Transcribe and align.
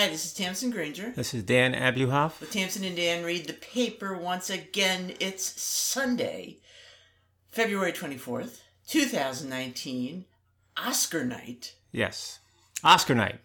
Hi, 0.00 0.08
this 0.08 0.24
is 0.24 0.32
Tamsen 0.32 0.70
Granger. 0.70 1.12
This 1.14 1.34
is 1.34 1.42
Dan 1.42 1.74
Abuhoff. 1.74 2.40
With 2.40 2.50
Tamsen 2.50 2.84
and 2.84 2.96
Dan 2.96 3.22
read 3.22 3.46
the 3.46 3.52
paper 3.52 4.16
once 4.16 4.48
again. 4.48 5.12
It's 5.20 5.44
Sunday, 5.60 6.56
February 7.50 7.92
24th, 7.92 8.60
2019, 8.88 10.24
Oscar 10.78 11.22
night. 11.22 11.74
Yes. 11.92 12.38
Oscar 12.82 13.14
night. 13.14 13.40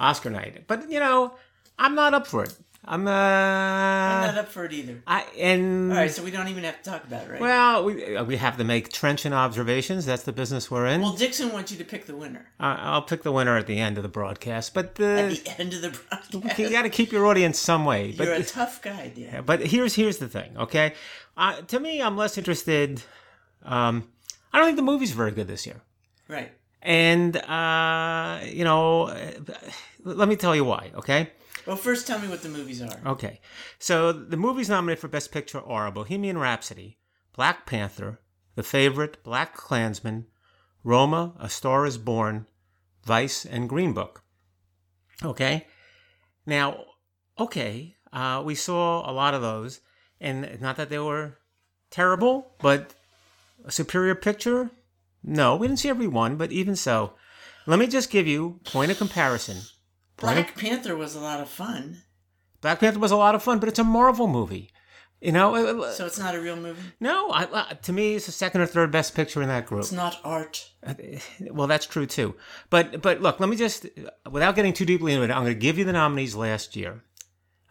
Oscar 0.00 0.30
night. 0.30 0.64
But, 0.66 0.90
you 0.90 0.98
know, 0.98 1.34
I'm 1.78 1.94
not 1.94 2.14
up 2.14 2.26
for 2.26 2.42
it. 2.42 2.56
I'm, 2.84 3.06
uh. 3.06 3.10
I'm 3.10 4.26
not 4.34 4.38
up 4.38 4.48
for 4.48 4.64
it 4.64 4.72
either. 4.72 5.02
I, 5.06 5.24
and. 5.38 5.92
All 5.92 5.98
right, 5.98 6.10
so 6.10 6.22
we 6.24 6.32
don't 6.32 6.48
even 6.48 6.64
have 6.64 6.82
to 6.82 6.90
talk 6.90 7.04
about 7.04 7.24
it, 7.26 7.30
right? 7.30 7.40
Well, 7.40 7.84
we, 7.84 8.20
we 8.22 8.36
have 8.36 8.56
to 8.56 8.64
make 8.64 8.92
trenchant 8.92 9.34
observations. 9.34 10.04
That's 10.04 10.24
the 10.24 10.32
business 10.32 10.68
we're 10.68 10.86
in. 10.86 11.00
Well, 11.00 11.12
Dixon 11.12 11.52
wants 11.52 11.70
you 11.70 11.78
to 11.78 11.84
pick 11.84 12.06
the 12.06 12.16
winner. 12.16 12.46
Uh, 12.58 12.76
I'll 12.80 13.02
pick 13.02 13.22
the 13.22 13.30
winner 13.30 13.56
at 13.56 13.68
the 13.68 13.78
end 13.78 13.98
of 13.98 14.02
the 14.02 14.08
broadcast. 14.08 14.74
But 14.74 14.96
the, 14.96 15.04
At 15.04 15.44
the 15.44 15.54
end 15.60 15.74
of 15.74 15.82
the 15.82 15.90
broadcast. 15.90 16.58
you 16.58 16.70
got 16.70 16.82
to 16.82 16.90
keep 16.90 17.12
your 17.12 17.26
audience 17.26 17.58
some 17.60 17.84
way. 17.84 18.14
But, 18.18 18.24
You're 18.24 18.34
a 18.34 18.42
tough 18.42 18.82
guy, 18.82 19.12
Dan. 19.14 19.24
Yeah, 19.32 19.40
but 19.42 19.60
here's 19.64 19.94
here's 19.94 20.18
the 20.18 20.28
thing, 20.28 20.56
okay? 20.56 20.94
Uh, 21.36 21.60
to 21.62 21.78
me, 21.78 22.02
I'm 22.02 22.16
less 22.16 22.36
interested. 22.36 23.00
Um, 23.64 24.08
I 24.52 24.58
don't 24.58 24.66
think 24.66 24.76
the 24.76 24.82
movie's 24.82 25.12
very 25.12 25.30
good 25.30 25.46
this 25.46 25.66
year, 25.66 25.80
Right. 26.26 26.50
and 26.82 27.36
uh, 27.36 28.40
you 28.44 28.64
know, 28.64 29.04
uh, 29.04 29.30
let 30.02 30.28
me 30.28 30.34
tell 30.34 30.54
you 30.56 30.64
why, 30.64 30.90
okay? 30.96 31.30
Well, 31.66 31.76
first 31.76 32.06
tell 32.06 32.18
me 32.18 32.28
what 32.28 32.42
the 32.42 32.48
movies 32.48 32.82
are. 32.82 33.00
Okay, 33.06 33.40
so 33.78 34.12
the 34.12 34.36
movies 34.36 34.68
nominated 34.68 35.00
for 35.00 35.08
Best 35.08 35.30
Picture 35.30 35.60
are 35.60 35.90
Bohemian 35.90 36.38
Rhapsody, 36.38 36.98
Black 37.34 37.66
Panther, 37.66 38.20
The 38.56 38.62
Favorite, 38.62 39.22
Black 39.22 39.54
Klansman, 39.54 40.26
Roma, 40.82 41.34
A 41.38 41.48
Star 41.48 41.86
Is 41.86 41.98
Born, 41.98 42.46
Vice, 43.04 43.44
and 43.44 43.68
Green 43.68 43.92
Book. 43.92 44.22
Okay, 45.22 45.66
now, 46.46 46.84
okay, 47.38 47.94
uh, 48.12 48.42
we 48.44 48.54
saw 48.54 49.08
a 49.08 49.12
lot 49.12 49.34
of 49.34 49.42
those, 49.42 49.80
and 50.20 50.60
not 50.60 50.76
that 50.76 50.90
they 50.90 50.98
were 50.98 51.38
terrible, 51.90 52.56
but 52.60 52.94
a 53.64 53.70
superior 53.70 54.16
picture? 54.16 54.70
No, 55.22 55.54
we 55.54 55.68
didn't 55.68 55.78
see 55.78 55.88
every 55.88 56.08
one, 56.08 56.36
but 56.36 56.50
even 56.50 56.74
so, 56.74 57.12
let 57.66 57.78
me 57.78 57.86
just 57.86 58.10
give 58.10 58.26
you 58.26 58.58
point 58.64 58.90
of 58.90 58.98
comparison. 58.98 59.58
Black 60.22 60.56
Panther 60.56 60.96
was 60.96 61.14
a 61.14 61.20
lot 61.20 61.40
of 61.40 61.48
fun. 61.48 61.98
Black 62.60 62.80
Panther 62.80 62.98
was 63.00 63.10
a 63.10 63.16
lot 63.16 63.34
of 63.34 63.42
fun, 63.42 63.58
but 63.58 63.68
it's 63.68 63.78
a 63.78 63.84
Marvel 63.84 64.26
movie. 64.26 64.70
You 65.20 65.30
know, 65.30 65.88
So 65.92 66.04
it's 66.06 66.18
not 66.18 66.34
a 66.34 66.40
real 66.40 66.56
movie? 66.56 66.82
no, 66.98 67.30
I, 67.30 67.44
uh, 67.44 67.64
to 67.74 67.92
me, 67.92 68.16
it's 68.16 68.26
the 68.26 68.32
second 68.32 68.60
or 68.60 68.66
third 68.66 68.90
best 68.90 69.14
picture 69.14 69.40
in 69.40 69.46
that 69.48 69.66
group. 69.66 69.82
It's 69.82 69.92
not 69.92 70.18
art. 70.24 70.68
Well, 71.52 71.68
that's 71.68 71.86
true 71.86 72.06
too. 72.06 72.34
But 72.70 73.00
but 73.02 73.20
look, 73.22 73.38
let 73.38 73.48
me 73.48 73.54
just, 73.54 73.86
without 74.28 74.56
getting 74.56 74.72
too 74.72 74.84
deeply 74.84 75.12
into 75.12 75.24
it, 75.24 75.30
I'm 75.30 75.44
going 75.44 75.54
to 75.54 75.60
give 75.60 75.78
you 75.78 75.84
the 75.84 75.92
nominees 75.92 76.34
last 76.34 76.74
year, 76.74 77.04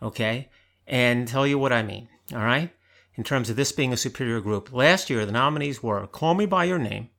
okay, 0.02 0.50
and 0.88 1.28
tell 1.28 1.46
you 1.46 1.60
what 1.60 1.74
I 1.74 1.84
mean. 1.84 2.08
All 2.34 2.40
right, 2.40 2.72
in 3.16 3.26
terms 3.26 3.50
of 3.50 3.58
this 3.58 3.74
being 3.74 3.92
a 3.92 3.98
superior 3.98 4.40
group, 4.40 4.72
last 4.72 5.10
year 5.10 5.26
the 5.26 5.34
nominees 5.34 5.84
were 5.84 6.08
"Call 6.08 6.36
Me 6.36 6.46
by 6.46 6.64
Your 6.64 6.80
Name," 6.80 7.10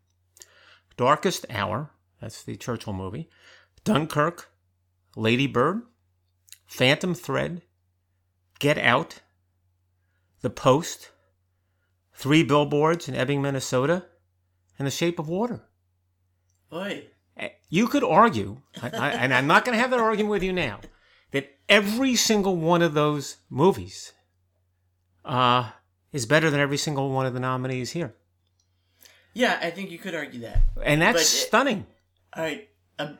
"Darkest 0.97 1.45
Hour," 1.51 1.91
that's 2.23 2.43
the 2.43 2.57
Churchill 2.57 2.95
movie, 2.95 3.29
"Dunkirk," 3.85 4.51
"Lady 5.17 5.47
Bird," 5.47 5.83
"Phantom 6.67 7.15
Thread," 7.15 7.63
"Get 8.59 8.79
Out," 8.79 9.21
"The 10.41 10.51
Post," 10.51 11.11
Three 12.15 12.43
Billboards 12.43 13.09
in 13.09 13.15
Ebbing, 13.15 13.43
Minnesota, 13.43 14.07
and 14.79 14.87
"The 14.87 14.91
Shape 14.91 15.19
of 15.19 15.29
Water." 15.29 15.69
Boy. 16.71 17.07
You 17.69 17.89
could 17.89 18.05
argue, 18.05 18.61
I, 18.83 18.91
I, 18.91 19.11
and 19.13 19.33
I'm 19.33 19.47
not 19.47 19.65
going 19.65 19.75
to 19.75 19.81
have 19.81 19.91
that 19.91 19.99
argument 19.99 20.31
with 20.31 20.43
you 20.43 20.53
now, 20.53 20.81
that 21.31 21.59
every 21.67 22.15
single 22.17 22.55
one 22.57 22.83
of 22.83 22.93
those 22.93 23.39
movies 23.49 24.13
uh, 25.25 25.71
is 26.13 26.27
better 26.27 26.51
than 26.51 26.61
every 26.61 26.77
single 26.77 27.11
one 27.11 27.25
of 27.25 27.33
the 27.33 27.41
nominees 27.41 27.93
here. 27.93 28.15
Yeah, 29.33 29.59
I 29.63 29.71
think 29.71 29.91
you 29.91 29.97
could 29.99 30.15
argue 30.15 30.41
that. 30.41 30.59
And 30.85 31.01
that's 31.01 31.21
But 31.21 31.27
stunning. 31.27 31.87
All 32.37 32.45
right. 32.45 32.69
Um, 32.99 33.17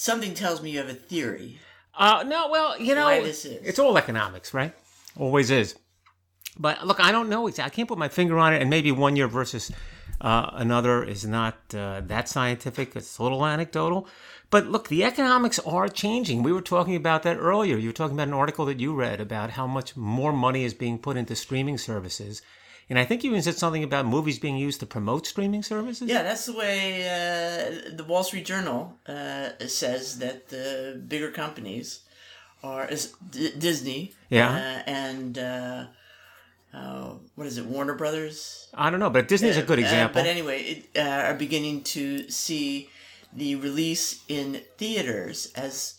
something 0.00 0.32
tells 0.34 0.62
me 0.62 0.70
you 0.70 0.78
have 0.78 0.88
a 0.88 0.94
theory. 0.94 1.58
Uh, 1.94 2.24
no, 2.26 2.48
well, 2.48 2.80
you 2.80 2.94
know, 2.94 3.04
Why 3.04 3.20
this 3.20 3.44
is. 3.44 3.60
it's 3.62 3.78
all 3.78 3.98
economics, 3.98 4.54
right? 4.54 4.72
Always 5.16 5.50
is. 5.50 5.76
But 6.58 6.86
look, 6.86 7.00
I 7.00 7.12
don't 7.12 7.28
know. 7.28 7.46
exactly. 7.46 7.72
I 7.72 7.74
can't 7.74 7.88
put 7.88 7.98
my 7.98 8.08
finger 8.08 8.38
on 8.38 8.54
it, 8.54 8.60
and 8.60 8.70
maybe 8.70 8.90
one 8.92 9.16
year 9.16 9.28
versus 9.28 9.70
uh, 10.20 10.50
another 10.54 11.04
is 11.04 11.24
not 11.24 11.56
uh, 11.74 12.00
that 12.06 12.28
scientific. 12.28 12.96
It's 12.96 13.18
a 13.18 13.22
little 13.22 13.44
anecdotal. 13.44 14.06
But 14.50 14.66
look, 14.66 14.88
the 14.88 15.04
economics 15.04 15.58
are 15.60 15.88
changing. 15.88 16.42
We 16.42 16.52
were 16.52 16.62
talking 16.62 16.96
about 16.96 17.22
that 17.22 17.36
earlier. 17.36 17.76
You 17.76 17.90
were 17.90 17.92
talking 17.92 18.16
about 18.16 18.28
an 18.28 18.34
article 18.34 18.64
that 18.66 18.80
you 18.80 18.94
read 18.94 19.20
about 19.20 19.50
how 19.50 19.66
much 19.66 19.96
more 19.96 20.32
money 20.32 20.64
is 20.64 20.74
being 20.74 20.98
put 20.98 21.16
into 21.16 21.36
streaming 21.36 21.78
services. 21.78 22.42
And 22.90 22.98
I 22.98 23.04
think 23.04 23.22
you 23.22 23.30
even 23.30 23.42
said 23.42 23.54
something 23.56 23.84
about 23.84 24.04
movies 24.06 24.38
being 24.40 24.56
used 24.56 24.80
to 24.80 24.86
promote 24.86 25.24
streaming 25.26 25.62
services. 25.62 26.08
Yeah, 26.10 26.22
that's 26.24 26.44
the 26.46 26.52
way 26.54 27.02
uh, 27.08 27.96
the 27.96 28.02
Wall 28.04 28.24
Street 28.24 28.44
Journal 28.44 28.98
uh, 29.06 29.50
says 29.68 30.18
that 30.18 30.48
the 30.48 31.00
bigger 31.06 31.30
companies 31.30 32.00
are 32.64 32.88
is 32.88 33.14
D- 33.30 33.52
Disney. 33.56 34.12
Yeah. 34.28 34.50
Uh, 34.50 34.90
and 34.90 35.38
uh, 35.38 35.86
uh, 36.74 37.14
what 37.36 37.46
is 37.46 37.58
it, 37.58 37.64
Warner 37.66 37.94
Brothers? 37.94 38.68
I 38.74 38.90
don't 38.90 39.00
know, 39.00 39.10
but 39.10 39.28
Disney's 39.28 39.56
a 39.56 39.62
good 39.62 39.78
Uh, 39.78 39.82
example. 39.82 40.20
but 40.22 40.28
anyway, 40.28 40.62
it, 40.62 40.98
uh, 40.98 41.28
are 41.30 41.34
beginning 41.34 41.82
to 41.94 42.28
see 42.28 42.90
the 43.32 43.54
release 43.54 44.24
in 44.28 44.62
theaters 44.78 45.52
as 45.54 45.94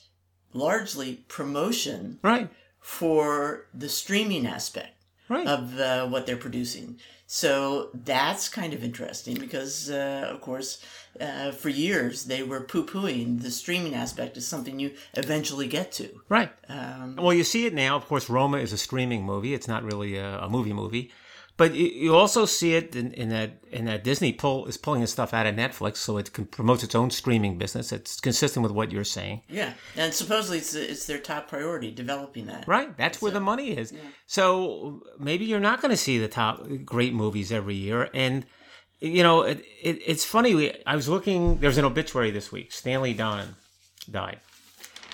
largely 0.53 1.23
promotion 1.29 2.19
right, 2.21 2.49
for 2.81 3.67
the 3.73 3.87
streaming 3.87 4.45
aspect 4.45 4.91
right. 5.31 5.47
of 5.47 5.79
uh, 5.79 6.07
what 6.07 6.25
they're 6.25 6.37
producing. 6.47 6.97
So 7.27 7.89
that's 7.93 8.49
kind 8.49 8.73
of 8.73 8.83
interesting 8.83 9.35
because, 9.37 9.89
uh, 9.89 10.27
of 10.29 10.41
course, 10.41 10.83
uh, 11.19 11.51
for 11.51 11.69
years 11.69 12.25
they 12.25 12.43
were 12.43 12.61
poo 12.61 12.85
pooing 12.85 13.41
the 13.41 13.51
streaming 13.51 13.95
aspect 13.95 14.35
as 14.35 14.45
something 14.45 14.79
you 14.79 14.91
eventually 15.13 15.67
get 15.67 15.93
to. 15.93 16.09
right. 16.27 16.51
Um, 16.67 17.15
Well, 17.15 17.33
you 17.33 17.45
see 17.45 17.65
it 17.65 17.73
now. 17.73 17.95
Of 17.95 18.05
course, 18.05 18.29
Roma 18.29 18.57
is 18.57 18.73
a 18.73 18.77
streaming 18.77 19.23
movie. 19.23 19.53
It's 19.53 19.67
not 19.67 19.83
really 19.83 20.17
a, 20.17 20.39
a 20.39 20.49
movie 20.49 20.73
movie, 20.73 21.11
but 21.61 21.75
you, 21.75 21.85
you 21.85 22.15
also 22.15 22.47
see 22.47 22.73
it 22.73 22.95
in, 22.95 23.13
in 23.13 23.29
that 23.29 23.51
in 23.71 23.85
that 23.85 24.03
Disney 24.03 24.33
pull 24.33 24.65
is 24.65 24.77
pulling 24.77 25.03
its 25.03 25.11
stuff 25.11 25.31
out 25.31 25.45
of 25.45 25.53
Netflix, 25.53 25.97
so 25.97 26.17
it 26.17 26.33
can 26.33 26.45
promotes 26.45 26.81
its 26.81 26.95
own 26.95 27.11
streaming 27.11 27.59
business. 27.59 27.91
It's 27.91 28.19
consistent 28.19 28.63
with 28.63 28.71
what 28.71 28.91
you're 28.91 29.03
saying, 29.03 29.43
yeah, 29.47 29.73
and 29.95 30.11
supposedly 30.11 30.57
it's, 30.57 30.73
it's 30.73 31.05
their 31.05 31.19
top 31.19 31.47
priority 31.47 31.91
developing 31.91 32.47
that. 32.47 32.67
right? 32.67 32.97
That's 32.97 33.21
where 33.21 33.31
the 33.31 33.39
money 33.39 33.77
is. 33.77 33.93
So 34.25 35.03
maybe 35.19 35.45
you're 35.45 35.59
not 35.59 35.83
going 35.83 35.91
to 35.91 35.97
see 35.97 36.17
the 36.17 36.27
top 36.27 36.65
great 36.83 37.13
movies 37.13 37.51
every 37.51 37.75
year, 37.75 38.09
and 38.11 38.43
you 38.99 39.21
know 39.21 39.43
it, 39.43 39.59
it, 39.83 40.01
it's 40.03 40.25
funny. 40.25 40.73
I 40.87 40.95
was 40.95 41.07
looking. 41.07 41.59
There's 41.59 41.77
an 41.77 41.85
obituary 41.85 42.31
this 42.31 42.51
week. 42.51 42.71
Stanley 42.71 43.13
Donen 43.13 43.49
died, 44.09 44.39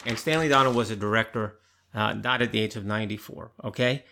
and 0.06 0.18
Stanley 0.18 0.47
Donen 0.47 0.74
was 0.74 0.91
a 0.91 0.96
director. 0.96 1.59
Uh, 1.94 2.14
died 2.14 2.41
at 2.41 2.53
the 2.53 2.59
age 2.62 2.78
of 2.78 2.85
94. 2.85 3.52
Okay. 3.66 4.06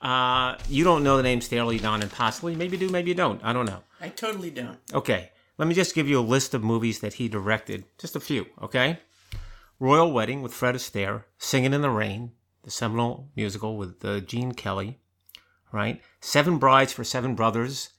Uh, 0.00 0.56
you 0.68 0.84
don't 0.84 1.04
know 1.04 1.16
the 1.16 1.22
name 1.22 1.40
Stanley 1.40 1.78
Donen, 1.78 2.10
possibly. 2.10 2.54
Maybe 2.56 2.76
you 2.76 2.86
do, 2.86 2.92
maybe 2.92 3.10
you 3.10 3.14
don't. 3.14 3.42
I 3.44 3.52
don't 3.52 3.66
know. 3.66 3.82
I 4.00 4.08
totally 4.08 4.50
don't. 4.50 4.78
Okay, 4.94 5.30
let 5.58 5.68
me 5.68 5.74
just 5.74 5.94
give 5.94 6.08
you 6.08 6.18
a 6.18 6.22
list 6.22 6.54
of 6.54 6.64
movies 6.64 7.00
that 7.00 7.14
he 7.14 7.28
directed. 7.28 7.84
Just 7.98 8.16
a 8.16 8.20
few, 8.20 8.46
okay? 8.62 8.98
Royal 9.78 10.12
Wedding 10.12 10.42
with 10.42 10.54
Fred 10.54 10.74
Astaire, 10.74 11.24
Singing 11.38 11.74
in 11.74 11.82
the 11.82 11.90
Rain, 11.90 12.32
the 12.62 12.70
seminal 12.70 13.28
musical 13.36 13.76
with 13.76 14.04
uh, 14.04 14.20
Gene 14.20 14.52
Kelly, 14.52 14.98
right? 15.72 16.00
Seven 16.20 16.58
Brides 16.58 16.92
for 16.92 17.04
Seven 17.04 17.34
Brothers, 17.34 17.90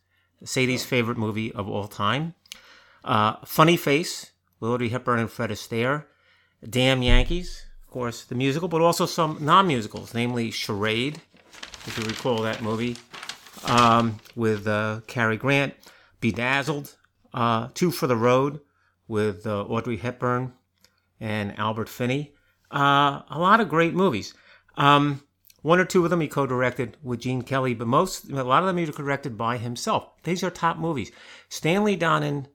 Sadie's 0.43 0.85
favorite 0.85 1.17
movie 1.17 1.51
of 1.51 1.69
all 1.69 1.87
time. 1.87 2.33
Uh, 3.03 3.35
Funny 3.45 3.77
Face 3.77 4.31
Audrey 4.61 4.89
Hepburn 4.89 5.19
and 5.19 5.31
Fred 5.31 5.49
Astaire. 5.49 6.05
Damn 6.67 7.01
Yankees, 7.01 7.65
of 7.83 7.91
course, 7.91 8.23
the 8.23 8.35
musical, 8.35 8.67
but 8.67 8.81
also 8.81 9.07
some 9.07 9.37
non-musicals, 9.41 10.13
namely 10.13 10.51
Charade, 10.51 11.21
if 11.85 11.97
you 11.97 12.05
recall 12.05 12.41
that 12.43 12.61
movie, 12.61 12.97
um, 13.65 14.19
with 14.35 14.67
uh, 14.67 15.01
Cary 15.07 15.37
Grant. 15.37 15.73
Bedazzled, 16.19 16.95
uh, 17.33 17.69
Two 17.73 17.89
for 17.89 18.07
the 18.07 18.15
Road 18.15 18.59
with 19.07 19.47
uh, 19.47 19.63
Audrey 19.63 19.97
Hepburn 19.97 20.53
and 21.19 21.57
Albert 21.57 21.89
Finney. 21.89 22.33
Uh, 22.71 23.23
a 23.29 23.39
lot 23.39 23.59
of 23.59 23.69
great 23.69 23.93
movies. 23.93 24.33
Um, 24.77 25.23
one 25.63 25.79
or 25.79 25.85
two 25.85 26.03
of 26.03 26.09
them 26.09 26.21
he 26.21 26.27
co-directed 26.27 26.97
with 27.03 27.21
Gene 27.21 27.41
Kelly, 27.41 27.73
but 27.73 27.87
most, 27.87 28.29
a 28.31 28.43
lot 28.43 28.63
of 28.63 28.67
them 28.67 28.77
he 28.77 28.85
directed 28.85 29.37
by 29.37 29.57
himself. 29.57 30.09
These 30.23 30.43
are 30.43 30.49
top 30.49 30.77
movies. 30.77 31.11
Stanley 31.49 31.97
Donen, 31.97 32.45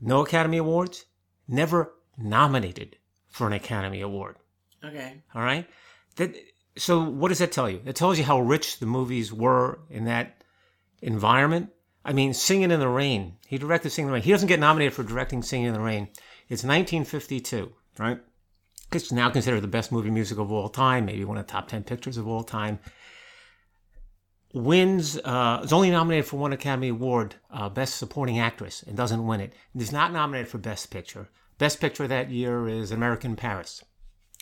no 0.00 0.24
Academy 0.24 0.58
Awards, 0.58 1.04
never 1.46 1.92
nominated 2.16 2.96
for 3.28 3.46
an 3.46 3.52
Academy 3.52 4.00
Award. 4.00 4.36
Okay. 4.84 5.22
All 5.34 5.42
right. 5.42 5.68
That 6.16 6.34
so 6.76 7.02
what 7.02 7.28
does 7.28 7.38
that 7.38 7.52
tell 7.52 7.68
you? 7.68 7.80
It 7.84 7.96
tells 7.96 8.18
you 8.18 8.24
how 8.24 8.40
rich 8.40 8.78
the 8.78 8.86
movies 8.86 9.32
were 9.32 9.80
in 9.90 10.04
that 10.04 10.44
environment. 11.02 11.70
I 12.04 12.12
mean, 12.12 12.32
Singing 12.32 12.70
in 12.70 12.80
the 12.80 12.88
Rain. 12.88 13.36
He 13.46 13.58
directed 13.58 13.90
Singing 13.90 14.08
in 14.08 14.10
the 14.10 14.14
Rain. 14.14 14.22
He 14.22 14.32
doesn't 14.32 14.48
get 14.48 14.60
nominated 14.60 14.94
for 14.94 15.02
directing 15.02 15.42
Singing 15.42 15.68
in 15.68 15.74
the 15.74 15.80
Rain. 15.80 16.08
It's 16.48 16.64
1952, 16.64 17.72
right? 17.98 18.20
it's 18.92 19.12
now 19.12 19.30
considered 19.30 19.60
the 19.60 19.68
best 19.68 19.92
movie 19.92 20.10
music 20.10 20.38
of 20.38 20.50
all 20.50 20.68
time, 20.68 21.04
maybe 21.04 21.24
one 21.24 21.38
of 21.38 21.46
the 21.46 21.52
top 21.52 21.68
10 21.68 21.84
pictures 21.84 22.16
of 22.16 22.26
all 22.26 22.42
time. 22.42 22.78
Wins, 24.52 25.16
uh, 25.18 25.60
is 25.62 25.72
only 25.72 25.90
nominated 25.90 26.26
for 26.26 26.36
one 26.36 26.52
Academy 26.52 26.88
Award, 26.88 27.36
uh, 27.52 27.68
Best 27.68 27.96
Supporting 27.96 28.40
Actress, 28.40 28.82
and 28.82 28.96
doesn't 28.96 29.24
win 29.24 29.40
it. 29.40 29.52
It 29.74 29.80
is 29.80 29.92
not 29.92 30.12
nominated 30.12 30.48
for 30.48 30.58
Best 30.58 30.90
Picture. 30.90 31.28
Best 31.58 31.80
Picture 31.80 32.08
that 32.08 32.30
year 32.30 32.66
is 32.66 32.90
American 32.90 33.36
Paris. 33.36 33.84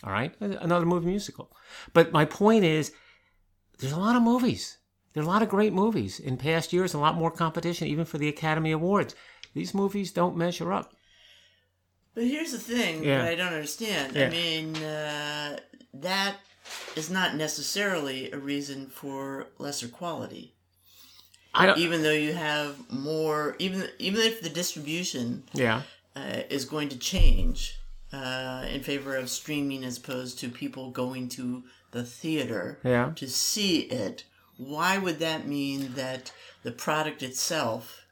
All 0.04 0.12
right? 0.12 0.34
Another 0.40 0.86
movie 0.86 1.06
musical. 1.06 1.50
But 1.92 2.12
my 2.12 2.24
point 2.24 2.64
is, 2.64 2.92
there's 3.78 3.92
a 3.92 3.98
lot 3.98 4.16
of 4.16 4.22
movies. 4.22 4.78
There 5.12 5.22
are 5.22 5.26
a 5.26 5.28
lot 5.28 5.42
of 5.42 5.48
great 5.48 5.72
movies 5.72 6.20
in 6.20 6.36
past 6.36 6.72
years, 6.72 6.94
a 6.94 6.98
lot 6.98 7.16
more 7.16 7.30
competition, 7.30 7.88
even 7.88 8.04
for 8.04 8.18
the 8.18 8.28
Academy 8.28 8.70
Awards. 8.72 9.14
These 9.54 9.74
movies 9.74 10.12
don't 10.12 10.36
measure 10.36 10.72
up. 10.72 10.92
But 12.14 12.24
here's 12.24 12.52
the 12.52 12.58
thing 12.58 13.02
Yeah. 13.04 13.18
that 13.18 13.28
I 13.28 13.34
don't 13.34 13.52
understand. 13.52 14.14
Yeah. 14.14 14.26
I 14.26 14.30
mean, 14.30 14.76
uh, 14.76 15.58
that 15.94 16.36
is 16.96 17.10
not 17.10 17.34
necessarily 17.36 18.30
a 18.30 18.38
reason 18.38 18.88
for 18.88 19.46
lesser 19.58 19.88
quality. 19.88 20.54
I 21.54 21.66
don't. 21.66 21.78
Even 21.78 22.02
though 22.02 22.12
you 22.12 22.34
have 22.34 22.90
more, 22.90 23.56
even 23.58 23.88
even 23.98 24.20
if 24.20 24.42
the 24.42 24.50
distribution 24.50 25.44
Yeah. 25.54 25.82
uh, 26.14 26.42
is 26.50 26.64
going 26.66 26.88
to 26.90 26.98
change 26.98 27.78
uh, 28.12 28.66
in 28.70 28.82
favor 28.82 29.16
of 29.16 29.28
streaming 29.30 29.84
as 29.84 29.98
opposed 29.98 30.38
to 30.40 30.48
people 30.48 30.90
going 30.90 31.28
to 31.30 31.64
the 31.90 32.04
theater 32.04 32.78
Yeah. 32.84 33.12
to 33.16 33.28
see 33.28 33.80
it, 33.80 34.24
why 34.56 34.98
would 34.98 35.18
that 35.20 35.46
mean 35.46 35.94
that 35.94 36.32
the 36.62 36.72
product 36.72 37.22
itself 37.22 38.04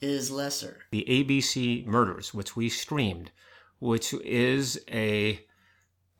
is 0.00 0.30
lesser? 0.30 0.78
The 0.90 1.04
ABC 1.08 1.84
Murders, 1.86 2.32
which 2.32 2.56
we 2.56 2.68
streamed, 2.68 3.30
which 3.78 4.12
is 4.14 4.80
a 4.90 5.44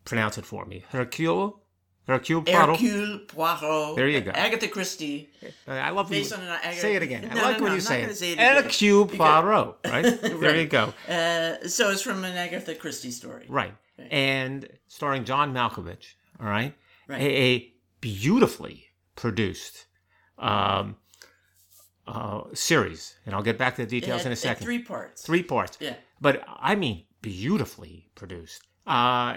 pronounce 0.05 0.39
it 0.39 0.45
for 0.47 0.65
me. 0.67 0.85
Hercule. 0.91 1.60
Hercule 2.11 2.43
Poirot. 2.43 2.79
Hercule 2.81 3.19
Poirot. 3.27 3.97
There 3.97 4.09
you 4.09 4.21
go. 4.21 4.31
Agatha 4.33 4.69
Christie. 4.69 5.31
I 5.67 5.91
love 5.91 6.11
Based 6.11 6.31
you. 6.31 6.37
on 6.37 6.43
an 6.43 6.49
Agatha- 6.63 6.81
Say 6.81 6.97
it 6.97 7.03
again. 7.03 7.29
I 7.31 7.35
like 7.43 7.57
no, 7.59 7.63
when 7.65 7.73
no, 7.73 7.75
you 7.77 7.81
say 7.81 8.03
it. 8.03 8.17
say 8.17 8.33
it. 8.33 8.39
Hercule 8.39 9.07
Poirot. 9.07 9.77
Right. 9.87 10.21
There 10.41 10.57
you 10.57 10.67
go. 10.67 10.93
Uh, 11.09 11.67
so 11.69 11.91
it's 11.91 12.03
from 12.03 12.25
an 12.25 12.37
Agatha 12.37 12.75
Christie 12.75 13.11
story. 13.11 13.47
Right. 13.49 13.75
And 14.11 14.69
starring 14.89 15.25
John 15.25 15.53
Malkovich. 15.55 16.15
All 16.41 16.47
right. 16.47 16.75
Right. 17.09 17.21
A, 17.21 17.25
a 17.55 17.73
beautifully 18.01 18.87
produced 19.17 19.87
um, 20.39 20.97
uh, 22.07 22.43
series, 22.55 23.17
and 23.27 23.35
I'll 23.35 23.43
get 23.43 23.59
back 23.59 23.77
to 23.77 23.83
the 23.85 23.89
details 24.01 24.23
had- 24.23 24.27
in 24.29 24.33
a 24.33 24.37
second. 24.37 24.65
Three 24.65 24.83
parts. 24.83 25.23
Three 25.23 25.43
parts. 25.43 25.77
Yeah. 25.81 25.95
But 26.21 26.43
I 26.49 26.75
mean, 26.75 27.05
beautifully 27.23 28.09
produced. 28.15 28.63
Uh, 28.87 29.37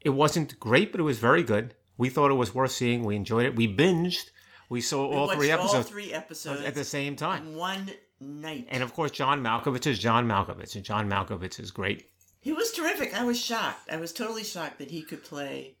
it 0.00 0.10
wasn't 0.10 0.58
great, 0.58 0.92
but 0.92 1.00
it 1.00 1.04
was 1.04 1.18
very 1.18 1.42
good. 1.42 1.74
We 1.98 2.08
thought 2.08 2.30
it 2.30 2.34
was 2.34 2.54
worth 2.54 2.70
seeing. 2.70 3.04
We 3.04 3.16
enjoyed 3.16 3.44
it. 3.44 3.54
We 3.56 3.68
binged. 3.68 4.30
We 4.70 4.80
saw 4.80 5.08
We 5.08 5.16
all 5.16 5.28
three 5.28 5.50
episodes 5.50 5.74
All 5.74 5.82
three 5.82 6.12
episodes 6.12 6.62
at 6.62 6.74
the 6.74 6.84
same 6.84 7.16
time. 7.16 7.54
one 7.56 7.90
night. 8.20 8.66
And 8.70 8.82
of 8.82 8.94
course, 8.94 9.10
John 9.10 9.42
Malkovich 9.42 9.86
is 9.86 9.98
John 9.98 10.26
Malkovich, 10.26 10.74
and 10.76 10.84
John 10.84 11.08
Malkovich 11.10 11.58
is 11.60 11.70
great. 11.70 12.08
He 12.40 12.52
was 12.52 12.70
terrific. 12.72 13.14
I 13.14 13.24
was 13.24 13.38
shocked. 13.40 13.90
I 13.90 13.96
was 13.96 14.12
totally 14.12 14.44
shocked 14.44 14.78
that 14.78 14.90
he 14.90 15.02
could 15.02 15.24
play 15.24 15.74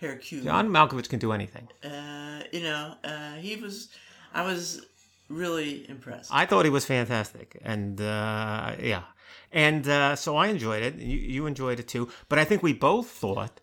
Hercule. 0.00 0.44
John 0.44 0.68
Malkovich 0.68 1.08
can 1.08 1.18
do 1.18 1.32
anything. 1.32 1.68
Uh, 1.84 2.42
you 2.52 2.62
know, 2.62 2.94
uh, 3.04 3.34
he 3.34 3.56
was. 3.56 3.88
I 4.32 4.42
was 4.44 4.86
really 5.28 5.88
impressed. 5.88 6.30
I 6.32 6.46
thought 6.46 6.64
he 6.64 6.70
was 6.70 6.84
fantastic, 6.86 7.58
and 7.62 8.00
uh, 8.00 8.74
yeah, 8.80 9.02
and 9.52 9.86
uh, 9.88 10.16
so 10.16 10.36
I 10.36 10.46
enjoyed 10.48 10.82
it. 10.82 10.94
You, 10.96 11.18
you 11.18 11.46
enjoyed 11.46 11.78
it 11.80 11.88
too, 11.88 12.08
but 12.28 12.38
I 12.38 12.44
think 12.44 12.62
we 12.62 12.72
both 12.72 13.08
thought 13.10 13.60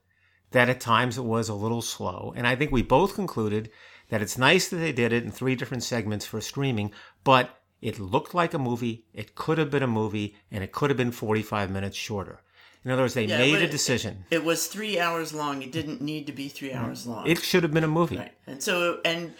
that 0.56 0.69
at 0.69 0.80
times 0.80 1.18
it 1.18 1.24
was 1.25 1.50
a 1.50 1.54
little 1.54 1.81
slow, 1.81 2.34
and 2.38 2.48
I 2.48 2.56
think 2.56 2.72
we 2.72 2.81
both 2.81 3.13
concluded 3.13 3.69
that 4.10 4.22
it's 4.22 4.38
nice 4.38 4.69
that 4.69 4.78
they 4.78 4.92
did 4.94 5.12
it 5.12 5.24
in 5.24 5.31
three 5.31 5.56
different 5.56 5.84
segments 5.84 6.25
for 6.25 6.40
streaming, 6.40 6.92
but 7.24 7.62
it 7.81 8.00
looked 8.00 8.34
like 8.34 8.54
a 8.54 8.60
movie. 8.69 9.06
It 9.13 9.36
could 9.36 9.57
have 9.57 9.69
been 9.69 9.84
a 9.84 9.88
movie, 10.02 10.36
and 10.50 10.63
it 10.63 10.72
could 10.72 10.90
have 10.90 10.98
been 10.98 11.12
forty-five 11.12 11.69
minutes 11.69 11.98
shorter. 11.98 12.42
In 12.86 12.92
other 12.92 13.02
words, 13.04 13.16
they 13.16 13.25
Yeah, 13.25 13.40
made 13.40 13.62
a 13.62 13.68
decision. 13.68 14.25
It 14.31 14.44
was 14.46 14.68
three 14.68 15.00
hours 15.00 15.34
long. 15.34 15.62
It 15.62 15.72
didn't 15.72 16.02
need 16.02 16.25
to 16.28 16.31
be 16.34 16.48
three 16.48 16.72
hours 16.72 17.06
long. 17.06 17.28
It 17.28 17.40
should 17.44 17.63
have 17.63 17.74
been 17.74 17.84
a 17.84 17.88
movie. 18.00 18.18
Right. 18.18 18.31
And 18.48 18.62
so, 18.62 19.00
and, 19.04 19.34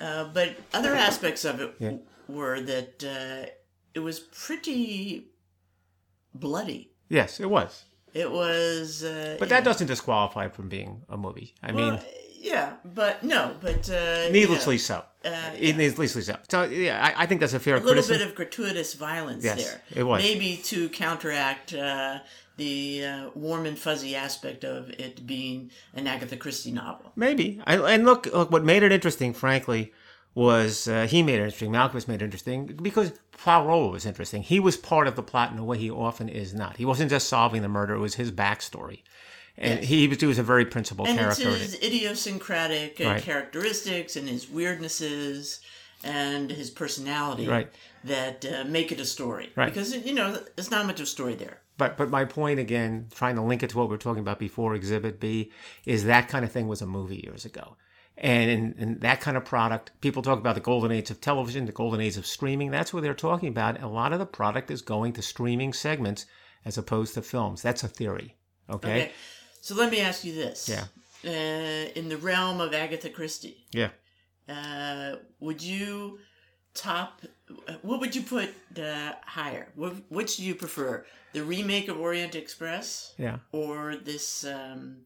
uh, 0.00 0.24
but 0.32 0.56
other 0.72 0.94
aspects 0.94 1.44
of 1.44 1.60
it 1.60 1.78
w- 1.78 2.00
were 2.28 2.60
that 2.62 3.04
uh, 3.04 3.50
it 3.94 4.00
was 4.00 4.20
pretty 4.20 5.28
bloody. 6.34 6.92
Yes, 7.10 7.40
it 7.40 7.50
was. 7.50 7.84
It 8.22 8.30
was. 8.30 9.04
Uh, 9.04 9.36
But 9.38 9.48
that 9.48 9.62
doesn't 9.64 9.86
disqualify 9.86 10.48
from 10.48 10.68
being 10.68 11.02
a 11.08 11.16
movie. 11.16 11.54
I 11.62 11.70
mean, 11.72 11.94
yeah, 12.52 12.68
but 12.84 13.22
no, 13.22 13.42
but. 13.60 13.88
Uh, 13.90 14.28
needlessly 14.30 14.74
you 14.76 14.78
so. 14.90 14.98
uh, 15.24 15.30
Needlessly 15.60 16.22
so. 16.22 16.36
So, 16.52 16.58
yeah, 16.64 16.96
I, 17.06 17.22
I 17.22 17.26
think 17.26 17.40
that's 17.40 17.54
a 17.54 17.60
fair 17.60 17.74
a 17.74 17.76
little 17.78 17.92
criticism. 17.92 18.18
bit 18.18 18.26
of 18.28 18.34
gratuitous 18.34 18.94
violence 18.94 19.44
Yes, 19.44 19.64
there. 19.64 19.80
it 20.00 20.04
was. 20.04 20.22
Maybe 20.22 20.50
to 20.72 20.88
counteract 20.88 21.74
uh, 21.74 22.18
the 22.56 23.04
uh, 23.04 23.30
warm 23.34 23.66
and 23.66 23.78
fuzzy 23.78 24.16
aspect 24.16 24.64
of 24.64 24.90
it 24.90 25.26
being 25.26 25.70
an 25.94 26.06
Agatha 26.06 26.36
Christie 26.36 26.72
novel. 26.72 27.12
Maybe. 27.16 27.60
I, 27.66 27.76
and 27.94 28.04
look, 28.04 28.26
look, 28.26 28.50
what 28.50 28.64
made 28.64 28.82
it 28.82 28.92
interesting, 28.92 29.32
frankly, 29.32 29.92
was 30.38 30.86
uh, 30.86 31.04
he 31.10 31.20
made 31.24 31.34
it 31.34 31.42
interesting. 31.42 31.72
Malcolm 31.72 32.00
made 32.06 32.22
it 32.22 32.24
interesting 32.24 32.66
because 32.66 33.10
Poirot 33.32 33.90
was 33.90 34.06
interesting. 34.06 34.42
He 34.42 34.60
was 34.60 34.76
part 34.76 35.08
of 35.08 35.16
the 35.16 35.22
plot 35.22 35.50
in 35.50 35.58
a 35.58 35.64
way 35.64 35.78
he 35.78 35.90
often 35.90 36.28
is 36.28 36.54
not. 36.54 36.76
He 36.76 36.84
wasn't 36.84 37.10
just 37.10 37.28
solving 37.28 37.60
the 37.62 37.68
murder; 37.68 37.94
it 37.94 37.98
was 37.98 38.14
his 38.14 38.30
backstory, 38.30 39.00
and 39.56 39.80
he, 39.80 40.06
was, 40.06 40.20
he 40.20 40.26
was 40.26 40.38
a 40.38 40.44
very 40.44 40.64
principled 40.64 41.08
and 41.08 41.18
it's 41.18 41.38
character. 41.40 41.58
his 41.58 41.74
idiosyncratic 41.82 43.00
uh, 43.00 43.04
Right. 43.04 43.22
characteristics 43.22 44.14
and 44.14 44.28
his 44.28 44.46
weirdnesses 44.46 45.58
and 46.04 46.52
his 46.52 46.70
personality 46.70 47.48
Right. 47.48 47.68
that 48.04 48.44
uh, 48.44 48.62
make 48.64 48.92
it 48.92 49.00
a 49.00 49.04
story. 49.04 49.50
Right. 49.56 49.66
Because 49.66 49.92
you 50.06 50.14
know, 50.14 50.38
there's 50.54 50.70
not 50.70 50.86
much 50.86 51.00
of 51.00 51.04
a 51.04 51.06
story 51.06 51.34
there. 51.34 51.58
But 51.78 51.96
but 51.96 52.10
my 52.10 52.24
point 52.24 52.60
again, 52.60 53.08
trying 53.12 53.34
to 53.34 53.42
link 53.42 53.64
it 53.64 53.70
to 53.70 53.76
what 53.78 53.88
we 53.88 53.94
were 53.94 53.98
talking 53.98 54.20
about 54.22 54.38
before, 54.38 54.76
Exhibit 54.76 55.18
B, 55.18 55.50
is 55.84 56.04
that 56.04 56.28
kind 56.28 56.44
of 56.44 56.52
thing 56.52 56.68
was 56.68 56.80
a 56.80 56.86
movie 56.86 57.22
years 57.24 57.44
ago. 57.44 57.76
And 58.20 58.50
in, 58.50 58.74
in 58.78 58.98
that 59.00 59.20
kind 59.20 59.36
of 59.36 59.44
product, 59.44 59.92
people 60.00 60.22
talk 60.22 60.38
about 60.38 60.54
the 60.56 60.60
golden 60.60 60.90
age 60.90 61.10
of 61.10 61.20
television, 61.20 61.66
the 61.66 61.72
golden 61.72 62.00
age 62.00 62.16
of 62.16 62.26
streaming. 62.26 62.70
That's 62.72 62.92
what 62.92 63.02
they're 63.04 63.14
talking 63.14 63.48
about. 63.48 63.80
A 63.80 63.86
lot 63.86 64.12
of 64.12 64.18
the 64.18 64.26
product 64.26 64.70
is 64.70 64.82
going 64.82 65.12
to 65.14 65.22
streaming 65.22 65.72
segments 65.72 66.26
as 66.64 66.76
opposed 66.76 67.14
to 67.14 67.22
films. 67.22 67.62
That's 67.62 67.84
a 67.84 67.88
theory. 67.88 68.34
Okay. 68.68 68.90
Okay. 69.02 69.12
So 69.60 69.74
let 69.76 69.90
me 69.92 70.00
ask 70.00 70.24
you 70.24 70.34
this. 70.34 70.68
Yeah. 70.68 70.84
Uh, 71.24 71.90
in 71.94 72.08
the 72.08 72.16
realm 72.16 72.60
of 72.60 72.74
Agatha 72.74 73.08
Christie, 73.08 73.66
Yeah. 73.72 73.90
uh, 74.48 75.16
would 75.40 75.62
you 75.62 76.18
top? 76.74 77.22
What 77.82 78.00
would 78.00 78.14
you 78.16 78.22
put 78.22 78.50
uh, 78.80 79.12
higher? 79.24 79.68
Wh- 79.76 80.10
Which 80.10 80.36
do 80.36 80.44
you 80.44 80.54
prefer? 80.54 81.04
The 81.32 81.42
remake 81.44 81.88
of 81.88 81.98
Orient 82.00 82.34
Express 82.34 83.14
Yeah. 83.18 83.38
or 83.52 83.96
this 83.96 84.44
um, 84.44 84.98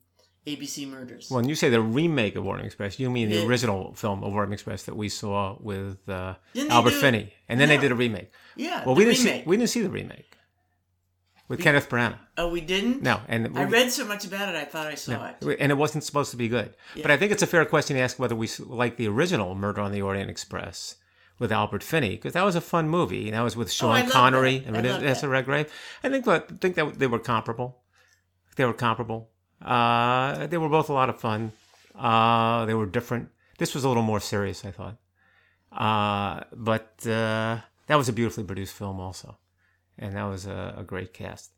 ABC 0.47 0.89
Murders? 0.89 1.31
When 1.31 1.49
you 1.49 1.55
say 1.55 1.69
the 1.71 1.81
remake 1.81 2.35
of 2.37 2.45
Orient 2.47 2.67
Express, 2.67 2.99
you 2.99 3.09
mean 3.11 3.29
the 3.31 3.37
Yeah. 3.37 3.47
original 3.47 3.95
film 3.95 4.25
of 4.25 4.33
Orient 4.33 4.53
Express 4.53 4.83
that 4.85 4.97
we 4.97 5.09
saw 5.09 5.57
with 5.61 6.09
uh, 6.09 6.35
Albert 6.69 6.93
Finney, 6.95 7.33
and 7.49 7.61
then 7.61 7.69
they 7.69 7.77
did 7.79 7.93
a 7.93 7.95
remake. 7.95 8.31
yeah. 8.57 8.85
Well, 8.85 8.95
the 8.95 8.99
we 9.01 9.05
didn't 9.05 9.25
remake. 9.25 9.43
see 9.45 9.49
we 9.49 9.57
didn't 9.57 9.71
see 9.71 9.83
the 9.83 9.91
remake 9.91 10.37
with 11.49 11.61
Kenneth 11.61 11.89
Branagh. 11.89 12.19
Oh, 12.39 12.49
we 12.51 12.61
didn't. 12.61 13.03
No, 13.03 13.21
and 13.29 13.57
I 13.59 13.65
read 13.65 13.93
so 13.93 14.05
much 14.05 14.25
about 14.25 14.49
it. 14.49 14.57
I 14.57 14.65
thought 14.65 14.87
I 14.87 14.95
saw 14.95 15.27
it. 15.41 15.57
and 15.61 15.71
it 15.71 15.77
wasn't 15.77 16.03
supposed 16.05 16.31
to 16.33 16.37
be 16.37 16.49
good. 16.49 16.75
But 17.01 17.11
I 17.11 17.17
think 17.17 17.31
it's 17.31 17.43
a 17.43 17.47
fair 17.47 17.65
question 17.65 17.97
to 17.97 18.03
ask 18.03 18.19
whether 18.19 18.35
we 18.35 18.49
like 18.67 18.97
the 18.97 19.07
original 19.09 19.55
Murder 19.55 19.81
on 19.83 19.93
the 19.93 20.03
Orient 20.03 20.31
Express 20.31 20.97
with 21.39 21.53
Albert 21.53 21.83
Finney 21.83 22.11
because 22.17 22.33
that 22.35 22.45
was 22.45 22.57
a 22.57 22.61
fun 22.61 22.89
movie. 22.89 23.27
And 23.29 23.35
that 23.37 23.43
was 23.43 23.57
with 23.57 23.69
Oh, 23.69 23.71
Sean 23.71 24.01
love 24.01 24.11
Connery 24.11 24.59
that. 24.61 24.75
and 24.75 24.77
Vanessa. 24.87 25.29
Redgrave. 25.29 25.73
I 26.03 26.09
think 26.09 26.27
I 26.27 26.41
think 26.61 26.75
that 26.77 26.99
they 26.99 27.07
were 27.07 27.19
comparable. 27.19 27.83
They 28.57 28.65
were 28.65 28.73
comparable. 28.75 29.31
Uh, 29.65 30.47
they 30.47 30.59
were 30.59 30.69
both 30.69 30.89
a 30.89 30.93
lot 30.93 31.09
of 31.09 31.21
fun. 31.21 31.53
Uh, 31.95 32.65
they 32.67 32.75
were 32.75 32.87
different. 32.87 33.29
This 33.59 33.75
was 33.75 33.85
a 33.85 33.89
little 33.89 34.03
more 34.03 34.21
serious, 34.21 34.65
I 34.65 34.71
thought. 34.71 34.97
Uh, 35.71 36.45
but 36.55 36.95
uh, 37.07 37.59
that 37.87 37.97
was 37.97 38.09
a 38.09 38.13
beautifully 38.13 38.45
produced 38.45 38.75
film, 38.75 39.01
also, 39.01 39.39
and 39.99 40.17
that 40.17 40.25
was 40.25 40.47
a, 40.47 40.75
a 40.79 40.83
great 40.83 41.13
cast. 41.13 41.53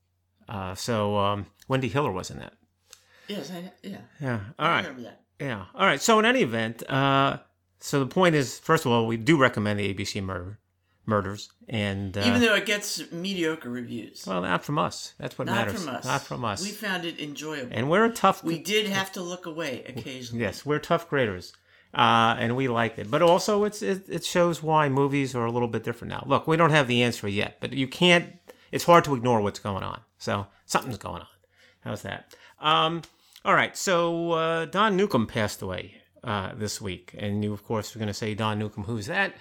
Uh, 0.48 0.74
so 0.74 1.16
um, 1.16 1.46
Wendy 1.68 1.88
Hiller 1.88 2.12
was 2.12 2.30
in 2.30 2.38
that. 2.38 2.54
Yes, 3.28 3.50
I, 3.50 3.72
yeah. 3.82 3.98
Yeah. 4.20 4.40
All 4.58 4.68
I 4.68 4.76
remember 4.78 5.02
that. 5.02 5.22
Yeah. 5.40 5.64
All 5.74 5.86
right. 5.86 6.00
So 6.00 6.18
in 6.18 6.24
any 6.24 6.42
event, 6.42 6.88
uh, 6.88 7.38
so 7.80 8.00
the 8.00 8.06
point 8.06 8.34
is, 8.34 8.58
first 8.58 8.84
of 8.84 8.92
all, 8.92 9.06
we 9.06 9.16
do 9.16 9.36
recommend 9.36 9.78
the 9.78 9.92
ABC 9.92 10.22
murder 10.22 10.58
murders, 11.06 11.50
and 11.68 12.16
uh, 12.16 12.22
Even 12.24 12.40
though 12.40 12.54
it 12.54 12.66
gets 12.66 13.10
mediocre 13.12 13.68
reviews. 13.70 14.24
well, 14.26 14.42
not 14.42 14.64
from 14.64 14.78
us. 14.78 15.14
That's 15.18 15.38
what 15.38 15.46
Not 15.46 15.66
matters. 15.66 15.84
from 15.84 15.94
us. 15.94 16.04
Not 16.04 16.22
from 16.22 16.44
us. 16.44 16.62
We 16.62 16.70
found 16.70 17.04
it 17.04 17.20
enjoyable. 17.20 17.70
and 17.72 17.90
we're 17.90 18.04
a 18.06 18.10
tough. 18.10 18.42
we 18.44 18.58
did 18.58 18.86
have 18.86 19.12
to 19.12 19.20
look 19.22 19.46
away 19.46 19.84
occasionally. 19.86 20.42
yes, 20.44 20.64
we're 20.64 20.78
tough 20.78 21.08
graders, 21.08 21.52
uh, 21.94 22.36
and 22.38 22.56
we 22.56 22.68
liked 22.68 22.98
it. 22.98 23.10
But 23.10 23.22
also, 23.22 23.64
it's 23.64 23.82
it, 23.82 24.04
it 24.08 24.24
shows 24.24 24.62
why 24.62 24.88
movies 24.88 25.34
are 25.34 25.44
a 25.44 25.50
little 25.52 25.68
bit 25.68 25.84
different 25.84 26.10
now. 26.10 26.24
Look, 26.26 26.46
we 26.46 26.56
don't 26.56 26.70
have 26.70 26.88
the 26.88 27.02
answer 27.02 27.28
yet, 27.28 27.58
but 27.60 27.72
you 27.72 27.86
can't. 27.88 28.34
It's 28.72 28.84
hard 28.84 29.04
to 29.04 29.14
ignore 29.14 29.40
what's 29.40 29.60
going 29.60 29.82
on. 29.84 30.00
So 30.18 30.46
something's 30.66 30.98
going 30.98 31.20
on. 31.20 31.28
How's 31.80 32.02
that? 32.02 32.34
Um, 32.60 33.02
All 33.44 33.54
right, 33.54 33.76
so 33.76 34.32
uh, 34.32 34.64
Don 34.64 34.96
Newcombe 34.96 35.26
passed 35.26 35.60
away 35.60 35.96
uh, 36.24 36.52
this 36.56 36.80
week, 36.80 37.14
and 37.18 37.44
you, 37.44 37.52
of 37.52 37.62
course, 37.62 37.94
are 37.94 37.98
going 37.98 38.08
to 38.08 38.14
say 38.14 38.34
Don 38.34 38.58
Newcombe. 38.58 38.84
Who's 38.84 39.06
that? 39.06 39.34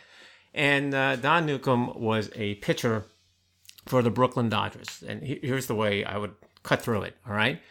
And 0.54 0.94
uh, 0.94 1.16
Don 1.16 1.46
Newcombe 1.46 1.94
was 2.00 2.30
a 2.36 2.56
pitcher 2.56 3.06
for 3.88 4.02
the 4.02 4.12
Brooklyn 4.12 4.50
Dodgers. 4.50 5.04
And 5.08 5.24
he- 5.24 5.40
here's 5.42 5.68
the 5.68 5.76
way 5.76 6.04
I 6.04 6.18
would 6.18 6.36
cut 6.62 6.82
through 6.82 7.04
it. 7.04 7.16
All 7.28 7.34
right, 7.34 7.62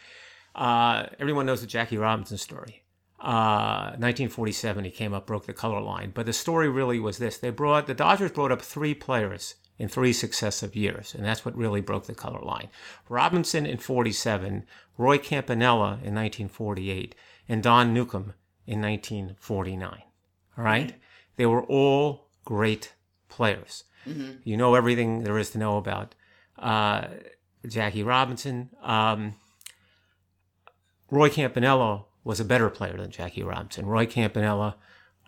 uh, 0.54 1.06
everyone 1.18 1.46
knows 1.46 1.60
the 1.60 1.66
Jackie 1.66 1.98
Robinson 1.98 2.38
story. 2.38 2.82
Uh, 3.20 3.94
1947, 3.98 4.84
he 4.84 4.90
came 4.90 5.14
up, 5.14 5.26
broke 5.26 5.46
the 5.46 5.52
color 5.52 5.80
line. 5.80 6.10
But 6.12 6.26
the 6.26 6.32
story 6.32 6.68
really 6.68 6.98
was 6.98 7.18
this: 7.18 7.38
they 7.38 7.50
brought 7.50 7.86
the 7.86 7.94
Dodgers 7.94 8.32
brought 8.32 8.50
up 8.52 8.60
three 8.62 8.94
players 8.94 9.54
in 9.78 9.88
three 9.88 10.12
successive 10.12 10.74
years, 10.76 11.14
and 11.14 11.24
that's 11.24 11.44
what 11.44 11.56
really 11.56 11.80
broke 11.80 12.06
the 12.06 12.14
color 12.14 12.40
line. 12.42 12.68
Robinson 13.08 13.64
in 13.64 13.78
47, 13.78 14.64
Roy 14.98 15.18
Campanella 15.18 15.92
in 16.02 16.14
1948, 16.14 17.14
and 17.48 17.62
Don 17.62 17.94
Newcombe 17.94 18.34
in 18.66 18.80
1949. 18.82 20.02
All 20.58 20.64
right, 20.64 20.94
they 21.36 21.46
were 21.46 21.62
all 21.64 22.28
great 22.44 22.92
players. 23.28 23.84
You 24.44 24.56
know 24.56 24.74
everything 24.74 25.22
there 25.22 25.38
is 25.38 25.50
to 25.50 25.58
know 25.58 25.76
about 25.76 26.14
uh, 26.58 27.06
Jackie 27.66 28.02
Robinson. 28.02 28.70
Um, 28.82 29.34
Roy 31.10 31.28
Campanella 31.28 32.04
was 32.24 32.40
a 32.40 32.44
better 32.44 32.68
player 32.70 32.96
than 32.96 33.10
Jackie 33.10 33.42
Robinson. 33.44 33.86
Roy 33.86 34.06
Campanella, 34.06 34.76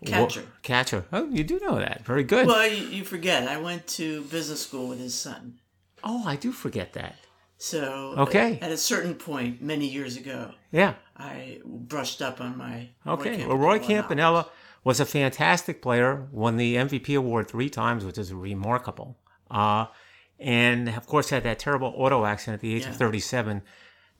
Catcher. 0.05 0.45
catcher. 0.63 1.05
Oh, 1.13 1.29
you 1.31 1.45
do 1.45 1.61
know 1.61 1.77
that. 1.77 2.05
Very 2.05 2.25
good. 2.25 2.47
Well, 2.47 2.67
you, 2.69 2.87
you 2.89 3.05
forget. 3.05 3.47
I 3.49 3.59
went 3.61 3.87
to 3.89 4.23
business 4.23 4.63
school 4.63 4.89
with 4.89 4.99
his 4.99 5.15
son. 5.15 5.61
oh, 6.03 6.25
I 6.27 6.37
do 6.37 6.51
forget 6.53 6.93
that. 6.95 7.17
So 7.57 8.15
Okay. 8.19 8.59
at 8.61 8.71
a 8.73 8.77
certain 8.77 9.15
point, 9.15 9.63
many 9.63 9.87
years 9.87 10.17
ago, 10.17 10.51
Yeah. 10.73 10.95
I 11.17 11.61
brushed 11.65 12.21
up 12.21 12.41
on 12.41 12.59
my. 12.59 12.89
Okay. 13.07 13.43
Roy 13.43 13.49
well, 13.49 13.57
Roy. 13.57 13.79
Campanella 13.79 14.49
was 14.85 15.01
a 15.01 15.07
fantastic 15.07 15.83
player. 15.83 16.29
Won 16.31 16.57
the 16.57 16.77
MVP 16.77 17.17
award 17.17 17.49
three 17.49 17.71
times, 17.71 18.05
which 18.05 18.19
is 18.19 18.33
remarkable. 18.33 19.19
Uh, 19.51 19.87
and 20.39 20.89
of 20.91 21.07
course, 21.07 21.31
had 21.31 21.43
that 21.45 21.59
terrible 21.59 21.93
auto 21.97 22.25
accident 22.27 22.57
at 22.57 22.61
the 22.61 22.75
age 22.75 22.87
of 22.87 22.97
37 22.97 23.63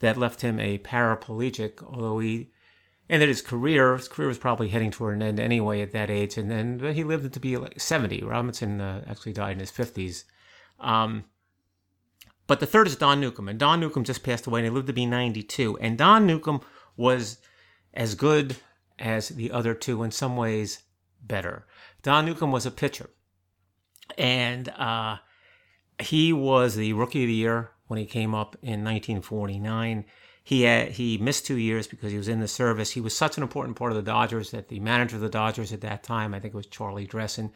that 0.01 0.17
left 0.17 0.41
him 0.41 0.59
a 0.59 0.79
paraplegic. 0.79 1.83
Although 1.83 2.19
he 2.19 2.51
ended 3.11 3.29
his 3.29 3.43
career, 3.43 3.97
his 3.97 4.09
career 4.09 4.29
was 4.29 4.39
probably 4.39 4.69
heading 4.69 4.91
toward 4.91 5.17
an 5.17 5.23
end 5.23 5.39
anyway 5.39 5.83
at 5.83 5.93
that 5.93 6.11
age. 6.11 6.39
And 6.39 6.51
then 6.51 6.95
he 6.95 7.05
lived 7.05 7.31
to 7.33 7.41
be 7.41 7.57
like 7.59 7.79
70. 7.79 8.23
Robinson 8.25 8.81
uh, 8.81 9.05
actually 9.07 9.35
died 9.35 9.53
in 9.53 9.61
his 9.61 9.71
50s. 9.71 10.25
Um, 10.81 11.25
but 12.47 12.61
the 12.61 12.67
third 12.67 12.87
is 12.87 12.97
Don 12.97 13.21
Newcombe, 13.21 13.49
and 13.49 13.59
Don 13.59 13.81
Newcombe 13.81 14.05
just 14.05 14.23
passed 14.23 14.47
away, 14.47 14.61
and 14.61 14.67
he 14.67 14.71
lived 14.71 14.89
to 14.89 14.93
be 14.93 15.07
92. 15.07 15.79
And 15.79 15.97
Don 15.97 16.27
Newcombe 16.27 16.61
was 16.97 17.39
as 17.95 18.15
good 18.15 18.57
as 18.99 19.31
the 19.31 19.51
other 19.51 19.75
two, 19.75 20.03
in 20.03 20.11
some 20.11 20.37
ways 20.37 20.81
better. 21.23 21.67
Don 22.03 22.27
Newcombe 22.27 22.53
was 22.53 22.67
a 22.67 22.71
pitcher, 22.71 23.11
and 24.19 24.69
uh, 24.71 25.17
he 26.01 26.33
was 26.33 26.75
the 26.75 26.93
rookie 26.93 27.25
of 27.25 27.29
the 27.29 27.35
year 27.35 27.71
when 27.87 27.99
he 27.99 28.07
came 28.07 28.35
up 28.35 28.57
in 28.63 28.85
1949. 28.85 30.05
He 30.43 30.63
had, 30.63 30.93
he 30.93 31.17
missed 31.17 31.47
two 31.47 31.57
years 31.57 31.87
because 31.87 32.13
he 32.13 32.19
was 32.19 32.29
in 32.29 32.41
the 32.41 32.49
service. 32.49 32.91
He 32.91 33.01
was 33.01 33.17
such 33.17 33.37
an 33.37 33.43
important 33.43 33.77
part 33.77 33.93
of 33.93 33.97
the 33.97 34.03
Dodgers 34.03 34.51
that 34.51 34.69
the 34.69 34.81
manager 34.81 35.17
of 35.17 35.23
the 35.23 35.31
Dodgers 35.31 35.73
at 35.73 35.81
that 35.81 36.03
time, 36.03 36.35
I 36.35 36.41
think 36.41 36.53
it 36.53 36.57
was 36.57 36.67
Charlie 36.67 37.07
Dressen, 37.07 37.51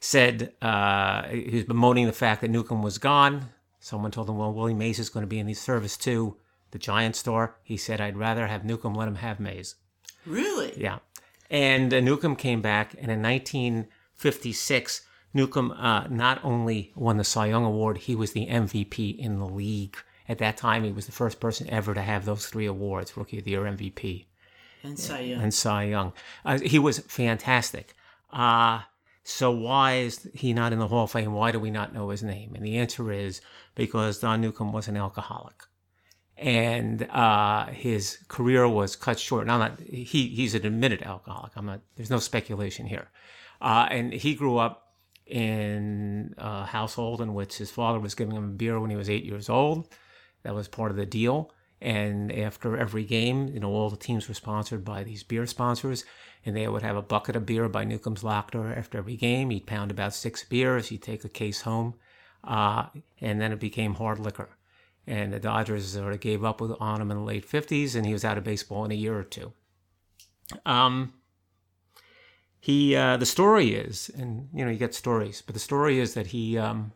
said 0.00 0.52
uh, 0.60 1.22
he 1.28 1.56
was 1.56 1.64
bemoaning 1.64 2.06
the 2.06 2.12
fact 2.12 2.42
that 2.42 2.50
Newcombe 2.50 2.82
was 2.82 2.98
gone. 2.98 3.48
Someone 3.80 4.10
told 4.10 4.28
him, 4.28 4.36
"Well, 4.36 4.52
Willie 4.52 4.74
Mays 4.74 4.98
is 4.98 5.08
going 5.08 5.22
to 5.22 5.28
be 5.28 5.38
in 5.38 5.46
the 5.46 5.54
service 5.54 5.96
too." 5.96 6.36
The 6.70 6.78
Giant 6.78 7.16
star. 7.16 7.56
He 7.62 7.76
said, 7.76 8.00
"I'd 8.00 8.16
rather 8.16 8.46
have 8.46 8.64
Newcombe 8.64 8.94
let 8.94 9.08
him 9.08 9.16
have 9.16 9.40
Mays." 9.40 9.76
Really? 10.28 10.74
Yeah, 10.76 10.98
and 11.50 11.92
uh, 11.92 12.00
Newcombe 12.00 12.36
came 12.36 12.60
back, 12.60 12.94
and 12.94 13.10
in 13.10 13.22
1956, 13.22 15.02
Newcombe 15.34 15.72
uh, 15.72 16.06
not 16.08 16.40
only 16.44 16.92
won 16.94 17.16
the 17.16 17.24
Cy 17.24 17.46
Young 17.46 17.64
Award, 17.64 17.98
he 17.98 18.14
was 18.14 18.32
the 18.32 18.46
MVP 18.46 19.18
in 19.18 19.38
the 19.38 19.46
league. 19.46 19.96
At 20.28 20.38
that 20.38 20.56
time, 20.56 20.84
he 20.84 20.92
was 20.92 21.06
the 21.06 21.12
first 21.12 21.40
person 21.40 21.68
ever 21.70 21.94
to 21.94 22.02
have 22.02 22.24
those 22.24 22.46
three 22.46 22.66
awards: 22.66 23.16
Rookie 23.16 23.38
of 23.38 23.44
the 23.44 23.52
Year, 23.52 23.62
MVP, 23.62 24.26
And 24.82 24.98
Cy 24.98 25.20
Young. 25.20 25.42
and 25.42 25.54
Cy 25.54 25.84
Young. 25.84 26.12
Uh, 26.44 26.58
he 26.58 26.78
was 26.78 26.98
fantastic. 27.00 27.94
Uh, 28.32 28.80
so 29.24 29.50
why 29.50 29.96
is 29.96 30.28
he 30.34 30.52
not 30.54 30.72
in 30.72 30.78
the 30.78 30.88
Hall 30.88 31.04
of 31.04 31.10
Fame? 31.10 31.32
Why 31.32 31.52
do 31.52 31.58
we 31.58 31.70
not 31.70 31.92
know 31.94 32.08
his 32.10 32.22
name? 32.22 32.54
And 32.54 32.64
the 32.64 32.78
answer 32.78 33.12
is 33.12 33.40
because 33.74 34.18
Don 34.20 34.40
Newcombe 34.40 34.72
was 34.72 34.88
an 34.88 34.96
alcoholic. 34.96 35.64
And 36.38 37.02
uh, 37.10 37.66
his 37.66 38.18
career 38.28 38.68
was 38.68 38.94
cut 38.94 39.18
short. 39.18 39.48
Now, 39.48 39.54
I'm 39.54 39.60
not 39.60 39.80
he 39.80 40.28
he's 40.28 40.54
an 40.54 40.64
admitted 40.64 41.02
alcoholic. 41.02 41.52
I'm 41.56 41.66
not. 41.66 41.80
There's 41.96 42.10
no 42.10 42.20
speculation 42.20 42.86
here. 42.86 43.08
Uh, 43.60 43.88
and 43.90 44.12
he 44.12 44.34
grew 44.34 44.56
up 44.56 44.94
in 45.26 46.34
a 46.38 46.64
household 46.64 47.20
in 47.20 47.34
which 47.34 47.58
his 47.58 47.70
father 47.70 47.98
was 47.98 48.14
giving 48.14 48.36
him 48.36 48.56
beer 48.56 48.78
when 48.78 48.90
he 48.90 48.96
was 48.96 49.10
eight 49.10 49.24
years 49.24 49.48
old. 49.48 49.88
That 50.44 50.54
was 50.54 50.68
part 50.68 50.90
of 50.90 50.96
the 50.96 51.06
deal. 51.06 51.52
And 51.80 52.32
after 52.32 52.76
every 52.76 53.04
game, 53.04 53.48
you 53.48 53.60
know, 53.60 53.70
all 53.70 53.90
the 53.90 53.96
teams 53.96 54.26
were 54.26 54.34
sponsored 54.34 54.84
by 54.84 55.04
these 55.04 55.22
beer 55.22 55.46
sponsors, 55.46 56.04
and 56.44 56.56
they 56.56 56.66
would 56.66 56.82
have 56.82 56.96
a 56.96 57.02
bucket 57.02 57.36
of 57.36 57.46
beer 57.46 57.68
by 57.68 57.84
Newcombe's 57.84 58.24
Locker 58.24 58.72
after 58.72 58.98
every 58.98 59.16
game. 59.16 59.50
He'd 59.50 59.66
pound 59.66 59.90
about 59.90 60.14
six 60.14 60.44
beers. 60.44 60.88
He'd 60.88 61.02
take 61.02 61.24
a 61.24 61.28
case 61.28 61.60
home, 61.62 61.94
uh, 62.42 62.86
and 63.20 63.40
then 63.40 63.52
it 63.52 63.60
became 63.60 63.94
hard 63.94 64.18
liquor. 64.18 64.50
And 65.08 65.32
the 65.32 65.40
Dodgers 65.40 65.92
sort 65.92 66.12
of 66.12 66.20
gave 66.20 66.44
up 66.44 66.60
with, 66.60 66.72
on 66.78 67.00
him 67.00 67.10
in 67.10 67.16
the 67.16 67.22
late 67.22 67.48
50s, 67.50 67.94
and 67.94 68.04
he 68.04 68.12
was 68.12 68.24
out 68.24 68.36
of 68.36 68.44
baseball 68.44 68.84
in 68.84 68.90
a 68.90 68.94
year 68.94 69.18
or 69.18 69.24
two. 69.24 69.52
Um, 70.66 71.14
he, 72.60 72.94
uh, 72.94 73.16
the 73.16 73.24
story 73.26 73.74
is, 73.74 74.10
and 74.16 74.50
you 74.52 74.64
know, 74.64 74.70
you 74.70 74.76
get 74.76 74.94
stories, 74.94 75.42
but 75.44 75.54
the 75.54 75.60
story 75.60 75.98
is 75.98 76.12
that 76.12 76.28
he, 76.28 76.58
um, 76.58 76.92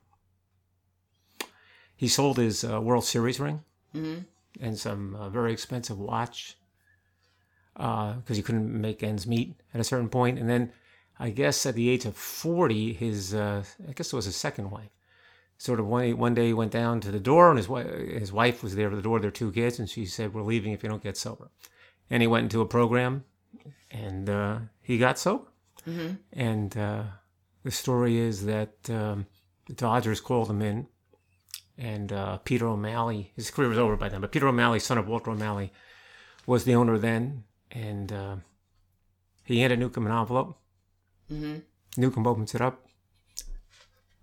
he 1.97 2.07
sold 2.07 2.37
his 2.37 2.65
uh, 2.65 2.81
World 2.81 3.05
Series 3.05 3.41
ring 3.41 3.63
and 4.61 4.79
some 4.79 5.15
uh, 5.15 5.31
very 5.31 5.53
expensive 5.53 5.99
watch 5.99 6.57
because 7.75 8.37
he 8.37 8.43
couldn't 8.43 8.79
make 8.79 9.03
ends 9.03 9.27
meet 9.27 9.55
at 9.73 9.81
a 9.81 9.85
certain 9.85 10.09
point. 10.09 10.39
And 10.39 10.51
then 10.51 10.73
I 11.19 11.31
guess 11.31 11.65
at 11.67 11.75
the 11.75 11.89
age 11.89 12.05
of 12.05 12.17
40, 12.17 12.93
his, 12.95 13.35
uh, 13.35 13.65
I 13.89 13.93
guess 13.93 14.13
it 14.13 14.17
was 14.17 14.25
his 14.25 14.37
second 14.37 14.71
wife, 14.71 14.91
sort 15.63 15.79
of 15.79 15.87
one, 15.87 16.19
one 16.19 16.35
day 16.35 16.49
he 16.49 16.53
went 16.53 16.73
down 16.73 17.01
to 17.01 17.13
the 17.13 17.21
door 17.21 17.49
and 17.49 17.57
his, 17.57 17.69
wife, 17.69 17.87
his 17.87 18.33
wife 18.33 18.65
was 18.65 18.75
there 18.75 18.89
at 18.89 18.97
the 18.97 19.01
door, 19.01 19.21
their 19.21 19.31
two 19.31 19.53
kids, 19.53 19.79
and 19.79 19.89
she 19.89 20.05
said, 20.05 20.35
We're 20.35 20.43
leaving 20.43 20.73
if 20.73 20.83
you 20.83 20.89
don't 20.89 21.03
get 21.03 21.17
sober. 21.17 21.53
And 22.11 22.21
he 22.21 22.27
went 22.27 22.45
into 22.45 22.61
a 22.61 22.67
program 22.67 23.25
and 23.89 24.29
uh, 24.29 24.59
he 24.81 24.99
got 24.99 25.21
sober. 25.21 25.45
And 26.33 26.77
uh, 26.77 27.05
the 27.63 27.71
story 27.71 28.19
is 28.19 28.45
that 28.47 28.75
um, 28.91 29.27
the 29.67 29.75
Dodgers 29.75 30.21
called 30.21 30.51
him 30.51 30.63
in 30.63 30.89
and 31.79 32.13
uh, 32.13 32.39
Peter 32.39 32.67
O'Malley. 32.67 33.31
His 33.37 33.53
career 33.53 33.69
was 33.69 33.79
over 33.79 33.97
by 33.97 34.09
then, 34.09 34.21
but 34.21 34.33
Peter 34.33 34.49
O'Malley, 34.49 34.81
son 34.81 34.99
of 34.99 35.07
Walter 35.07 35.31
O'Malley, 35.31 35.73
was 36.45 36.65
the 36.65 36.75
owner 36.75 36.99
then, 36.99 37.45
and 37.71 38.13
uh, 38.13 38.37
he 39.45 39.61
handed 39.61 39.79
Newcombe 39.79 40.07
an 40.07 40.13
envelope. 40.13 40.59
Mm-hmm. 41.31 41.59
Newcombe 41.97 42.27
opens 42.27 42.53
it 42.53 42.61
up. 42.61 42.85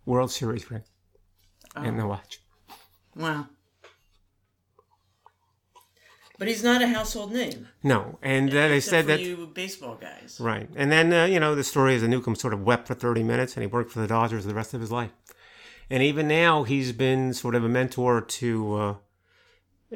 World 0.05 0.31
Series 0.31 0.69
ring 0.69 0.83
and 1.83 1.99
the 1.99 2.07
watch. 2.07 2.41
Wow. 3.15 3.47
But 6.37 6.47
he's 6.47 6.63
not 6.63 6.81
a 6.81 6.87
household 6.87 7.33
name. 7.33 7.67
No, 7.83 8.17
and 8.21 8.49
uh, 8.49 8.69
they 8.69 8.79
said 8.79 9.03
for 9.03 9.07
that 9.11 9.19
you 9.19 9.51
baseball 9.53 9.95
guys. 9.95 10.37
right, 10.39 10.69
and 10.73 10.89
then 10.89 11.11
uh, 11.11 11.25
you 11.25 11.37
know 11.37 11.53
the 11.53 11.65
story 11.65 11.95
is 11.95 12.01
that 12.01 12.07
Newcombe 12.07 12.35
sort 12.35 12.53
of 12.53 12.63
wept 12.63 12.87
for 12.87 12.93
thirty 12.93 13.23
minutes, 13.23 13.55
and 13.55 13.61
he 13.61 13.67
worked 13.67 13.91
for 13.91 13.99
the 13.99 14.07
Dodgers 14.07 14.45
the 14.45 14.53
rest 14.53 14.73
of 14.73 14.79
his 14.79 14.89
life. 14.89 15.11
And 15.89 16.01
even 16.01 16.29
now, 16.29 16.63
he's 16.63 16.93
been 16.93 17.33
sort 17.33 17.55
of 17.55 17.65
a 17.65 17.69
mentor 17.69 18.21
to 18.21 18.75
uh, 18.75 18.95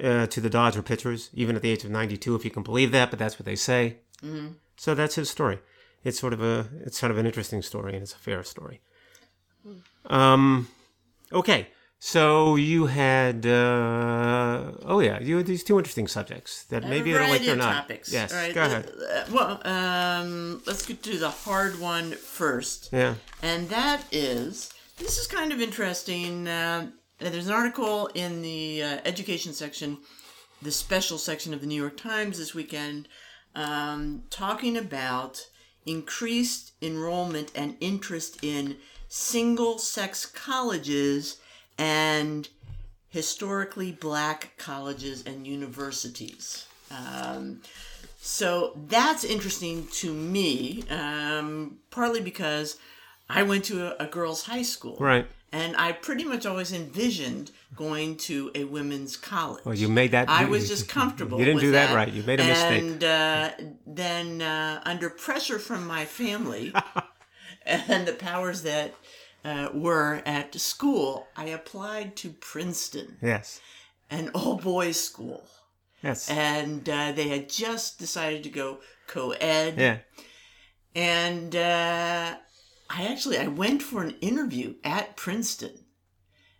uh, 0.02 0.28
to 0.28 0.42
the 0.42 0.50
Dodger 0.50 0.82
pitchers, 0.82 1.30
even 1.34 1.56
at 1.56 1.62
the 1.62 1.70
age 1.70 1.86
of 1.86 1.92
92, 1.92 2.36
if 2.36 2.44
you 2.44 2.52
can 2.52 2.64
believe 2.64 2.92
that. 2.92 3.10
But 3.10 3.20
that's 3.20 3.40
what 3.40 3.46
they 3.46 3.56
say. 3.56 4.00
Mm-hmm. 4.22 4.54
So 4.76 4.96
that's 4.96 5.16
his 5.16 5.30
story. 5.30 5.60
It's 6.04 6.20
sort 6.20 6.34
of 6.34 6.44
a 6.44 6.68
it's 6.82 6.98
sort 6.98 7.12
of 7.12 7.18
an 7.18 7.26
interesting 7.26 7.62
story, 7.62 7.94
and 7.94 8.04
it's 8.04 8.14
a 8.14 8.18
fair 8.18 8.44
story. 8.44 8.82
Um, 10.08 10.68
okay. 11.32 11.68
So 12.06 12.58
you 12.58 12.88
had 12.88 13.46
uh, 13.46 14.74
oh 14.84 15.00
yeah, 15.00 15.22
you 15.22 15.38
had 15.38 15.46
these 15.46 15.64
two 15.64 15.78
interesting 15.78 16.06
subjects 16.10 16.66
that 16.66 16.84
maybe 16.84 17.14
a 17.14 17.16
it'll 17.16 17.30
like 17.30 17.48
or 17.48 17.56
not. 17.56 17.84
Topics. 17.84 18.12
Yes, 18.12 18.34
All 18.34 18.40
right. 18.40 18.54
go 18.54 18.62
ahead. 18.62 18.92
well, 19.32 19.62
um, 19.66 20.62
let's 20.68 20.86
get 20.86 21.02
to 21.04 21.18
the 21.18 21.30
hard 21.30 21.80
one 21.80 22.12
first, 22.12 22.90
Yeah. 22.92 23.16
and 23.42 23.70
that 23.70 24.04
is 24.12 24.74
this 24.98 25.18
is 25.18 25.28
kind 25.28 25.54
of 25.54 25.62
interesting. 25.62 26.46
Uh, 26.46 26.90
there's 27.20 27.48
an 27.48 27.54
article 27.54 28.08
in 28.14 28.42
the 28.42 28.84
uh, 28.84 28.98
education 29.06 29.54
section, 29.54 29.98
the 30.62 30.74
special 30.74 31.18
section 31.18 31.54
of 31.54 31.62
the 31.62 31.68
New 31.68 31.80
York 31.82 31.96
Times 31.96 32.38
this 32.38 32.54
weekend, 32.54 33.08
um, 33.56 34.24
talking 34.30 34.76
about 34.76 35.48
increased 35.86 36.74
enrollment 36.82 37.50
and 37.56 37.78
interest 37.80 38.44
in 38.44 38.76
single-sex 39.08 40.26
colleges 40.26 41.38
and 41.78 42.48
historically 43.10 43.92
black 43.92 44.54
colleges 44.58 45.24
and 45.26 45.46
universities. 45.46 46.68
Um, 46.90 47.62
so 48.20 48.78
that's 48.88 49.24
interesting 49.24 49.88
to 49.94 50.14
me, 50.14 50.84
um, 50.90 51.80
partly 51.92 52.22
because 52.22 52.78
I 53.30 53.44
went 53.44 53.66
to 53.66 54.02
a, 54.02 54.06
a 54.06 54.08
girls' 54.08 54.44
high 54.44 54.62
school. 54.62 54.98
Right. 55.00 55.28
And 55.52 55.76
I 55.78 55.92
pretty 55.92 56.24
much 56.24 56.48
always 56.48 56.74
envisioned 56.74 57.52
going 57.76 58.18
to 58.18 58.50
a 58.56 58.64
women's 58.64 59.16
college. 59.16 59.64
Well, 59.66 59.76
you 59.76 59.88
made 59.88 60.12
that. 60.12 60.28
I 60.28 60.46
was 60.46 60.68
just 60.68 60.90
comfortable. 60.90 61.38
You 61.38 61.46
didn't 61.46 61.62
do 61.62 61.72
that 61.72 61.94
right. 61.94 62.12
You 62.12 62.24
made 62.24 62.40
a 62.40 62.48
mistake. 62.48 62.82
And 62.82 63.04
uh, 63.04 63.52
then, 63.86 64.42
uh, 64.42 64.82
under 64.84 65.12
pressure 65.12 65.60
from 65.60 65.86
my 65.86 66.06
family 66.06 66.74
and 67.66 68.08
the 68.08 68.14
powers 68.14 68.64
that 68.64 68.96
uh, 69.44 69.70
were 69.74 70.22
at 70.26 70.54
school, 70.56 71.28
I 71.36 71.46
applied 71.46 72.16
to 72.18 72.30
Princeton, 72.32 73.18
Yes. 73.22 73.60
an 74.10 74.30
all 74.34 74.56
boys 74.58 75.00
school. 75.04 75.44
Yes. 76.04 76.30
And 76.30 76.88
uh, 76.90 77.12
they 77.14 77.30
had 77.30 77.50
just 77.50 77.98
decided 78.00 78.44
to 78.44 78.50
go 78.50 78.80
co 79.08 79.32
ed. 79.32 79.76
yeah. 79.78 79.98
And 80.96 81.56
uh, 81.56 82.36
I 82.90 83.06
actually 83.08 83.38
I 83.38 83.48
went 83.48 83.82
for 83.82 84.04
an 84.04 84.16
interview 84.22 84.76
at 84.84 85.16
Princeton, 85.16 85.86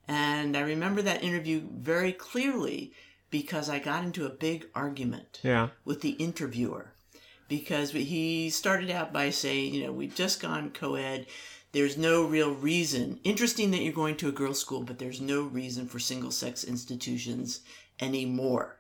and 0.08 0.58
I 0.58 0.62
remember 0.62 1.02
that 1.04 1.24
interview 1.24 1.62
very 1.72 2.12
clearly 2.14 2.94
because 3.30 3.70
I 3.70 3.80
got 3.80 4.04
into 4.04 4.26
a 4.26 4.30
big 4.30 4.68
argument 4.74 5.40
Yeah. 5.44 5.70
with 5.86 6.02
the 6.02 6.12
interviewer 6.12 6.94
because 7.48 7.92
he 7.92 8.50
started 8.50 8.90
out 8.90 9.12
by 9.14 9.30
saying, 9.30 9.74
you 9.74 9.84
know, 9.86 9.92
we've 9.92 10.16
just 10.16 10.42
gone 10.42 10.72
co-ed. 10.72 11.28
There's 11.74 11.98
no 11.98 12.24
real 12.24 12.54
reason. 12.54 13.20
Interesting 13.24 13.72
that 13.72 13.82
you're 13.82 13.94
going 13.94 14.16
to 14.18 14.30
a 14.30 14.32
girls' 14.32 14.62
school, 14.62 14.84
but 14.84 15.00
there's 15.00 15.20
no 15.20 15.42
reason 15.42 15.88
for 15.88 16.00
single-sex 16.00 16.64
institutions 16.64 17.62
anymore. 18.00 18.80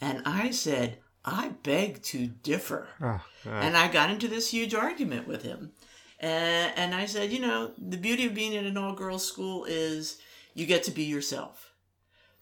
And 0.00 0.22
I 0.24 0.52
said, 0.52 0.98
I 1.24 1.50
beg 1.62 2.02
to 2.04 2.28
differ. 2.28 2.88
Oh. 3.02 3.20
And 3.44 3.76
I 3.76 3.88
got 3.88 4.10
into 4.10 4.28
this 4.28 4.50
huge 4.50 4.74
argument 4.74 5.26
with 5.26 5.42
him. 5.42 5.72
And, 6.20 6.72
and 6.76 6.94
I 6.94 7.06
said, 7.06 7.32
you 7.32 7.40
know, 7.40 7.72
the 7.76 7.96
beauty 7.96 8.26
of 8.26 8.34
being 8.34 8.52
in 8.52 8.64
an 8.64 8.78
all 8.78 8.94
girls 8.94 9.26
school 9.26 9.64
is 9.64 10.18
you 10.54 10.66
get 10.66 10.84
to 10.84 10.90
be 10.90 11.04
yourself. 11.04 11.72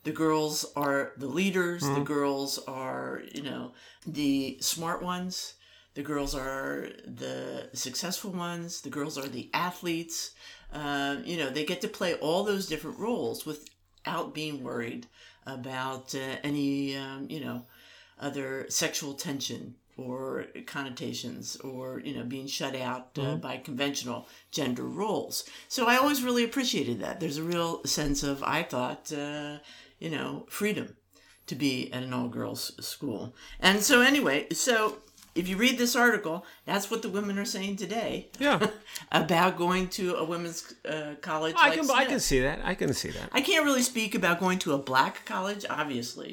The 0.05 0.13
girls 0.13 0.65
are 0.77 1.13
the 1.17 1.27
leaders, 1.27 1.83
the 1.83 1.89
mm-hmm. 1.89 2.05
girls 2.05 2.59
are, 2.69 3.23
you 3.33 3.43
know, 3.43 3.73
the 4.07 4.59
smart 4.61 5.03
ones, 5.03 5.55
the 5.99 6.05
girls 6.05 6.33
are 6.33 6.91
the 7.05 7.69
successful 7.73 8.31
ones, 8.31 8.83
the 8.83 8.89
girls 8.89 9.19
are 9.19 9.27
the 9.27 9.51
athletes. 9.53 10.31
Um, 10.73 11.25
you 11.25 11.37
know, 11.37 11.51
they 11.51 11.65
get 11.65 11.81
to 11.81 11.89
play 11.89 12.15
all 12.15 12.45
those 12.45 12.69
different 12.69 13.01
roles 13.01 13.45
without 13.45 14.33
being 14.33 14.63
worried 14.63 15.09
about 15.45 16.15
uh, 16.15 16.37
any, 16.45 16.97
um, 16.97 17.27
you 17.29 17.41
know, 17.41 17.65
other 18.21 18.67
sexual 18.69 19.15
tension 19.15 19.75
or 19.97 20.47
connotations 20.67 21.57
or 21.65 22.01
you 22.05 22.15
know 22.15 22.23
being 22.23 22.47
shut 22.47 22.77
out 22.77 23.19
uh, 23.21 23.35
by 23.35 23.57
conventional 23.57 24.29
gender 24.53 24.85
roles. 24.85 25.43
So 25.67 25.89
i 25.89 25.97
always 25.97 26.23
really 26.23 26.45
appreciated 26.45 27.01
that. 27.01 27.19
There's 27.19 27.39
a 27.39 27.43
real 27.43 27.85
sense 27.85 28.23
of 28.23 28.45
i 28.45 28.63
thought 28.63 29.13
uh, 29.13 29.59
you 29.99 30.11
know 30.11 30.47
freedom 30.49 30.95
to 31.49 31.57
be 31.57 31.93
at 31.93 32.05
an 32.05 32.13
all-girls 32.13 32.73
school. 32.87 33.35
And 33.59 33.83
so 33.83 34.01
anyway 34.01 34.47
so 34.53 34.99
if 35.39 35.49
you 35.49 35.57
read 35.57 35.77
this 35.79 35.95
article 35.97 36.45
that's 36.67 36.91
what 36.91 37.01
the 37.03 37.09
women 37.09 37.39
are 37.39 37.45
saying 37.57 37.77
today 37.77 38.29
Yeah. 38.39 38.59
about 39.13 39.57
going 39.57 39.89
to 39.99 40.05
a 40.17 40.25
women's 40.25 40.75
uh, 40.85 41.15
college 41.21 41.55
I 41.59 41.69
like 41.71 41.79
can. 41.81 41.91
I 41.91 42.05
can 42.05 42.21
see 42.21 42.41
that. 42.41 42.59
I 42.65 42.75
can 42.75 42.93
see 42.93 43.11
that. 43.11 43.29
I 43.33 43.41
can't 43.41 43.65
really 43.65 43.83
speak 43.83 44.15
about 44.15 44.41
going 44.41 44.59
to 44.61 44.73
a 44.75 44.79
black 44.79 45.25
college, 45.25 45.65
obviously, 45.71 46.33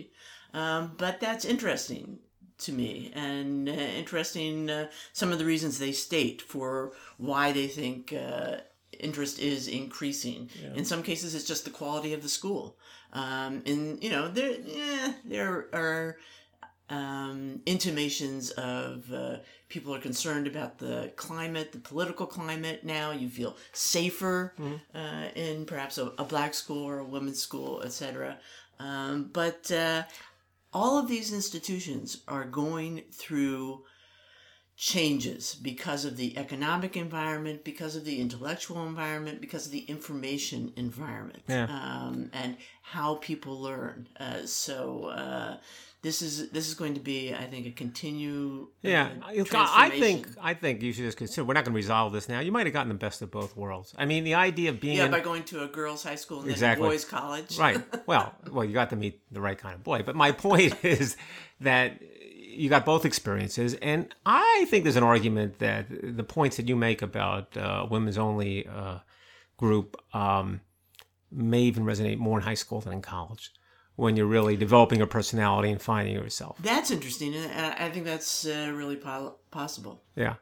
um, 0.53 0.81
but 0.97 1.19
that's 1.19 1.45
interesting 1.45 2.19
to 2.57 2.71
me 2.71 3.11
and 3.13 3.67
uh, 3.67 3.73
interesting 3.73 4.69
uh, 4.69 4.87
some 5.13 5.31
of 5.33 5.39
the 5.39 5.45
reasons 5.45 5.77
they 5.77 5.91
state 5.91 6.41
for 6.41 6.93
why 7.17 7.51
they 7.51 7.67
think 7.67 8.13
uh, 8.13 8.57
interest 8.99 9.39
is 9.39 9.67
increasing. 9.67 10.49
In 10.73 10.85
some 10.85 11.03
cases, 11.03 11.35
it's 11.35 11.43
just 11.53 11.65
the 11.65 11.69
quality 11.79 12.13
of 12.13 12.21
the 12.23 12.29
school. 12.29 12.77
Um, 13.11 13.61
and 13.65 14.01
you 14.03 14.09
know, 14.09 14.27
there 14.29 14.55
yeah, 14.61 15.13
there 15.25 15.67
are 15.73 16.17
um, 16.89 17.61
intimations 17.65 18.51
of 18.51 19.11
uh, 19.11 19.37
people 19.69 19.93
are 19.95 19.99
concerned 19.99 20.45
about 20.47 20.77
the 20.77 21.11
climate, 21.15 21.71
the 21.71 21.79
political 21.79 22.25
climate 22.27 22.83
now. 22.83 23.11
You 23.11 23.29
feel 23.29 23.57
safer 23.73 24.53
uh, 24.93 25.25
in 25.35 25.65
perhaps 25.65 25.97
a, 25.97 26.11
a 26.17 26.23
black 26.23 26.53
school 26.53 26.83
or 26.83 26.99
a 26.99 27.03
women's 27.03 27.41
school, 27.41 27.81
etc. 27.81 28.37
Um, 28.79 29.29
but 29.33 29.71
uh, 29.71 30.03
all 30.73 30.97
of 30.99 31.07
these 31.07 31.33
institutions 31.33 32.21
are 32.27 32.45
going 32.45 33.03
through 33.11 33.83
changes 34.77 35.55
because 35.55 36.03
of 36.03 36.17
the 36.17 36.37
economic 36.37 36.97
environment, 36.97 37.63
because 37.63 37.95
of 37.95 38.03
the 38.03 38.19
intellectual 38.19 38.85
environment, 38.85 39.39
because 39.39 39.65
of 39.65 39.71
the 39.71 39.85
information 39.85 40.73
environment, 40.75 41.43
Yeah. 41.47 41.63
um, 41.69 42.29
and 42.33 42.57
how 42.81 43.15
people 43.15 43.61
learn. 43.61 44.09
Uh, 44.19 44.45
so 44.45 45.05
uh, 45.05 45.57
this 46.05 46.21
is 46.21 46.49
this 46.51 46.67
is 46.67 46.75
going 46.75 46.93
to 46.93 46.99
be, 46.99 47.33
I 47.33 47.45
think, 47.45 47.65
a 47.65 47.71
continue. 47.71 48.67
Yeah, 48.83 49.09
uh, 49.23 49.27
I 49.27 49.87
I 49.87 49.89
think. 49.89 50.27
I 50.39 50.53
think 50.53 50.83
you 50.83 50.93
should 50.93 51.03
just 51.05 51.17
consider. 51.17 51.43
We're 51.43 51.55
not 51.55 51.65
going 51.65 51.73
to 51.73 51.75
resolve 51.75 52.13
this 52.13 52.29
now. 52.29 52.41
You 52.41 52.51
might 52.51 52.67
have 52.67 52.73
gotten 52.73 52.89
the 52.89 52.93
best 53.07 53.23
of 53.23 53.31
both 53.31 53.57
worlds. 53.57 53.91
I 53.97 54.05
mean, 54.05 54.23
the 54.23 54.35
idea 54.35 54.69
of 54.69 54.79
being 54.79 54.97
Yeah, 54.97 55.05
in- 55.05 55.11
by 55.11 55.19
going 55.21 55.43
to 55.45 55.63
a 55.63 55.67
girls' 55.67 56.03
high 56.03 56.13
school 56.23 56.41
and 56.41 56.51
Exactly. 56.51 56.83
then 56.83 56.91
a 56.91 56.93
boys' 56.93 57.05
college. 57.05 57.57
right. 57.57 57.81
Well, 58.05 58.35
well, 58.51 58.63
you 58.63 58.73
got 58.73 58.91
to 58.91 58.95
meet 58.95 59.19
the 59.31 59.41
right 59.41 59.57
kind 59.57 59.73
of 59.73 59.83
boy. 59.83 60.03
But 60.03 60.15
my 60.15 60.31
point 60.31 60.75
is 60.85 61.17
that 61.59 61.99
you 62.59 62.69
got 62.69 62.85
both 62.85 63.03
experiences, 63.03 63.73
and 63.81 64.13
I 64.27 64.67
think 64.69 64.83
there's 64.85 64.95
an 64.95 65.03
argument 65.03 65.57
that 65.57 65.87
the 65.89 66.23
points 66.23 66.57
that 66.57 66.69
you 66.69 66.75
make 66.75 67.01
about 67.01 67.57
uh, 67.57 67.87
women's 67.89 68.19
only 68.19 68.67
uh, 68.67 68.99
group 69.57 69.97
um, 70.13 70.61
may 71.31 71.61
even 71.63 71.83
resonate 71.83 72.17
more 72.19 72.37
in 72.37 72.43
high 72.43 72.53
school 72.53 72.79
than 72.79 72.93
in 72.93 73.01
college, 73.01 73.51
when 73.95 74.15
you're 74.17 74.25
really 74.25 74.55
developing 74.57 75.01
a 75.01 75.07
personality 75.07 75.71
and 75.71 75.81
finding 75.81 76.15
yourself. 76.15 76.57
That's 76.61 76.91
interesting, 76.91 77.33
and 77.35 77.51
I 77.79 77.89
think 77.89 78.05
that's 78.05 78.45
uh, 78.45 78.71
really 78.73 78.97
po- 78.97 79.35
possible. 79.51 80.01
Yeah. 80.15 80.35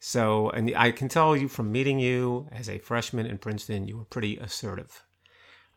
So, 0.00 0.50
and 0.50 0.72
I 0.76 0.90
can 0.90 1.08
tell 1.08 1.36
you 1.36 1.48
from 1.48 1.72
meeting 1.72 1.98
you 1.98 2.48
as 2.52 2.68
a 2.68 2.78
freshman 2.78 3.26
in 3.26 3.38
Princeton, 3.38 3.88
you 3.88 3.96
were 3.96 4.04
pretty 4.04 4.36
assertive. 4.36 5.02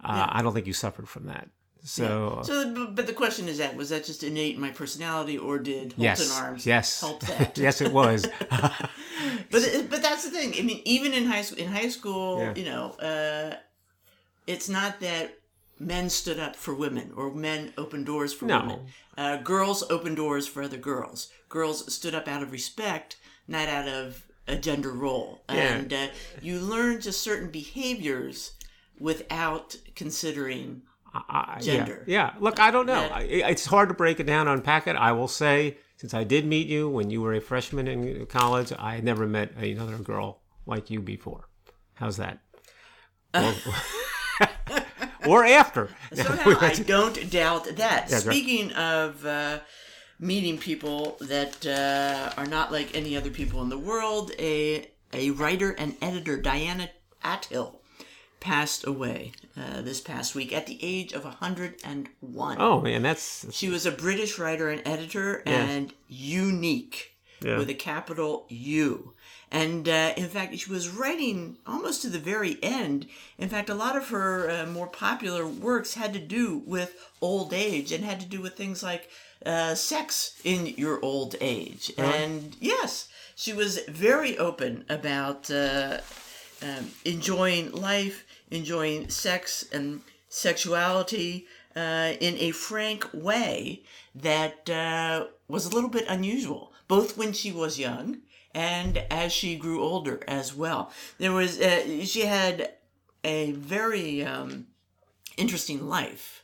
Uh, 0.04 0.28
I 0.30 0.42
don't 0.42 0.54
think 0.54 0.68
you 0.68 0.74
suffered 0.74 1.08
from 1.10 1.26
that. 1.28 1.50
So, 1.84 2.42
So, 2.44 2.74
but- 2.74 2.96
but 2.96 3.08
the 3.08 3.14
question 3.14 3.48
is 3.48 3.58
that 3.60 3.76
was 3.76 3.90
that 3.90 4.04
just 4.04 4.24
innate 4.24 4.56
in 4.56 4.62
my 4.62 4.72
personality, 4.72 5.38
or 5.38 5.60
did 5.60 5.94
Holton 5.94 6.04
yes, 6.04 6.40
Arms 6.40 6.66
yes, 6.66 7.00
help 7.02 7.22
that? 7.28 7.58
yes, 7.58 7.80
it 7.82 7.92
was. 7.94 8.28
But 9.52 9.90
but 9.90 10.02
that's 10.02 10.24
the 10.26 10.32
thing. 10.32 10.54
I 10.58 10.62
mean, 10.62 10.82
even 10.86 11.14
in 11.14 11.26
high 11.26 11.42
school, 11.42 11.60
in 11.60 11.68
high 11.72 11.90
school, 11.90 12.40
Yeah. 12.40 12.54
you 12.56 12.66
know, 12.66 12.92
uh, 13.00 13.56
it's 14.48 14.70
not 14.70 15.00
that 15.02 15.39
men 15.80 16.10
stood 16.10 16.40
up 16.40 16.56
for 16.56 16.74
women 16.74 17.12
or 17.16 17.34
men 17.34 17.74
opened 17.78 18.06
doors 18.06 18.34
for 18.34 18.46
No. 18.46 18.60
women. 18.60 18.80
Uh, 19.18 19.38
girls 19.38 19.84
opened 19.90 20.18
doors 20.18 20.48
for 20.48 20.62
other 20.64 20.78
girls. 20.78 21.30
Girls 21.50 21.92
stood 21.94 22.14
up 22.14 22.28
out 22.28 22.44
of 22.44 22.52
respect, 22.52 23.18
not 23.48 23.68
out 23.68 23.88
of 23.88 24.26
a 24.48 24.56
gender 24.56 24.92
role. 24.92 25.42
Yeah. 25.50 25.56
And 25.76 25.94
uh, 25.94 26.08
you 26.42 26.60
learn 26.60 27.02
just 27.02 27.22
certain 27.22 27.50
behaviors 27.50 28.54
without 29.00 29.76
considering. 29.96 30.82
I- 31.14 31.58
Gender. 31.62 32.04
Yeah, 32.06 32.32
yeah. 32.34 32.40
Look, 32.40 32.60
I 32.60 32.70
don't 32.72 32.86
know. 32.86 33.02
That- 33.02 33.12
I, 33.14 33.22
it's 33.24 33.66
hard 33.66 33.90
to 33.90 33.96
break 33.96 34.20
it 34.20 34.26
down, 34.26 34.48
unpack 34.48 34.86
it. 34.88 34.96
I 34.96 35.12
will 35.14 35.28
say, 35.28 35.78
since 35.98 36.14
I 36.14 36.24
did 36.24 36.46
meet 36.46 36.68
you 36.68 36.88
when 36.88 37.10
you 37.10 37.22
were 37.22 37.34
a 37.34 37.42
freshman 37.42 37.88
in 37.88 38.26
college, 38.28 38.72
I 38.78 38.96
had 38.96 39.04
never 39.04 39.26
met 39.28 39.54
another 39.56 39.98
girl 39.98 40.42
like 40.66 40.90
you 40.92 41.00
before. 41.02 41.50
How's 41.96 42.18
that? 42.18 42.40
Or, 43.34 43.54
or 45.26 45.46
after. 45.46 45.90
Somehow, 46.14 46.58
I 46.62 46.74
don't 46.74 47.30
doubt 47.30 47.76
that. 47.76 48.08
Yeah. 48.10 48.20
Speaking 48.20 48.72
of 48.74 49.26
uh, 49.26 49.60
meeting 50.20 50.58
people 50.58 51.18
that 51.22 51.66
uh, 51.66 52.34
are 52.40 52.48
not 52.48 52.72
like 52.72 52.96
any 52.96 53.16
other 53.16 53.30
people 53.30 53.62
in 53.62 53.70
the 53.70 53.78
world, 53.78 54.32
a 54.40 54.90
a 55.14 55.32
writer 55.32 55.72
and 55.72 55.96
editor, 56.02 56.38
Diana 56.38 56.90
Athill, 57.24 57.76
passed 58.40 58.86
away 58.86 59.32
uh, 59.58 59.82
this 59.82 60.00
past 60.00 60.36
week 60.36 60.54
at 60.54 60.68
the 60.68 60.78
age 60.82 61.14
of 61.14 61.24
101. 61.24 62.58
Oh 62.60 62.82
man, 62.82 63.02
that's 63.02 63.46
She 63.52 63.70
was 63.70 63.86
a 63.86 63.92
British 63.92 64.38
writer 64.38 64.70
and 64.70 64.82
editor 64.86 65.42
and 65.46 65.94
unique 66.08 67.16
Yeah. 67.42 67.58
with 67.58 67.70
a 67.70 67.74
capital 67.74 68.46
U. 68.50 69.14
And 69.52 69.88
uh, 69.88 70.14
in 70.16 70.28
fact, 70.28 70.58
she 70.58 70.70
was 70.70 70.90
writing 70.90 71.58
almost 71.66 72.02
to 72.02 72.10
the 72.10 72.20
very 72.20 72.58
end. 72.62 73.08
In 73.38 73.50
fact, 73.50 73.70
a 73.70 73.74
lot 73.74 73.96
of 73.96 74.10
her 74.10 74.50
uh, 74.50 74.66
more 74.68 74.88
popular 74.88 75.48
works 75.48 75.94
had 75.96 76.14
to 76.14 76.20
do 76.20 76.62
with 76.66 76.96
old 77.22 77.54
age 77.54 77.92
and 77.92 78.04
had 78.04 78.20
to 78.20 78.26
do 78.26 78.42
with 78.42 78.56
things 78.56 78.84
like 78.84 79.10
uh, 79.46 79.74
sex 79.74 80.40
in 80.44 80.68
your 80.78 81.04
old 81.04 81.36
age. 81.42 81.92
And 81.98 82.56
yes, 82.60 83.10
she 83.36 83.54
was 83.54 83.80
very 83.88 84.38
open 84.38 84.86
about 84.90 85.50
uh, 85.50 86.00
um, 86.62 86.92
enjoying 87.06 87.72
life, 87.72 88.26
enjoying 88.52 89.10
sex 89.10 89.66
and 89.72 90.02
sexuality, 90.28 91.48
uh, 91.76 92.14
in 92.20 92.36
a 92.38 92.52
frank 92.52 93.08
way 93.14 93.82
that 94.16 94.70
uh, 94.70 95.26
was 95.48 95.66
a 95.66 95.70
little 95.70 95.90
bit 95.90 96.06
unusual, 96.08 96.74
both 96.90 97.18
when 97.18 97.32
she 97.32 97.52
was 97.54 97.80
young 97.80 98.18
and 98.54 98.98
as 99.10 99.32
she 99.32 99.56
grew 99.56 99.82
older 99.82 100.22
as 100.28 100.54
well. 100.54 100.92
There 101.20 101.32
was 101.32 101.58
uh, 101.62 102.04
she 102.04 102.26
had 102.26 102.74
a 103.24 103.54
very 103.54 104.24
um, 104.26 104.68
interesting 105.38 105.88
life 105.88 106.44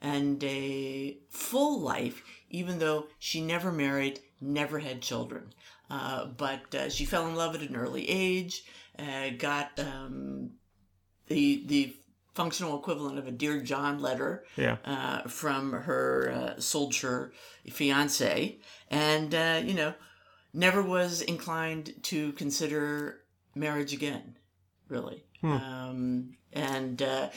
and 0.00 0.42
a 0.44 1.18
full 1.30 1.80
life, 1.80 2.22
even 2.50 2.78
though 2.78 3.06
she 3.18 3.40
never 3.40 3.72
married, 3.72 4.20
never 4.40 4.78
had 4.78 5.02
children. 5.02 5.52
Uh, 5.90 6.26
but 6.26 6.72
uh, 6.74 6.88
she 6.90 7.04
fell 7.06 7.26
in 7.26 7.34
love 7.34 7.54
at 7.54 7.62
an 7.62 7.74
early 7.74 8.08
age, 8.08 8.62
uh, 8.98 9.30
got 9.38 9.70
um, 9.78 10.50
the 11.28 11.64
the 11.66 11.96
functional 12.34 12.78
equivalent 12.78 13.18
of 13.18 13.26
a 13.26 13.32
Dear 13.32 13.60
John 13.62 13.98
letter 14.00 14.44
Yeah. 14.56 14.76
uh, 14.84 15.22
from 15.28 15.72
her 15.72 16.54
uh, 16.56 16.60
soldier 16.60 17.32
fiance, 17.68 18.58
and 18.90 19.34
uh, 19.34 19.60
you 19.64 19.74
know, 19.74 19.94
never 20.52 20.82
was 20.82 21.22
inclined 21.22 21.94
to 22.04 22.32
consider 22.32 23.20
marriage 23.54 23.92
again, 23.92 24.36
really. 24.88 25.24
Um, 25.42 26.36
and 26.52 27.00
uh, 27.02 27.28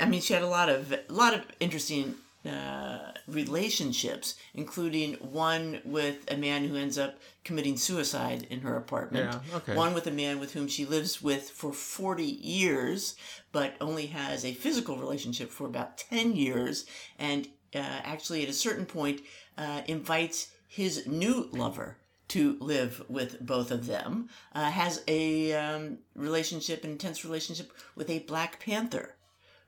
I 0.00 0.06
mean, 0.06 0.20
she 0.20 0.34
had 0.34 0.42
a 0.42 0.48
lot 0.48 0.68
of 0.68 0.92
a 0.92 1.02
lot 1.12 1.34
of 1.34 1.42
interesting 1.60 2.14
uh, 2.48 3.12
relationships, 3.26 4.36
including 4.54 5.14
one 5.14 5.80
with 5.84 6.30
a 6.30 6.36
man 6.36 6.64
who 6.64 6.76
ends 6.76 6.96
up 6.96 7.18
committing 7.44 7.76
suicide 7.76 8.46
in 8.50 8.60
her 8.60 8.76
apartment. 8.76 9.34
Yeah, 9.50 9.56
okay. 9.56 9.74
One 9.74 9.94
with 9.94 10.06
a 10.06 10.12
man 10.12 10.38
with 10.38 10.52
whom 10.52 10.68
she 10.68 10.84
lives 10.84 11.20
with 11.20 11.50
for 11.50 11.72
40 11.72 12.22
years, 12.24 13.16
but 13.52 13.74
only 13.80 14.06
has 14.06 14.44
a 14.44 14.52
physical 14.52 14.96
relationship 14.96 15.50
for 15.50 15.66
about 15.66 15.98
10 15.98 16.36
years, 16.36 16.86
and 17.18 17.48
uh, 17.74 17.78
actually 17.78 18.42
at 18.44 18.48
a 18.48 18.54
certain 18.54 18.86
point 18.86 19.20
uh, 19.56 19.82
invites 19.86 20.48
his 20.68 21.06
new 21.06 21.48
lover 21.50 21.96
to 22.28 22.58
live 22.60 23.02
with 23.08 23.40
both 23.40 23.70
of 23.70 23.86
them. 23.86 24.28
Uh, 24.54 24.70
has 24.70 25.02
a 25.08 25.52
um, 25.54 25.98
relationship, 26.14 26.84
an 26.84 26.90
intense 26.90 27.24
relationship 27.24 27.72
with 27.96 28.08
a 28.10 28.20
Black 28.20 28.60
Panther 28.60 29.16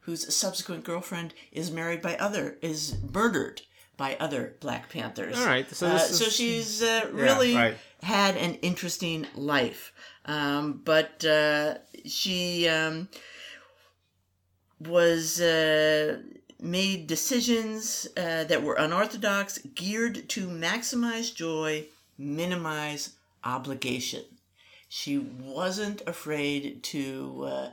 whose 0.00 0.34
subsequent 0.34 0.84
girlfriend 0.84 1.34
is 1.52 1.70
married 1.70 2.02
by 2.02 2.16
other 2.16 2.58
is 2.62 2.96
murdered 3.12 3.62
by 3.96 4.16
other 4.18 4.56
Black 4.60 4.88
Panthers. 4.90 5.38
All 5.38 5.46
right, 5.46 5.70
so 5.70 5.86
Uh, 5.86 5.92
this 5.92 6.18
so 6.18 6.24
she's 6.24 6.82
uh, 6.82 7.08
really 7.12 7.54
right. 7.54 7.76
had 8.02 8.36
an 8.36 8.54
interesting 8.56 9.26
life, 9.34 9.92
um, 10.24 10.80
but 10.84 11.22
uh, 11.24 11.74
she 12.06 12.66
um, 12.68 13.08
was 14.78 15.40
uh, 15.40 16.22
made 16.60 17.06
decisions 17.06 18.06
uh, 18.16 18.44
that 18.44 18.62
were 18.62 18.74
unorthodox, 18.74 19.58
geared 19.74 20.28
to 20.30 20.48
maximize 20.48 21.34
joy, 21.34 21.84
minimize 22.18 23.14
obligation. 23.44 24.24
She 24.88 25.18
wasn't 25.18 26.02
afraid 26.06 26.82
to 26.84 27.44
uh, 27.46 27.70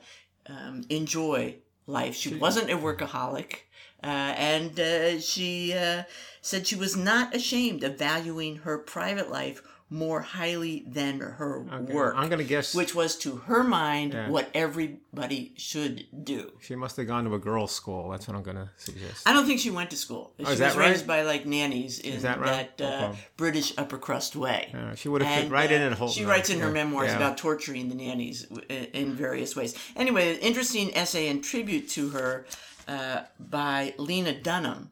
um, 0.47 0.83
enjoy 0.89 1.55
life. 1.85 2.15
She 2.15 2.35
wasn't 2.35 2.69
a 2.69 2.77
workaholic. 2.77 3.63
Uh, 4.03 4.33
and 4.37 4.79
uh, 4.79 5.19
she 5.19 5.73
uh, 5.73 6.03
said 6.41 6.67
she 6.67 6.75
was 6.75 6.95
not 6.95 7.35
ashamed 7.35 7.83
of 7.83 7.97
valuing 7.97 8.57
her 8.57 8.77
private 8.77 9.31
life 9.31 9.61
more 9.89 10.19
highly 10.21 10.83
than 10.85 11.19
her 11.21 11.61
work. 11.61 12.13
I'm 12.17 12.27
gonna 12.29 12.43
guess- 12.43 12.75
Which 12.75 12.93
was, 12.93 13.15
to 13.19 13.37
her 13.37 13.63
mind, 13.63 14.13
Yeah. 14.13 14.29
what 14.29 14.49
everybody 14.53 15.53
should 15.57 16.05
do. 16.25 16.51
She 16.61 16.75
must 16.75 16.97
have 16.97 17.07
gone 17.07 17.23
to 17.23 17.33
a 17.35 17.39
girls' 17.39 17.71
school. 17.71 18.09
That's 18.09 18.27
what 18.27 18.35
I'm 18.35 18.43
going 18.43 18.57
to 18.57 18.69
suggest. 18.77 19.25
I 19.25 19.31
don't 19.31 19.45
think 19.45 19.59
she 19.61 19.69
went 19.71 19.89
to 19.91 19.95
school. 19.95 20.33
she 20.39 20.45
Oh, 20.45 20.51
is 20.51 20.59
was 20.59 20.75
right? 20.75 20.89
raised 20.89 21.07
by 21.07 21.21
like 21.21 21.45
nannies 21.45 21.99
in 21.99 22.21
that 22.23 22.39
right? 22.39 22.75
that 22.77 22.85
uh, 23.03 23.07
Okay. 23.11 23.19
British 23.37 23.73
upper 23.77 23.97
crust 23.97 24.35
way. 24.35 24.73
Uh, 24.77 24.93
she 24.95 25.07
would 25.07 25.21
have 25.21 25.33
fit 25.33 25.43
And, 25.43 25.51
right 25.51 25.71
in 25.71 25.81
uh, 25.81 25.85
at 25.85 25.93
Holton. 25.93 26.15
She 26.15 26.25
writes 26.25 26.49
in 26.49 26.59
her 26.59 26.67
Yeah. 26.67 26.73
memoirs 26.73 27.07
Yeah. 27.11 27.15
about 27.17 27.37
torturing 27.37 27.87
the 27.89 27.95
nannies 27.95 28.45
in 28.69 28.85
in 28.93 29.13
various 29.15 29.55
ways. 29.55 29.73
Anyway, 29.95 30.33
an 30.33 30.39
interesting 30.39 30.93
essay 30.97 31.29
and 31.29 31.41
tribute 31.43 31.87
to 31.91 32.09
her 32.09 32.45
uh, 32.89 33.21
by 33.39 33.93
Lena 33.97 34.33
Dunham, 34.33 34.91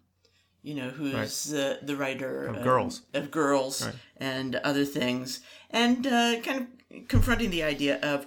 you 0.63 0.73
know, 0.75 0.89
who's 0.89 1.45
the, 1.45 1.79
the 1.81 1.95
writer 1.95 2.45
Of 2.47 2.57
um, 2.57 2.63
Girls. 2.63 3.01
of 3.13 3.29
Girls 3.31 3.87
and 4.17 4.55
other 4.57 4.85
things, 4.85 5.41
and 5.69 6.07
uh, 6.07 6.39
kind 6.41 6.67
of 6.91 7.07
confronting 7.07 7.49
the 7.49 7.63
idea 7.63 7.99
of 8.01 8.25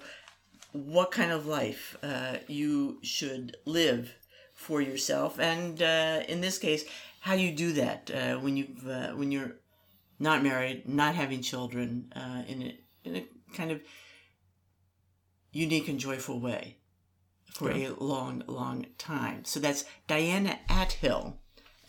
what 0.73 1.11
kind 1.11 1.33
of 1.33 1.47
life 1.47 1.97
uh, 2.03 2.37
you 2.47 2.99
should 3.03 3.57
live 3.65 4.15
for 4.55 4.81
yourself, 4.81 5.39
and 5.39 5.83
uh, 5.83 6.23
in 6.29 6.41
this 6.41 6.59
case, 6.59 6.85
how 7.21 7.35
you 7.35 7.53
do 7.53 7.73
that 7.73 8.11
uh, 8.11 8.37
when 8.37 8.57
you've 8.57 8.87
uh, 8.89 9.11
when 9.13 9.33
you're 9.33 9.57
not 10.19 10.43
married, 10.43 10.89
not 10.89 11.15
having 11.15 11.43
children, 11.43 12.13
uh, 12.15 12.43
in 12.47 12.63
a 12.63 12.79
in 13.05 13.17
a 13.17 13.27
kind 13.55 13.71
of 13.71 13.81
unique 15.53 15.89
and 15.89 15.99
joyful 15.99 16.41
way 16.41 16.77
for 17.53 17.71
a 17.71 17.89
long, 17.99 18.43
long 18.47 18.87
time. 18.99 19.45
So 19.45 19.59
that's 19.59 19.85
Diana 20.07 20.59
Athill. 20.69 21.35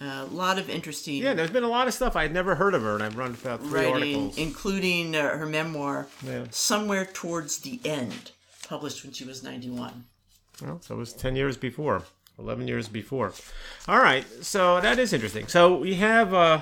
A 0.02 0.26
lot 0.26 0.58
of 0.58 0.70
interesting 0.70 1.16
Yeah, 1.16 1.34
there's 1.34 1.50
been 1.52 1.64
a 1.64 1.70
lot 1.70 1.88
of 1.88 1.94
stuff. 1.94 2.16
I'd 2.16 2.34
never 2.34 2.56
heard 2.56 2.74
of 2.74 2.84
her, 2.84 2.94
and 2.94 3.04
I've 3.04 3.18
run 3.18 3.32
about 3.32 3.60
three 3.60 3.70
writing, 3.72 4.16
articles. 4.16 4.38
including 4.38 5.16
uh, 5.16 5.38
her 5.38 5.46
memoir, 5.46 6.08
Yeah. 6.26 6.46
Somewhere 6.52 7.06
Towards 7.06 7.60
the 7.60 7.82
End, 7.84 8.32
published 8.68 9.04
when 9.04 9.12
she 9.12 9.26
was 9.26 9.44
91. 9.44 10.06
Well, 10.62 10.80
so 10.82 10.96
it 10.96 10.98
was 10.98 11.12
10 11.14 11.36
years 11.36 11.58
before, 11.58 12.04
11 12.38 12.68
years 12.68 12.88
before. 12.88 13.34
All 13.88 14.00
right, 14.00 14.26
so 14.42 14.80
that 14.80 15.00
is 15.00 15.12
interesting. 15.12 15.48
So 15.48 15.76
we 15.78 15.96
have, 15.96 16.34
uh, 16.34 16.62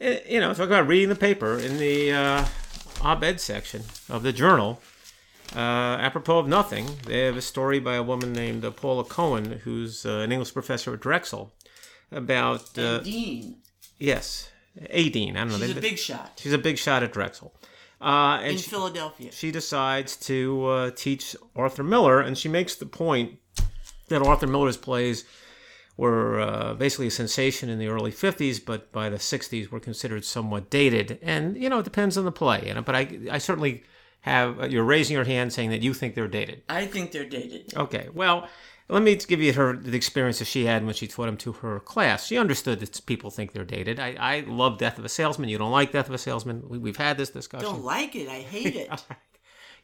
eh, 0.00 0.20
you 0.28 0.38
know, 0.40 0.54
talk 0.54 0.66
about 0.66 0.86
reading 0.86 1.08
the 1.08 1.16
paper 1.16 1.58
in 1.58 1.78
the 1.78 2.12
uh, 2.12 2.44
op 3.02 3.24
ed 3.24 3.40
section 3.40 3.82
of 4.08 4.22
the 4.22 4.32
journal. 4.32 4.80
Uh, 5.54 5.96
apropos 6.00 6.40
of 6.40 6.48
nothing, 6.48 6.86
they 7.06 7.20
have 7.20 7.36
a 7.36 7.42
story 7.42 7.78
by 7.80 7.94
a 7.94 8.02
woman 8.02 8.32
named 8.32 8.64
uh, 8.64 8.70
Paula 8.70 9.04
Cohen, 9.04 9.60
who's 9.64 10.04
uh, 10.06 10.18
an 10.18 10.32
English 10.32 10.52
professor 10.52 10.94
at 10.94 11.00
Drexel, 11.00 11.52
about, 12.12 12.78
uh, 12.78 12.98
Dean, 13.00 13.56
yes, 13.98 14.50
a 14.90 15.08
dean. 15.08 15.36
I 15.36 15.40
don't 15.40 15.48
know. 15.52 15.58
she's 15.58 15.72
they- 15.74 15.78
a 15.78 15.82
big 15.82 15.98
shot 15.98 16.32
she's 16.42 16.52
a 16.52 16.58
big 16.58 16.78
shot 16.78 17.02
at 17.02 17.12
Drexel. 17.12 17.52
Uh, 18.00 18.38
and 18.42 18.52
in 18.52 18.58
she- 18.58 18.68
Philadelphia. 18.70 19.32
she 19.32 19.50
decides 19.50 20.16
to 20.16 20.66
uh, 20.66 20.90
teach 20.90 21.34
Arthur 21.54 21.82
Miller, 21.82 22.20
and 22.20 22.36
she 22.36 22.48
makes 22.48 22.74
the 22.76 22.86
point 22.86 23.38
that 24.08 24.22
Arthur 24.22 24.46
Miller's 24.46 24.76
plays 24.76 25.24
were 25.96 26.38
uh, 26.40 26.74
basically 26.74 27.06
a 27.06 27.10
sensation 27.10 27.70
in 27.70 27.78
the 27.78 27.88
early 27.88 28.12
50s, 28.12 28.62
but 28.64 28.92
by 28.92 29.08
the 29.08 29.16
60s 29.16 29.70
were 29.70 29.80
considered 29.80 30.26
somewhat 30.26 30.68
dated. 30.68 31.18
And, 31.22 31.56
you 31.56 31.70
know, 31.70 31.78
it 31.78 31.84
depends 31.84 32.18
on 32.18 32.26
the 32.26 32.30
play. 32.32 32.68
And, 32.68 32.84
but 32.84 32.94
I, 32.94 33.18
I 33.30 33.38
certainly 33.38 33.82
have, 34.20 34.60
uh, 34.60 34.66
you're 34.66 34.84
raising 34.84 35.14
your 35.14 35.24
hand 35.24 35.54
saying 35.54 35.70
that 35.70 35.80
you 35.82 35.94
think 35.94 36.14
they're 36.14 36.28
dated. 36.28 36.62
I 36.68 36.84
think 36.84 37.12
they're 37.12 37.24
dated. 37.28 37.72
Okay, 37.74 38.08
well, 38.12 38.46
let 38.88 39.02
me 39.02 39.16
give 39.16 39.40
you 39.40 39.52
her 39.54 39.76
the 39.76 39.96
experience 39.96 40.38
that 40.38 40.44
she 40.46 40.64
had 40.66 40.84
when 40.84 40.94
she 40.94 41.06
taught 41.06 41.26
them 41.26 41.36
to 41.38 41.52
her 41.52 41.80
class. 41.80 42.26
She 42.26 42.38
understood 42.38 42.80
that 42.80 43.00
people 43.06 43.30
think 43.30 43.52
they're 43.52 43.64
dated. 43.64 43.98
I, 43.98 44.16
I 44.18 44.40
love 44.46 44.78
Death 44.78 44.98
of 44.98 45.04
a 45.04 45.08
Salesman. 45.08 45.48
You 45.48 45.58
don't 45.58 45.72
like 45.72 45.92
Death 45.92 46.08
of 46.08 46.14
a 46.14 46.18
Salesman. 46.18 46.62
We, 46.68 46.78
we've 46.78 46.96
had 46.96 47.18
this 47.18 47.30
discussion. 47.30 47.66
Don't 47.68 47.84
like 47.84 48.14
it. 48.14 48.28
I 48.28 48.40
hate 48.40 48.76
it. 48.76 48.90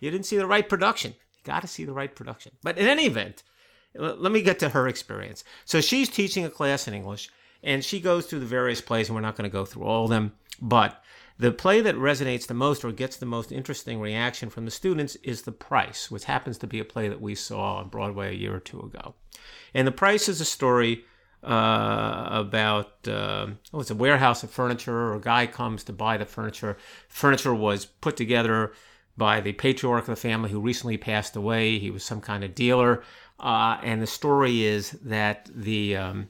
You 0.01 0.11
didn't 0.11 0.27
see 0.27 0.37
the 0.37 0.49
right 0.49 0.69
production. 0.69 1.12
You 1.12 1.41
got 1.45 1.61
to 1.61 1.69
see 1.69 1.85
the 1.85 1.93
right 1.93 2.12
production. 2.12 2.51
But 2.65 2.77
in 2.77 2.88
any 2.88 3.07
event, 3.07 3.45
l- 3.97 4.17
let 4.17 4.33
me 4.33 4.43
get 4.43 4.59
to 4.59 4.71
her 4.71 4.88
experience. 4.88 5.45
So 5.65 5.81
she's 5.81 6.09
teaching 6.09 6.45
a 6.45 6.51
class 6.51 6.88
in 6.88 6.95
English, 6.95 7.31
and 7.62 7.85
she 7.85 8.01
goes 8.01 8.27
through 8.27 8.41
the 8.41 8.47
various 8.47 8.81
plays, 8.81 9.09
and 9.09 9.15
we're 9.15 9.23
not 9.23 9.37
going 9.37 9.49
to 9.49 9.53
go 9.53 9.65
through 9.65 9.85
all 9.85 10.03
of 10.05 10.11
them. 10.11 10.33
But 10.61 11.01
the 11.38 11.53
play 11.53 11.81
that 11.81 11.97
resonates 11.97 12.47
the 12.47 12.55
most 12.55 12.85
or 12.85 12.92
gets 12.92 13.16
the 13.16 13.27
most 13.27 13.53
interesting 13.53 14.01
reaction 14.01 14.51
from 14.51 14.64
the 14.64 14.71
students 14.71 15.16
is 15.16 15.42
The 15.42 15.53
Price, 15.53 16.11
which 16.11 16.25
happens 16.25 16.59
to 16.59 16.66
be 16.66 16.79
a 16.79 16.85
play 16.85 17.09
that 17.09 17.21
we 17.21 17.35
saw 17.35 17.77
on 17.77 17.88
Broadway 17.88 18.31
a 18.31 18.38
year 18.38 18.55
or 18.55 18.61
two 18.61 18.81
ago. 18.81 19.14
And 19.75 19.87
The 19.87 19.92
Price 19.92 20.29
is 20.29 20.40
a 20.40 20.45
story 20.45 21.05
uh, 21.42 22.29
about 22.31 23.09
uh, 23.09 23.49
oh, 23.73 23.81
it's 23.81 23.90
a 23.90 23.97
warehouse 23.97 24.42
of 24.42 24.51
furniture. 24.51 25.14
A 25.14 25.21
guy 25.21 25.47
comes 25.47 25.83
to 25.85 25.92
buy 25.92 26.16
the 26.16 26.27
furniture. 26.27 26.77
Furniture 27.09 27.55
was 27.55 27.85
put 27.85 28.16
together 28.16 28.73
by 29.16 29.40
the 29.40 29.53
patriarch 29.53 30.05
of 30.05 30.14
the 30.14 30.16
family 30.16 30.51
who 30.51 30.61
recently 30.61 30.97
passed 30.97 31.37
away. 31.37 31.79
He 31.79 31.90
was 31.90 32.05
some 32.05 32.21
kind 32.21 32.45
of 32.45 32.55
dealer, 32.55 33.03
uh, 33.40 33.79
and 33.83 34.01
the 34.01 34.07
story 34.07 34.64
is 34.64 34.92
that 35.03 35.51
the 35.53 35.97
um, 35.97 36.29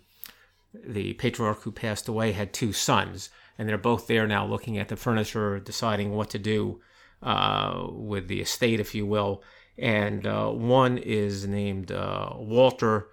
the 0.72 1.12
patriarch 1.14 1.62
who 1.62 1.72
passed 1.72 2.08
away 2.08 2.32
had 2.32 2.52
two 2.52 2.72
sons, 2.72 3.28
and 3.62 3.68
they're 3.68 3.78
both 3.78 4.08
there 4.08 4.26
now 4.26 4.44
looking 4.44 4.76
at 4.76 4.88
the 4.88 4.96
furniture, 4.96 5.60
deciding 5.60 6.10
what 6.10 6.30
to 6.30 6.38
do 6.40 6.80
uh, 7.22 7.86
with 7.92 8.26
the 8.26 8.40
estate, 8.40 8.80
if 8.80 8.92
you 8.92 9.06
will. 9.06 9.40
And 9.78 10.26
uh, 10.26 10.48
one 10.48 10.98
is 10.98 11.46
named 11.46 11.92
uh, 11.92 12.30
Walter, 12.34 13.10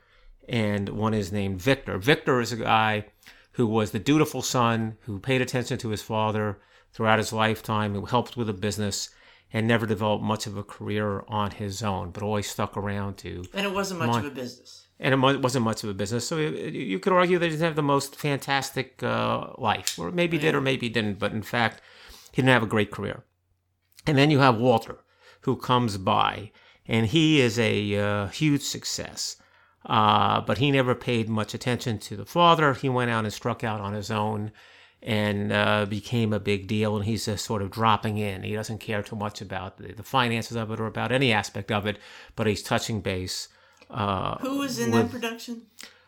and 0.47 0.89
one 0.89 1.13
is 1.13 1.31
named 1.31 1.61
Victor. 1.61 1.99
Victor 1.99 2.41
is 2.41 2.51
a 2.51 2.55
guy 2.55 3.05
who 3.51 3.67
was 3.67 3.91
the 3.91 3.99
dutiful 3.99 4.41
son 4.41 4.97
who 5.01 5.19
paid 5.19 5.39
attention 5.39 5.77
to 5.77 5.89
his 5.89 6.01
father 6.01 6.57
throughout 6.93 7.19
his 7.19 7.31
lifetime, 7.31 7.93
who 7.93 8.05
helped 8.05 8.35
with 8.35 8.47
the 8.47 8.53
business, 8.53 9.11
and 9.53 9.67
never 9.67 9.85
developed 9.85 10.23
much 10.23 10.47
of 10.47 10.57
a 10.57 10.63
career 10.63 11.23
on 11.27 11.51
his 11.51 11.83
own, 11.83 12.09
but 12.09 12.23
always 12.23 12.49
stuck 12.49 12.75
around 12.75 13.17
to 13.19 13.45
And 13.53 13.67
it 13.67 13.71
wasn't 13.71 13.99
much 13.99 14.17
of 14.17 14.25
a 14.25 14.31
business. 14.31 14.87
And 14.99 15.13
it 15.13 15.41
wasn't 15.41 15.63
much 15.63 15.83
of 15.83 15.89
a 15.89 15.93
business. 15.93 16.27
So 16.27 16.37
you 16.37 16.99
could 16.99 17.13
argue 17.13 17.39
that 17.39 17.45
he 17.45 17.51
didn't 17.51 17.65
have 17.65 17.75
the 17.75 17.81
most 17.81 18.15
fantastic 18.15 19.01
uh, 19.01 19.47
life, 19.57 19.97
or 19.97 20.11
maybe 20.11 20.37
did, 20.37 20.55
or 20.55 20.61
maybe 20.61 20.89
didn't. 20.89 21.19
But 21.19 21.31
in 21.31 21.41
fact, 21.41 21.81
he 22.31 22.41
didn't 22.41 22.53
have 22.53 22.63
a 22.63 22.67
great 22.67 22.91
career. 22.91 23.23
And 24.05 24.17
then 24.17 24.29
you 24.29 24.39
have 24.39 24.59
Walter, 24.59 24.97
who 25.41 25.55
comes 25.55 25.97
by, 25.97 26.51
and 26.85 27.07
he 27.07 27.39
is 27.39 27.57
a 27.59 27.95
uh, 27.95 28.27
huge 28.27 28.63
success. 28.63 29.37
Uh, 29.85 30.41
but 30.41 30.57
he 30.57 30.71
never 30.71 30.93
paid 30.93 31.29
much 31.29 31.53
attention 31.53 31.97
to 31.99 32.17
the 32.17 32.25
father. 32.25 32.73
He 32.73 32.89
went 32.89 33.11
out 33.11 33.23
and 33.23 33.33
struck 33.33 33.63
out 33.63 33.79
on 33.79 33.93
his 33.93 34.11
own 34.11 34.51
and 35.01 35.53
uh, 35.53 35.85
became 35.85 36.33
a 36.33 36.39
big 36.39 36.67
deal. 36.67 36.97
And 36.97 37.05
he's 37.05 37.25
just 37.25 37.45
sort 37.45 37.61
of 37.61 37.71
dropping 37.71 38.17
in. 38.17 38.43
He 38.43 38.53
doesn't 38.53 38.79
care 38.79 39.01
too 39.01 39.15
much 39.15 39.39
about 39.41 39.77
the, 39.77 39.93
the 39.93 40.03
finances 40.03 40.57
of 40.57 40.69
it 40.71 40.81
or 40.81 40.87
about 40.87 41.13
any 41.13 41.31
aspect 41.31 41.71
of 41.71 41.87
it, 41.87 41.97
but 42.35 42.47
he's 42.47 42.61
touching 42.61 42.99
base. 42.99 43.47
Uh, 43.89 44.37
Who 44.39 44.57
was 44.59 44.79
in 44.79 44.91
that 44.91 45.09
production? 45.09 45.63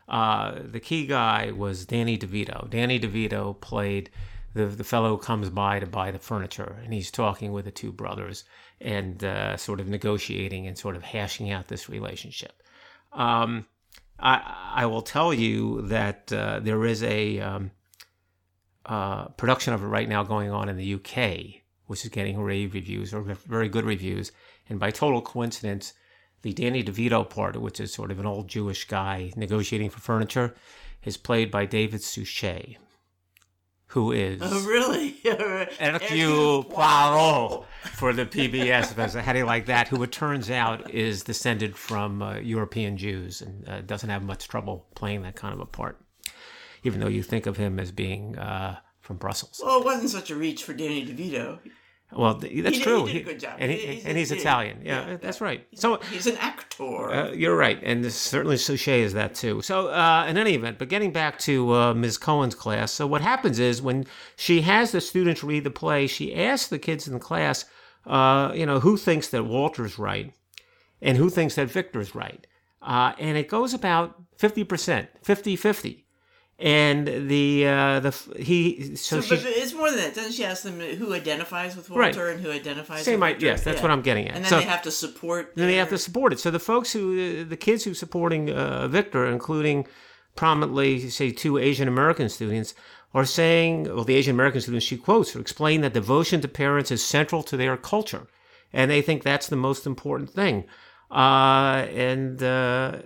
uh, 0.07 0.59
the 0.63 0.79
key 0.79 1.05
guy 1.07 1.51
was 1.51 1.85
Danny 1.85 2.17
DeVito. 2.17 2.69
Danny 2.69 2.99
DeVito 2.99 3.59
played 3.59 4.09
the 4.53 4.65
the 4.65 4.83
fellow 4.83 5.15
who 5.15 5.17
comes 5.17 5.49
by 5.49 5.79
to 5.79 5.87
buy 5.87 6.11
the 6.11 6.19
furniture, 6.19 6.77
and 6.83 6.93
he's 6.93 7.09
talking 7.09 7.51
with 7.53 7.65
the 7.65 7.71
two 7.71 7.91
brothers 7.91 8.43
and 8.79 9.23
uh, 9.23 9.55
sort 9.57 9.79
of 9.79 9.87
negotiating 9.87 10.67
and 10.67 10.77
sort 10.77 10.95
of 10.95 11.03
hashing 11.03 11.51
out 11.51 11.67
this 11.67 11.87
relationship. 11.89 12.61
Um, 13.13 13.65
I 14.19 14.41
I 14.75 14.85
will 14.85 15.01
tell 15.01 15.33
you 15.33 15.81
that 15.83 16.31
uh, 16.33 16.59
there 16.59 16.85
is 16.85 17.01
a 17.03 17.39
um, 17.39 17.71
uh, 18.85 19.25
production 19.29 19.73
of 19.73 19.81
it 19.83 19.87
right 19.87 20.09
now 20.09 20.23
going 20.23 20.51
on 20.51 20.69
in 20.69 20.77
the 20.77 20.93
UK, 20.95 21.61
which 21.87 22.03
is 22.03 22.09
getting 22.11 22.39
rave 22.39 22.73
reviews 22.73 23.13
or 23.13 23.21
very 23.21 23.69
good 23.69 23.85
reviews, 23.85 24.31
and 24.69 24.79
by 24.79 24.91
total 24.91 25.21
coincidence 25.21 25.93
the 26.41 26.53
Danny 26.53 26.83
DeVito 26.83 27.29
part, 27.29 27.59
which 27.59 27.79
is 27.79 27.93
sort 27.93 28.11
of 28.11 28.19
an 28.19 28.25
old 28.25 28.47
Jewish 28.47 28.87
guy 28.87 29.31
negotiating 29.35 29.89
for 29.89 29.99
furniture, 29.99 30.55
is 31.03 31.17
played 31.17 31.51
by 31.51 31.65
David 31.65 32.01
Suchet, 32.01 32.77
who 33.87 34.11
is 34.11 34.39
Oh, 34.43 34.65
really? 34.67 35.17
Hercule 35.79 36.63
Poirot 36.63 37.65
for 37.93 38.13
the 38.13 38.25
PBS, 38.25 38.97
as 38.97 39.15
a 39.15 39.21
heading 39.21 39.45
like 39.45 39.65
that, 39.65 39.87
who 39.87 40.01
it 40.03 40.11
turns 40.11 40.49
out 40.49 40.89
is 40.91 41.23
descended 41.23 41.75
from 41.75 42.21
uh, 42.21 42.35
European 42.37 42.97
Jews 42.97 43.41
and 43.41 43.67
uh, 43.67 43.81
doesn't 43.81 44.09
have 44.09 44.23
much 44.23 44.47
trouble 44.47 44.87
playing 44.95 45.23
that 45.23 45.35
kind 45.35 45.53
of 45.53 45.59
a 45.59 45.65
part, 45.65 45.99
even 46.83 46.99
though 46.99 47.07
you 47.07 47.23
think 47.23 47.45
of 47.45 47.57
him 47.57 47.79
as 47.79 47.91
being 47.91 48.37
uh, 48.37 48.77
from 49.01 49.17
Brussels. 49.17 49.61
Well, 49.63 49.79
it 49.81 49.85
wasn't 49.85 50.09
such 50.09 50.31
a 50.31 50.35
reach 50.35 50.63
for 50.63 50.73
Danny 50.73 51.05
DeVito. 51.05 51.59
Well, 52.13 52.33
that's 52.35 52.51
did- 52.51 52.81
true. 52.83 53.05
he 53.05 53.13
did 53.13 53.21
a 53.21 53.25
good 53.25 53.39
job. 53.39 53.55
and, 53.59 53.71
He- 53.71 53.77
he, 53.77 53.93
he's 53.95 54.05
and 54.05 54.17
he's 54.17 54.31
Italian. 54.31 54.81
Yeah, 54.83 55.07
yeah, 55.11 55.17
that's 55.17 55.39
right. 55.41 55.65
So 55.75 55.97
He's 56.11 56.27
an 56.27 56.37
actor. 56.37 57.09
Uh, 57.11 57.31
you're 57.31 57.55
right, 57.55 57.79
and 57.83 58.03
this, 58.03 58.15
certainly 58.15 58.57
Suchet 58.57 59.01
is 59.01 59.13
that 59.13 59.35
too. 59.35 59.61
So, 59.61 59.87
uh, 59.89 60.25
in 60.27 60.37
any 60.37 60.53
event, 60.55 60.77
but 60.79 60.89
getting 60.89 61.11
back 61.11 61.37
to 61.39 61.73
uh, 61.73 61.93
Ms. 61.93 62.17
Cohen's 62.17 62.55
class, 62.55 62.91
so 62.91 63.05
what 63.07 63.21
happens 63.21 63.59
is 63.59 63.81
when 63.81 64.05
she 64.35 64.61
has 64.61 64.91
the 64.91 64.99
students 65.01 65.43
read 65.43 65.63
the 65.63 65.71
play, 65.71 66.07
she 66.07 66.35
asks 66.35 66.67
the 66.69 66.79
kids 66.79 67.07
in 67.07 67.13
the 67.13 67.19
class, 67.19 67.65
uh, 68.07 68.51
you 68.55 68.65
know, 68.65 68.79
who 68.79 68.97
thinks 68.97 69.27
that 69.29 69.43
Walter's 69.45 69.99
right 69.99 70.33
and 71.01 71.17
who 71.17 71.29
thinks 71.29 71.55
that 71.55 71.69
Victor's 71.69 72.13
right. 72.15 72.45
Uh, 72.81 73.13
and 73.19 73.37
it 73.37 73.47
goes 73.47 73.73
about 73.75 74.19
50%, 74.37 75.07
50 75.23 75.55
50. 75.55 76.05
And 76.61 77.07
the, 77.27 77.67
uh, 77.67 77.99
the, 78.01 78.11
he, 78.37 78.95
so, 78.95 79.19
So, 79.19 79.21
she's, 79.21 79.43
but 79.43 79.51
it's 79.51 79.73
more 79.73 79.89
than 79.89 79.97
that. 79.99 80.13
Doesn't 80.13 80.33
she 80.33 80.45
ask 80.45 80.61
them 80.61 80.79
who 80.79 81.11
identifies 81.13 81.75
with 81.75 81.89
Right. 81.89 82.15
Walter 82.15 82.29
and 82.29 82.39
who 82.39 82.51
identifies 82.51 83.03
Same 83.03 83.19
with 83.19 83.29
Victor? 83.31 83.45
yes, 83.47 83.63
that's 83.63 83.81
what 83.81 83.89
I'm 83.89 84.03
getting 84.03 84.27
at. 84.27 84.35
And 84.35 84.45
then 84.45 84.49
So- 84.49 84.59
they 84.59 84.65
have 84.65 84.83
to 84.83 84.91
support. 84.91 85.53
then 85.55 85.67
they 85.67 85.77
have 85.77 85.89
to 85.89 85.97
support 85.97 86.33
it. 86.33 86.39
So 86.39 86.51
the 86.51 86.59
folks 86.59 86.93
who, 86.93 87.43
the 87.43 87.57
kids 87.57 87.83
who 87.83 87.95
supporting 87.95 88.51
uh, 88.51 88.87
Victor, 88.87 89.25
including 89.25 89.87
prominently, 90.35 91.09
say, 91.09 91.31
two 91.31 91.57
Asian 91.57 91.87
American 91.87 92.29
students, 92.29 92.75
are 93.13 93.25
saying, 93.25 93.83
well, 93.93 94.03
the 94.03 94.15
Asian 94.15 94.35
American 94.35 94.61
students 94.61 94.85
she 94.85 94.97
quotes 94.97 95.35
explain 95.35 95.81
that 95.81 95.93
devotion 95.93 96.41
to 96.41 96.47
parents 96.47 96.91
is 96.91 97.03
central 97.03 97.41
to 97.43 97.57
their 97.57 97.75
culture, 97.75 98.27
and 98.71 98.89
they 98.91 99.01
think 99.01 99.23
that's 99.23 99.47
the 99.47 99.55
most 99.57 99.85
important 99.87 100.29
thing. 100.29 100.63
Uh, 101.09 101.85
and 101.93 102.41
uh, 102.41 102.99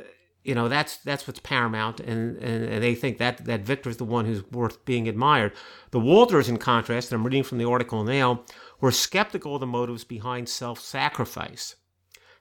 you 0.45 0.53
know 0.55 0.69
that's 0.69 0.97
that's 0.97 1.27
what's 1.27 1.39
paramount, 1.39 1.99
and, 1.99 2.37
and, 2.37 2.65
and 2.65 2.83
they 2.83 2.93
think 2.93 3.17
that 3.17 3.45
that 3.45 3.61
Victor's 3.61 3.97
the 3.97 4.05
one 4.05 4.25
who's 4.25 4.49
worth 4.51 4.85
being 4.85 5.07
admired. 5.07 5.53
The 5.91 5.99
Walters, 5.99 6.47
in 6.47 6.57
contrast, 6.57 7.11
and 7.11 7.19
I'm 7.19 7.25
reading 7.25 7.43
from 7.43 7.57
the 7.57 7.67
article 7.67 8.03
now, 8.03 8.43
were 8.79 8.91
skeptical 8.91 9.55
of 9.55 9.61
the 9.61 9.67
motives 9.67 10.03
behind 10.03 10.47
self-sacrifice. 10.47 11.75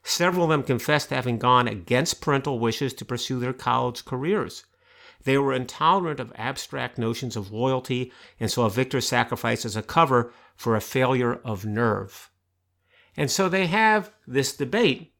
Several 0.02 0.44
of 0.44 0.50
them 0.50 0.62
confessed 0.62 1.08
having 1.08 1.38
gone 1.38 1.66
against 1.66 2.20
parental 2.20 2.58
wishes 2.58 2.92
to 2.94 3.06
pursue 3.06 3.40
their 3.40 3.54
college 3.54 4.04
careers. 4.04 4.64
They 5.24 5.38
were 5.38 5.54
intolerant 5.54 6.20
of 6.20 6.32
abstract 6.36 6.98
notions 6.98 7.36
of 7.36 7.50
loyalty 7.50 8.12
and 8.38 8.50
saw 8.50 8.68
Victor's 8.68 9.08
sacrifice 9.08 9.64
as 9.64 9.76
a 9.76 9.82
cover 9.82 10.30
for 10.54 10.76
a 10.76 10.82
failure 10.82 11.40
of 11.42 11.64
nerve. 11.64 12.30
And 13.16 13.30
so 13.30 13.48
they 13.48 13.66
have 13.66 14.12
this 14.26 14.54
debate. 14.54 15.13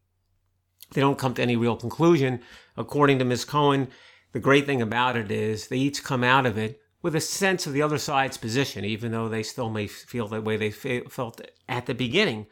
They 0.94 1.00
don't 1.00 1.18
come 1.18 1.35
to 1.35 1.42
any 1.42 1.57
real 1.57 1.76
conclusion. 1.76 2.40
According 2.76 3.18
to 3.18 3.24
Ms. 3.24 3.44
Cohen, 3.44 3.88
the 4.33 4.40
great 4.40 4.66
thing 4.66 4.80
about 4.80 5.16
it 5.16 5.30
is 5.30 5.68
they 5.68 5.76
each 5.76 6.02
come 6.02 6.24
out 6.24 6.46
of 6.46 6.57
it 6.57 6.80
with 7.02 7.14
a 7.14 7.20
sense 7.20 7.66
of 7.66 7.74
the 7.74 7.83
other 7.83 7.98
side's 7.98 8.38
position, 8.38 8.85
even 8.85 9.12
though 9.12 9.28
they 9.28 9.42
still 9.42 9.68
may 9.68 9.87
feel 9.87 10.26
the 10.26 10.40
way 10.40 10.57
they 10.57 10.70
felt 10.70 11.40
at 11.68 11.85
the 11.85 11.94
beginning. 11.94 12.46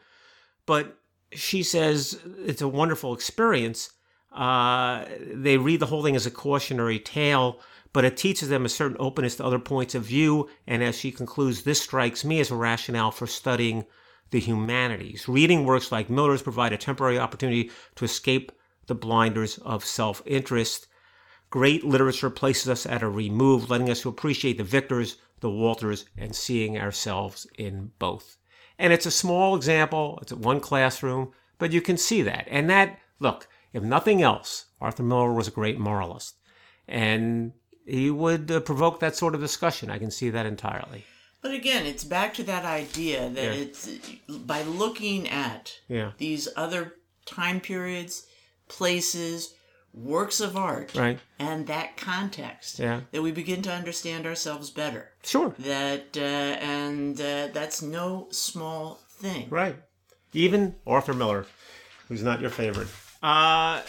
But 0.67 0.97
she 1.31 1.63
says 1.63 2.19
it's 2.37 2.61
a 2.61 2.67
wonderful 2.67 3.13
experience. 3.13 3.89
Uh, 4.31 5.05
they 5.19 5.57
read 5.57 5.79
the 5.79 5.87
whole 5.87 6.03
thing 6.03 6.15
as 6.15 6.25
a 6.25 6.31
cautionary 6.31 6.99
tale, 6.99 7.59
but 7.93 8.05
it 8.05 8.15
teaches 8.15 8.49
them 8.49 8.65
a 8.65 8.69
certain 8.69 8.97
openness 8.99 9.37
to 9.37 9.45
other 9.45 9.59
points 9.59 9.95
of 9.95 10.03
view. 10.03 10.49
And 10.67 10.83
as 10.83 10.97
she 10.97 11.11
concludes, 11.11 11.63
this 11.63 11.81
strikes 11.81 12.23
me 12.23 12.39
as 12.39 12.51
a 12.51 12.55
rationale 12.55 13.11
for 13.11 13.27
studying 13.27 13.85
the 14.33 14.39
humanities. 14.39 15.29
Reading 15.29 15.63
works 15.63 15.91
like 15.91 16.09
Miller's 16.09 16.41
provide 16.41 16.73
a 16.73 16.77
temporary 16.77 17.19
opportunity 17.19 17.69
to 17.95 18.03
escape 18.03 18.51
the 18.87 18.95
blinders 18.95 19.59
of 19.59 19.85
self 19.85 20.23
interest. 20.25 20.87
Great 21.51 21.83
literature 21.85 22.31
places 22.31 22.67
us 22.67 22.85
at 22.87 23.03
a 23.03 23.07
remove, 23.07 23.69
letting 23.69 23.91
us 23.91 24.01
to 24.01 24.09
appreciate 24.09 24.57
the 24.57 24.63
Victors, 24.63 25.17
the 25.39 25.51
Walters, 25.51 26.05
and 26.17 26.35
seeing 26.35 26.79
ourselves 26.79 27.45
in 27.59 27.91
both. 27.99 28.37
And 28.79 28.91
it's 28.91 29.05
a 29.05 29.11
small 29.11 29.55
example, 29.55 30.17
it's 30.23 30.33
one 30.33 30.59
classroom, 30.59 31.31
but 31.59 31.71
you 31.71 31.79
can 31.79 31.95
see 31.95 32.23
that. 32.23 32.47
And 32.49 32.67
that, 32.71 32.97
look, 33.19 33.47
if 33.71 33.83
nothing 33.83 34.23
else, 34.23 34.65
Arthur 34.81 35.03
Miller 35.03 35.31
was 35.31 35.47
a 35.47 35.51
great 35.51 35.77
moralist. 35.77 36.37
And 36.87 37.53
he 37.85 38.09
would 38.09 38.49
uh, 38.49 38.61
provoke 38.61 38.99
that 38.99 39.15
sort 39.15 39.35
of 39.35 39.41
discussion. 39.41 39.91
I 39.91 39.99
can 39.99 40.09
see 40.09 40.31
that 40.31 40.47
entirely. 40.47 41.05
But 41.43 41.51
again, 41.53 41.85
it's 41.85 42.03
back 42.05 42.33
to 42.35 42.43
that 42.43 42.63
idea 42.65 43.29
that 43.29 43.43
Yeah. 43.43 43.51
it's 43.63 43.87
by 44.29 44.63
looking 44.63 45.29
at 45.29 45.73
Yeah. 45.89 46.13
these 46.17 46.47
other 46.55 46.95
time 47.25 47.59
periods, 47.59 48.25
places, 48.69 49.53
works 49.93 50.39
of 50.39 50.57
art, 50.57 50.95
Right? 50.95 51.19
and 51.37 51.67
that 51.67 51.97
context 51.97 52.79
Yeah. 52.79 53.01
that 53.11 53.21
we 53.21 53.31
begin 53.31 53.61
to 53.63 53.71
understand 53.71 54.25
ourselves 54.25 54.71
better. 54.71 55.11
Sure. 55.23 55.53
That 55.59 56.17
uh, 56.17 56.21
and 56.21 57.19
uh, 57.21 57.47
that's 57.53 57.81
no 57.81 58.27
small 58.31 59.01
thing. 59.19 59.47
Right. 59.49 59.75
Even 60.31 60.75
Arthur 60.87 61.13
Miller, 61.13 61.45
who's 62.07 62.23
not 62.23 62.41
your 62.41 62.49
favorite. 62.49 62.87
Uh, 63.21 63.81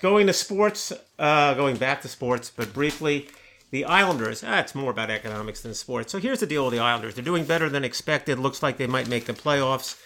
going 0.00 0.26
to 0.28 0.32
sports, 0.32 0.92
uh, 1.18 1.54
going 1.54 1.76
back 1.76 2.02
to 2.02 2.08
sports, 2.08 2.52
but 2.54 2.72
briefly, 2.72 3.28
the 3.72 3.84
Islanders. 3.86 4.44
Ah, 4.46 4.60
it's 4.60 4.74
more 4.74 4.92
about 4.92 5.10
economics 5.10 5.62
than 5.62 5.74
sports. 5.74 6.12
So 6.12 6.18
here's 6.18 6.40
the 6.40 6.46
deal 6.46 6.66
with 6.66 6.74
the 6.74 6.78
Islanders. 6.78 7.14
They're 7.14 7.24
doing 7.24 7.44
better 7.44 7.68
than 7.68 7.84
expected. 7.84 8.38
Looks 8.38 8.62
like 8.62 8.76
they 8.76 8.86
might 8.86 9.08
make 9.08 9.24
the 9.24 9.32
playoffs. 9.32 10.00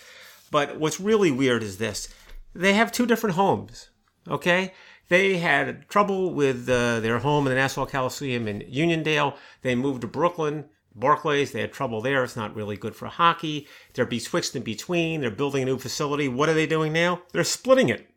But 0.50 0.78
what's 0.78 1.00
really 1.00 1.30
weird 1.32 1.62
is 1.62 1.76
this 1.76 2.08
they 2.54 2.72
have 2.72 2.90
two 2.90 3.04
different 3.04 3.36
homes. 3.36 3.90
Okay? 4.28 4.72
They 5.08 5.38
had 5.38 5.88
trouble 5.88 6.32
with 6.32 6.68
uh, 6.68 7.00
their 7.00 7.18
home 7.18 7.46
in 7.46 7.50
the 7.50 7.60
Nassau 7.60 7.86
Coliseum 7.86 8.48
in 8.48 8.60
Uniondale. 8.60 9.36
They 9.62 9.74
moved 9.74 10.00
to 10.00 10.06
Brooklyn. 10.06 10.66
Barclays, 10.94 11.52
they 11.52 11.60
had 11.60 11.72
trouble 11.72 12.00
there. 12.00 12.24
It's 12.24 12.36
not 12.36 12.56
really 12.56 12.76
good 12.76 12.96
for 12.96 13.06
hockey. 13.06 13.68
They're 13.92 14.06
betwixt 14.06 14.56
and 14.56 14.64
between. 14.64 15.20
They're 15.20 15.30
building 15.30 15.62
a 15.62 15.66
new 15.66 15.78
facility. 15.78 16.26
What 16.26 16.48
are 16.48 16.54
they 16.54 16.66
doing 16.66 16.92
now? 16.92 17.22
They're 17.32 17.44
splitting 17.44 17.90
it. 17.90 18.08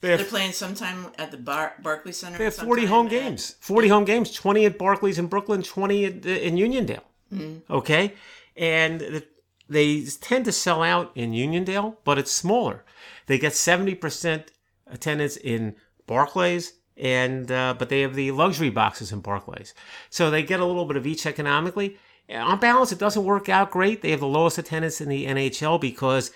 They 0.00 0.16
They're 0.16 0.24
playing 0.26 0.52
sometime 0.52 1.06
at 1.18 1.30
the 1.30 1.36
Bar- 1.38 1.74
Barclays 1.82 2.18
Center. 2.18 2.38
they 2.38 2.44
have 2.44 2.54
40 2.54 2.84
home 2.86 3.08
games. 3.08 3.56
40 3.60 3.88
home 3.88 4.04
games, 4.04 4.30
20 4.32 4.66
at 4.66 4.78
Barclays 4.78 5.18
in 5.18 5.26
Brooklyn, 5.26 5.62
20 5.62 6.04
at, 6.04 6.26
uh, 6.26 6.28
in 6.28 6.56
Uniondale. 6.56 7.00
Okay? 7.70 8.14
And 8.56 9.00
the, 9.00 9.26
they 9.68 10.04
tend 10.20 10.44
to 10.44 10.52
sell 10.52 10.82
out 10.82 11.12
in 11.16 11.32
Uniondale, 11.32 11.96
but 12.04 12.18
it's 12.18 12.30
smaller. 12.30 12.84
They 13.26 13.38
get 13.38 13.52
70% 13.52 14.44
attendance 14.86 15.36
in 15.36 15.74
Barclays, 16.06 16.74
and 16.96 17.50
uh, 17.50 17.74
but 17.78 17.88
they 17.88 18.02
have 18.02 18.14
the 18.14 18.30
luxury 18.30 18.70
boxes 18.70 19.10
in 19.12 19.20
Barclays. 19.20 19.74
So 20.08 20.30
they 20.30 20.42
get 20.42 20.60
a 20.60 20.64
little 20.64 20.84
bit 20.86 20.96
of 20.96 21.06
each 21.06 21.26
economically. 21.26 21.98
On 22.30 22.58
balance, 22.58 22.92
it 22.92 22.98
doesn't 22.98 23.24
work 23.24 23.48
out 23.48 23.70
great. 23.70 24.02
They 24.02 24.10
have 24.10 24.20
the 24.20 24.26
lowest 24.26 24.58
attendance 24.58 25.00
in 25.00 25.08
the 25.08 25.26
NHL 25.26 25.80
because 25.80 26.30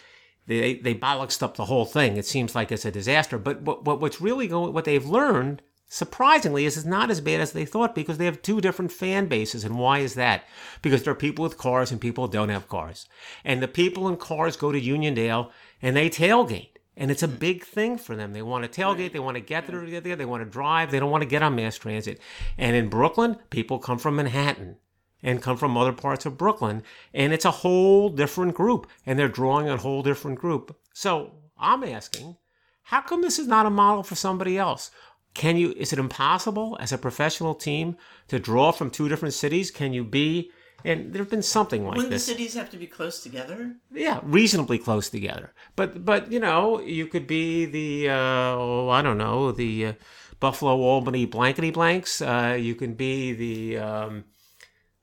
they 0.59 0.75
they 0.75 0.95
bollocksed 0.95 1.43
up 1.43 1.57
the 1.57 1.67
whole 1.67 1.85
thing. 1.85 2.17
It 2.17 2.27
seems 2.27 2.55
like 2.55 2.73
it's 2.73 2.85
a 2.85 2.91
disaster. 2.91 3.39
But 3.39 3.63
what, 3.63 3.85
what 3.85 4.01
what's 4.01 4.21
really 4.21 4.49
going, 4.49 4.73
what 4.73 4.85
they've 4.85 5.07
learned 5.07 5.63
surprisingly, 5.93 6.65
is 6.65 6.77
it's 6.77 6.87
not 6.87 7.11
as 7.11 7.21
bad 7.21 7.41
as 7.41 7.51
they 7.51 7.65
thought 7.65 7.97
because 7.97 8.17
they 8.17 8.25
have 8.25 8.41
two 8.41 8.61
different 8.61 8.93
fan 8.93 9.27
bases. 9.27 9.65
And 9.65 9.77
why 9.77 9.99
is 9.99 10.15
that? 10.15 10.45
Because 10.83 11.03
there 11.03 11.13
are 11.13 11.17
people 11.17 11.43
with 11.43 11.59
cars 11.59 11.91
and 11.91 12.01
people 12.01 12.29
don't 12.29 12.49
have 12.49 12.69
cars. 12.69 13.09
And 13.45 13.61
the 13.61 13.69
people 13.69 14.09
in 14.09 14.17
cars 14.17 14.57
go 14.57 14.71
to 14.71 14.81
Uniondale 14.81 15.51
and 15.83 15.97
they 15.97 16.09
tailgate. 16.09 16.69
And 16.97 17.11
it's 17.11 17.25
a 17.25 17.29
hmm. 17.29 17.37
big 17.37 17.65
thing 17.65 17.99
for 17.99 18.15
them. 18.15 18.33
They 18.33 18.43
want 18.43 18.71
to 18.71 18.81
tailgate. 18.81 19.13
They 19.13 19.19
want 19.19 19.37
to 19.37 19.41
get 19.41 19.67
there. 19.67 20.17
They 20.17 20.25
want 20.25 20.45
to 20.45 20.49
drive. 20.49 20.93
They 20.93 21.01
don't 21.01 21.11
want 21.11 21.23
to 21.23 21.29
get 21.29 21.43
on 21.43 21.57
mass 21.57 21.77
transit. 21.77 22.21
And 22.57 22.77
in 22.77 22.89
Brooklyn, 22.89 23.37
people 23.51 23.81
come 23.81 23.99
from 23.99 24.17
Manhattan 24.17 24.77
and 25.23 25.43
come 25.43 25.57
from 25.57 25.77
other 25.77 25.93
parts 25.93 26.27
of 26.27 26.39
Brooklyn. 26.39 26.83
And 27.13 27.33
it's 27.33 27.45
a 27.45 27.51
whole 27.51 28.09
different 28.09 28.55
group. 28.55 28.87
And 29.05 29.19
they're 29.19 29.29
drawing 29.29 29.69
a 29.69 29.77
whole 29.77 30.03
different 30.03 30.39
group. 30.39 30.77
So 30.95 31.33
I'm 31.59 31.85
asking, 31.85 32.37
how 32.85 33.03
come 33.03 33.23
this 33.23 33.39
is 33.39 33.47
not 33.47 33.67
a 33.67 33.71
model 33.71 34.03
for 34.03 34.15
somebody 34.15 34.59
else? 34.59 34.91
Can 35.35 35.57
you, 35.57 35.73
is 35.77 35.93
it 35.93 35.99
impossible 35.99 36.77
as 36.81 36.93
a 36.93 36.99
professional 36.99 37.55
team 37.55 37.97
to 38.29 38.39
draw 38.39 38.73
from 38.73 38.91
two 38.91 39.09
different 39.09 39.35
cities? 39.35 39.71
Can 39.71 39.93
you 39.93 40.03
be, 40.03 40.51
and 40.85 41.13
there 41.13 41.23
have 41.23 41.31
been 41.31 41.43
something 41.43 41.85
like 41.85 41.97
Wouldn't 41.97 42.11
this. 42.11 42.27
the 42.27 42.33
cities 42.33 42.55
have 42.55 42.71
to 42.71 42.77
be 42.77 42.89
close 42.89 43.23
together? 43.23 43.77
Yeah, 43.93 44.19
reasonably 44.25 44.79
close 44.79 45.09
together. 45.09 45.53
But, 45.77 46.05
but 46.05 46.33
you 46.33 46.41
know, 46.41 46.81
you 46.81 47.07
could 47.07 47.29
be 47.29 47.67
the, 47.67 48.11
uh, 48.11 48.57
oh, 48.57 48.89
I 48.89 49.03
don't 49.03 49.19
know, 49.19 49.53
the 49.53 49.87
uh, 49.87 49.93
Buffalo 50.41 50.81
Albany 50.81 51.27
blankety 51.27 51.71
blanks. 51.71 52.21
Uh, 52.21 52.57
you 52.59 52.75
can 52.75 52.95
be 52.95 53.33
the, 53.33 53.79
um, 53.79 54.25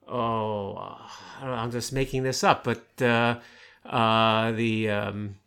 oh, 0.08 0.76
I 0.78 1.42
don't 1.42 1.50
know, 1.52 1.56
I'm 1.56 1.72
just 1.72 1.94
making 1.94 2.24
this 2.24 2.44
up, 2.44 2.64
but 2.64 2.86
uh, 3.02 3.40
uh, 3.86 4.52
the. 4.54 4.90
Um, 4.90 5.36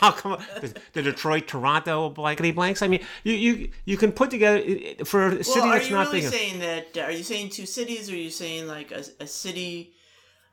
how 0.00 0.10
come 0.10 0.36
the, 0.60 0.74
the 0.92 1.02
Detroit 1.02 1.46
Toronto 1.46 2.10
blankety 2.10 2.50
blanks? 2.52 2.82
I 2.82 2.88
mean, 2.88 3.00
you 3.22 3.32
you 3.34 3.70
you 3.84 3.96
can 3.96 4.12
put 4.12 4.30
together 4.30 4.60
for 5.04 5.28
a 5.28 5.44
city 5.44 5.60
Well, 5.60 5.68
are 5.70 5.74
that's 5.78 5.88
you 5.88 5.94
not 5.96 6.06
really 6.08 6.20
big. 6.20 6.24
enough- 6.24 6.34
saying 6.34 6.58
that? 6.60 6.98
Are 6.98 7.10
you 7.12 7.22
saying 7.22 7.50
two 7.50 7.66
cities, 7.66 8.10
or 8.10 8.14
are 8.14 8.16
you 8.16 8.30
saying 8.30 8.66
like 8.66 8.92
a, 8.92 9.04
a 9.20 9.26
city 9.26 9.92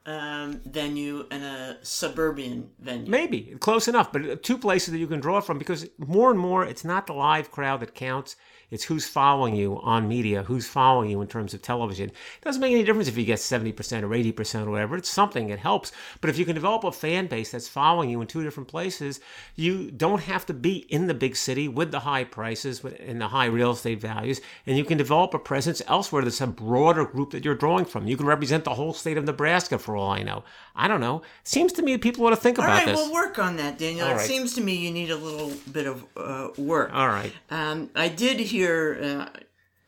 um, 0.06 0.62
venue 0.66 1.26
and 1.32 1.44
a 1.44 1.78
suburban 1.82 2.70
venue? 2.80 3.10
Maybe 3.10 3.56
close 3.60 3.88
enough, 3.88 4.12
but 4.14 4.42
two 4.44 4.58
places 4.58 4.92
that 4.94 5.00
you 5.00 5.08
can 5.08 5.20
draw 5.20 5.42
from 5.42 5.58
because 5.58 5.88
more 5.98 6.32
and 6.32 6.40
more 6.40 6.64
it's 6.66 6.86
not 6.86 7.08
the 7.08 7.14
live 7.14 7.52
crowd 7.52 7.82
that 7.82 7.94
counts. 7.94 8.36
It's 8.72 8.86
who's 8.86 9.06
following 9.08 9.56
you 9.56 9.80
on 9.84 10.08
media, 10.08 10.44
who's 10.44 10.66
following 10.68 11.10
you 11.12 11.22
in 11.22 11.28
terms 11.28 11.54
of 11.54 11.62
television. 11.62 12.10
It 12.10 12.44
doesn't 12.44 12.62
make 12.62 12.72
any 12.72 12.84
difference 12.84 13.08
if 13.10 13.18
you 13.18 13.26
get 13.26 13.40
70% 13.40 14.02
or 14.04 14.08
80% 14.10 14.66
or 14.66 14.72
whatever. 14.72 14.96
It's 14.98 15.10
something, 15.10 15.50
it 15.50 15.60
helps. 15.60 15.92
But 16.22 16.30
if 16.30 16.38
you 16.40 16.46
can 16.46 16.56
develop 16.56 16.84
a 16.86 16.92
fan 16.92 17.28
base 17.28 17.52
that's 17.52 17.68
following 17.68 18.10
you 18.10 18.22
in 18.22 18.28
two 18.28 18.44
different 18.44 18.70
places, 18.70 19.20
you 19.56 19.92
don't 19.92 20.22
have 20.24 20.46
to 20.46 20.54
be 20.54 20.78
in 20.90 21.08
the 21.08 21.14
big 21.14 21.36
city 21.36 21.68
with 21.68 21.92
the 21.92 22.00
high 22.00 22.24
prices 22.24 22.82
with- 22.82 22.98
and 23.06 23.20
the 23.20 23.28
high 23.28 23.46
real 23.46 23.72
estate 23.72 24.00
values. 24.00 24.40
And 24.66 24.78
you 24.78 24.86
can 24.86 24.98
develop 24.98 25.34
a 25.34 25.40
presence 25.40 25.82
elsewhere 25.88 26.24
that's 26.24 26.40
a 26.42 26.48
broader 26.48 27.04
group 27.04 27.32
that 27.32 27.44
you're 27.44 27.56
drawing 27.56 27.86
from. 27.86 28.08
You 28.08 28.16
can 28.16 28.26
represent 28.26 28.64
the 28.64 28.76
whole 28.76 28.94
state 28.94 29.18
of 29.18 29.26
Nebraska 29.26 29.78
for 29.78 29.98
all 29.98 30.10
I 30.12 30.24
know. 30.24 30.44
I 30.76 30.88
don't 30.88 31.02
know. 31.02 31.22
Seems 31.44 31.74
to 31.74 31.82
me 31.82 31.98
people 31.98 32.26
ought 32.26 32.30
to 32.30 32.36
think 32.38 32.58
All 32.58 32.64
about 32.66 32.78
right, 32.78 32.86
this. 32.88 32.98
we'll 32.98 33.12
work 33.12 33.38
on 33.38 33.58
that, 33.58 33.78
Daniel. 33.78 34.06
All 34.06 34.14
it 34.14 34.18
right. 34.18 34.26
seems 34.26 34.54
to 34.56 34.62
me 34.62 34.76
you 34.76 34.92
need 34.92 35.12
a 35.12 35.18
little 35.18 35.52
bit 35.72 35.86
of 35.86 36.06
uh, 36.16 36.48
work. 36.58 36.92
all 36.94 37.08
right. 37.10 37.34
Um, 37.50 37.90
I 37.96 38.08
did 38.08 38.40
hear 38.40 38.61
uh, 38.62 39.30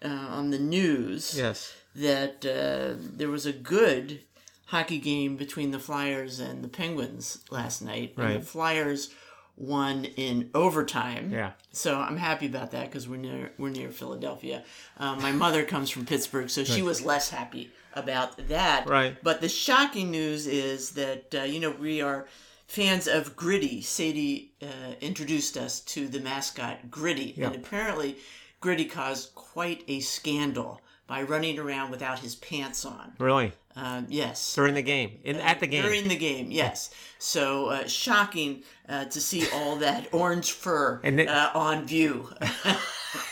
uh, 0.03 0.07
on 0.07 0.49
the 0.51 0.59
news 0.59 1.38
Yes. 1.38 1.73
that 1.95 2.45
uh, 2.45 2.95
there 2.99 3.29
was 3.29 3.45
a 3.45 3.53
good 3.53 4.21
hockey 4.67 4.99
game 4.99 5.36
between 5.38 5.71
the 5.71 5.79
Flyers 5.79 6.39
and 6.39 6.63
the 6.63 6.67
Penguins 6.67 7.43
last 7.51 7.81
night. 7.81 8.13
And 8.17 8.25
Right. 8.25 8.39
the 8.39 8.45
Flyers 8.45 9.09
won 9.55 10.05
in 10.05 10.49
overtime. 10.55 11.29
Yeah. 11.31 11.51
So 11.71 11.99
I'm 11.99 12.17
happy 12.17 12.47
about 12.47 12.71
that 12.71 12.89
because 12.89 13.07
we're 13.07 13.17
near 13.17 13.51
we're 13.57 13.69
near 13.69 13.91
Philadelphia. 13.91 14.63
Um, 14.97 15.21
my 15.21 15.31
mother 15.31 15.63
comes 15.63 15.89
from 15.91 16.05
Pittsburgh, 16.05 16.49
so 16.49 16.63
she 16.63 16.81
was 16.81 17.01
less 17.05 17.29
happy 17.29 17.71
about 17.93 18.47
that. 18.47 18.88
Right. 18.89 19.15
But 19.21 19.41
the 19.41 19.49
shocking 19.49 20.09
news 20.09 20.47
is 20.47 20.91
that 20.91 21.36
uh, 21.36 21.43
you 21.43 21.59
know 21.59 21.69
we 21.71 22.01
are 22.01 22.27
fans 22.67 23.07
of 23.07 23.36
Gritty. 23.36 23.81
Sadie 23.83 24.53
uh, 24.62 24.95
introduced 25.01 25.55
us 25.57 25.81
to 25.81 26.07
the 26.07 26.19
mascot 26.19 26.89
Gritty, 26.89 27.36
and 27.39 27.53
apparently 27.55 28.17
Gritty 28.63 28.86
caused 28.86 29.36
quite 29.36 29.84
a 29.89 29.99
scandal 29.99 30.80
by 31.06 31.21
running 31.21 31.60
around 31.60 31.91
without 31.91 32.19
his 32.19 32.34
pants 32.36 32.86
on. 32.86 33.12
Really? 33.19 33.52
Um, 33.76 34.06
yes. 34.08 34.56
During 34.56 34.73
the 34.73 34.82
game. 34.82 35.19
In, 35.26 35.36
at 35.36 35.60
the 35.60 35.67
game. 35.67 35.84
During 35.84 36.08
the 36.08 36.15
game, 36.15 36.49
yes. 36.49 36.89
So 37.19 37.65
uh, 37.67 37.88
shocking 37.88 38.63
uh, 38.88 39.04
to 39.06 39.19
see 39.19 39.45
all 39.54 39.76
that 39.78 40.08
orange 40.13 40.54
fur 40.54 41.02
And 41.04 41.19
it- 41.19 41.28
uh, 41.28 41.52
on 41.54 41.86
view. 41.86 42.30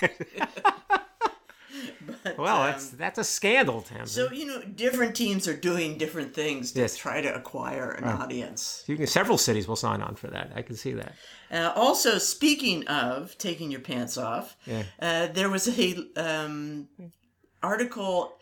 well, 2.37 2.63
that's 2.63 2.89
that's 2.89 3.17
a 3.17 3.23
scandal, 3.23 3.81
Tamsen. 3.81 4.23
um, 4.23 4.29
So 4.29 4.33
you 4.35 4.45
know, 4.45 4.61
different 4.61 5.15
teams 5.15 5.47
are 5.47 5.55
doing 5.55 5.97
different 5.97 6.33
things 6.33 6.71
to 6.73 6.81
Yes. 6.81 6.97
try 6.97 7.21
to 7.21 7.33
acquire 7.33 7.91
an 7.91 8.03
audience. 8.05 8.83
you 8.87 8.95
can, 8.97 9.07
several 9.07 9.37
cities 9.37 9.67
will 9.67 9.75
sign 9.75 10.01
on 10.01 10.15
for 10.15 10.27
that. 10.27 10.51
I 10.55 10.61
can 10.61 10.75
see 10.75 10.93
that. 10.93 11.13
Uh, 11.51 11.71
also, 11.75 12.17
speaking 12.17 12.87
of 12.87 13.37
taking 13.37 13.71
your 13.71 13.81
pants 13.81 14.17
off, 14.17 14.55
Yeah. 14.65 14.83
uh, 15.01 15.27
there 15.27 15.49
was 15.49 15.67
a 15.67 15.95
um, 16.15 16.87
article 17.63 18.33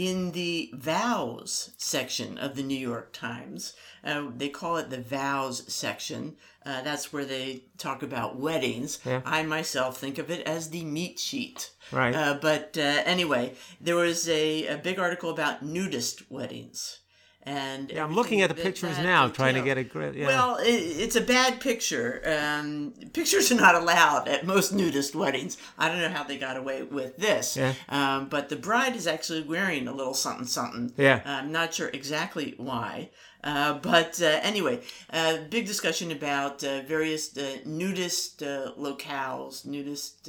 in 0.00 0.32
the 0.32 0.70
vows 0.72 1.72
section 1.76 2.38
of 2.38 2.56
the 2.56 2.62
New 2.62 2.74
York 2.74 3.12
Times. 3.12 3.74
Uh, 4.02 4.28
they 4.34 4.48
call 4.48 4.78
it 4.78 4.88
the 4.88 5.02
vows 5.02 5.70
section. 5.70 6.36
Uh, 6.64 6.80
that's 6.80 7.12
where 7.12 7.26
they 7.26 7.64
talk 7.76 8.02
about 8.02 8.38
weddings. 8.38 8.98
Yeah. 9.04 9.20
I 9.26 9.42
myself 9.42 9.98
think 9.98 10.16
of 10.16 10.30
it 10.30 10.46
as 10.46 10.70
the 10.70 10.86
meat 10.86 11.18
sheet. 11.18 11.72
Right. 11.92 12.14
Uh, 12.14 12.38
but 12.40 12.78
uh, 12.78 13.02
anyway, 13.04 13.52
there 13.78 13.96
was 13.96 14.26
a, 14.26 14.68
a 14.68 14.78
big 14.78 14.98
article 14.98 15.28
about 15.28 15.62
nudist 15.62 16.30
weddings. 16.30 16.99
And 17.42 17.90
Yeah, 17.90 18.04
I'm 18.04 18.14
looking 18.14 18.42
at 18.42 18.48
the 18.48 18.54
pictures 18.54 18.98
now, 18.98 19.28
trying 19.28 19.54
to 19.54 19.62
get 19.62 19.78
a 19.78 19.84
grip. 19.84 20.14
Yeah. 20.14 20.26
Well, 20.26 20.56
it, 20.58 20.72
it's 20.72 21.16
a 21.16 21.22
bad 21.22 21.58
picture. 21.60 22.20
Um, 22.26 22.92
pictures 23.14 23.50
are 23.50 23.54
not 23.54 23.74
allowed 23.74 24.28
at 24.28 24.44
most 24.44 24.72
nudist 24.74 25.14
weddings. 25.14 25.56
I 25.78 25.88
don't 25.88 25.98
know 26.00 26.10
how 26.10 26.22
they 26.24 26.36
got 26.36 26.58
away 26.58 26.82
with 26.82 27.16
this. 27.16 27.56
Yeah. 27.56 27.72
Um, 27.88 28.28
but 28.28 28.50
the 28.50 28.56
bride 28.56 28.94
is 28.94 29.06
actually 29.06 29.42
wearing 29.42 29.88
a 29.88 29.92
little 29.92 30.12
something 30.12 30.46
something. 30.46 30.92
Yeah. 30.98 31.22
I'm 31.24 31.50
not 31.50 31.72
sure 31.72 31.88
exactly 31.88 32.54
why. 32.58 33.08
Uh, 33.42 33.74
but 33.74 34.20
uh, 34.20 34.38
anyway, 34.42 34.80
uh, 35.10 35.38
big 35.48 35.66
discussion 35.66 36.12
about 36.12 36.62
uh, 36.62 36.82
various 36.82 37.34
uh, 37.38 37.56
nudist 37.64 38.42
uh, 38.42 38.72
locales, 38.78 39.64
nudist. 39.64 40.28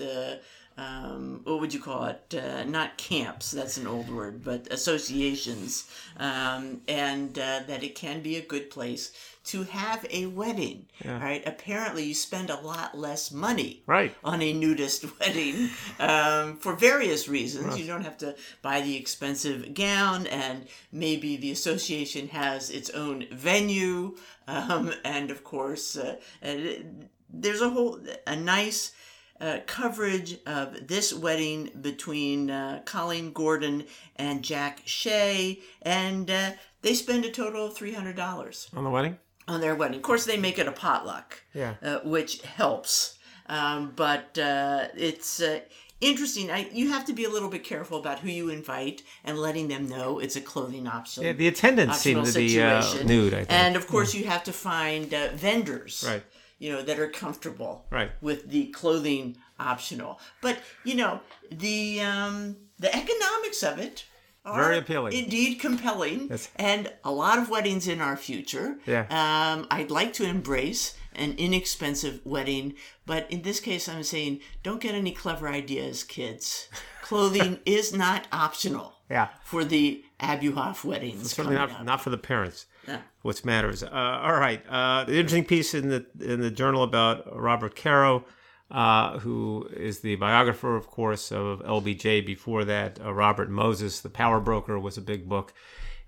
Um, 0.78 1.42
what 1.44 1.60
would 1.60 1.74
you 1.74 1.80
call 1.82 2.06
it? 2.06 2.34
Uh, 2.34 2.64
not 2.64 2.98
camps, 2.98 3.52
that's 3.52 3.78
an 3.78 3.88
old 3.88 4.10
word, 4.10 4.44
but 4.44 4.68
associations. 4.72 5.90
Um, 6.18 6.82
and 6.88 7.38
uh, 7.38 7.62
that 7.68 7.84
it 7.84 7.96
can 7.96 8.22
be 8.22 8.38
a 8.38 8.42
good 8.42 8.70
place 8.70 9.12
to 9.44 9.64
have 9.64 10.06
a 10.10 10.28
wedding. 10.28 10.86
Right? 11.04 11.44
Apparently, 11.46 12.04
you 12.06 12.14
spend 12.14 12.50
a 12.50 12.60
lot 12.62 12.98
less 12.98 13.32
money 13.32 13.84
Right. 13.86 14.16
on 14.24 14.42
a 14.42 14.54
nudist 14.54 15.06
wedding 15.20 15.70
um, 16.00 16.58
for 16.58 16.74
various 16.76 17.28
reasons. 17.28 17.78
You 17.80 17.88
don't 17.88 18.04
have 18.04 18.18
to 18.20 18.36
buy 18.62 18.82
the 18.82 18.96
expensive 18.96 19.74
gown, 19.74 20.26
and 20.28 20.68
maybe 20.92 21.38
the 21.38 21.52
association 21.52 22.28
has 22.30 22.70
its 22.70 22.90
own 22.92 23.26
venue, 23.32 24.16
um, 24.48 24.94
and 25.04 25.32
of 25.32 25.44
course, 25.44 25.98
uh, 25.98 26.16
there's 27.30 27.62
a 27.62 27.70
whole 27.70 28.00
a 28.28 28.36
nice. 28.36 28.94
Uh, 29.42 29.60
coverage 29.66 30.38
of 30.46 30.88
this 30.88 31.12
wedding 31.12 31.72
between 31.82 32.52
uh, 32.52 32.80
Colleen 32.86 33.34
Gordon 33.34 33.86
and 34.18 34.44
Jack 34.44 34.82
Shea, 34.86 35.60
and 35.82 36.30
uh, 36.30 36.52
they 36.84 36.94
spend 36.94 37.26
a 37.26 37.32
total 37.32 37.66
of 37.66 37.76
three 37.76 37.94
hundred 37.94 38.16
dollars 38.16 38.70
On 38.76 38.84
the 38.84 38.92
wedding? 38.92 39.18
on 39.48 39.60
their 39.60 39.74
wedding. 39.74 39.98
Of 39.98 40.04
course, 40.04 40.26
they 40.26 40.38
make 40.38 40.60
it 40.60 40.68
a 40.68 40.72
potluck, 40.72 41.42
Yeah. 41.56 41.74
uh, 41.82 42.00
which 42.04 42.42
helps. 42.44 43.18
Um, 43.48 43.94
but 43.96 44.38
uh, 44.38 44.90
it's 44.96 45.42
uh, 45.42 45.62
interesting. 46.00 46.52
I, 46.52 46.70
you 46.72 46.90
have 46.92 47.06
to 47.06 47.14
be 47.14 47.26
a 47.26 47.30
little 47.30 47.50
bit 47.50 47.64
careful 47.64 47.98
about 48.00 48.20
who 48.20 48.30
you 48.30 48.50
invite 48.50 49.02
and 49.26 49.38
letting 49.40 49.68
them 49.68 49.90
know 49.90 50.20
it's 50.20 50.36
a 50.36 50.42
clothing 50.42 50.88
option. 50.88 51.24
Yeah, 51.24 51.34
the 51.34 51.48
attendants 51.48 51.98
seem 51.98 52.24
to 52.24 52.32
be 52.34 52.62
uh, 52.62 52.84
nude, 53.04 53.34
I 53.34 53.38
think. 53.38 53.52
And 53.52 53.76
of 53.76 53.88
course, 53.88 54.14
you 54.14 54.26
have 54.26 54.44
to 54.46 54.54
find 54.54 55.12
uh, 55.14 55.30
vendors, 55.34 56.06
Right. 56.08 56.24
You 56.62 56.72
know 56.74 56.82
that 56.84 57.00
are 57.00 57.08
comfortable, 57.10 57.86
Right. 57.90 58.12
with 58.22 58.50
the 58.50 58.68
clothing 58.68 59.36
optional. 59.60 60.20
But 60.42 60.60
you 60.84 60.94
know 60.96 61.22
the 61.50 62.02
um, 62.02 62.56
the 62.78 62.96
economics 62.96 63.64
of 63.64 63.80
it. 63.80 64.06
Are 64.44 64.64
Very 64.64 64.78
appealing. 64.80 65.14
Indeed, 65.14 65.60
compelling. 65.60 66.28
Yes. 66.32 66.50
And 66.56 66.92
a 67.04 67.12
lot 67.12 67.38
of 67.38 67.50
weddings 67.50 67.88
in 67.88 68.02
our 68.02 68.18
future. 68.18 68.80
Yeah. 68.88 69.06
Um, 69.22 69.68
I'd 69.70 69.92
like 69.92 70.14
to 70.14 70.24
embrace 70.24 70.96
an 71.16 71.36
inexpensive 71.38 72.22
wedding, 72.26 72.74
but 73.06 73.30
in 73.32 73.44
this 73.44 73.60
case, 73.60 73.88
I'm 73.88 74.02
saying 74.02 74.40
don't 74.64 74.82
get 74.82 74.96
any 74.96 75.12
clever 75.12 75.48
ideas, 75.48 76.04
kids. 76.04 76.70
Clothing 77.04 77.60
is 77.68 77.94
not 77.94 78.28
optional 78.32 78.94
Yeah. 79.12 79.28
for 79.44 79.64
the 79.64 80.04
Abuhoff 80.20 80.84
weddings. 80.84 81.32
Certainly 81.34 81.58
not, 81.58 81.70
up. 81.72 81.84
not 81.86 82.02
for 82.02 82.10
the 82.10 82.18
parents. 82.18 82.66
Yeah. 82.88 83.02
What 83.22 83.44
matters. 83.46 83.84
Uh, 83.84 83.90
all 83.92 84.34
right. 84.34 84.62
Uh, 84.68 85.04
the 85.06 85.14
interesting 85.16 85.46
piece 85.46 85.74
in 85.74 85.90
the 85.90 86.06
in 86.20 86.42
the 86.42 86.52
journal 86.52 86.84
about 86.84 87.36
Robert 87.40 87.76
Caro. 87.76 88.26
uh, 88.72 89.20
who 89.20 89.68
is 89.76 90.00
the 90.00 90.16
biographer, 90.16 90.76
of 90.78 90.88
course, 90.88 91.32
of 91.32 91.60
LBJ. 91.60 92.26
Before 92.26 92.64
that, 92.66 93.00
uh, 93.04 93.14
Robert 93.14 93.50
Moses, 93.50 94.00
The 94.00 94.10
Power 94.10 94.40
Broker, 94.40 94.80
was 94.80 94.98
a 94.98 95.02
big 95.02 95.28
book. 95.28 95.54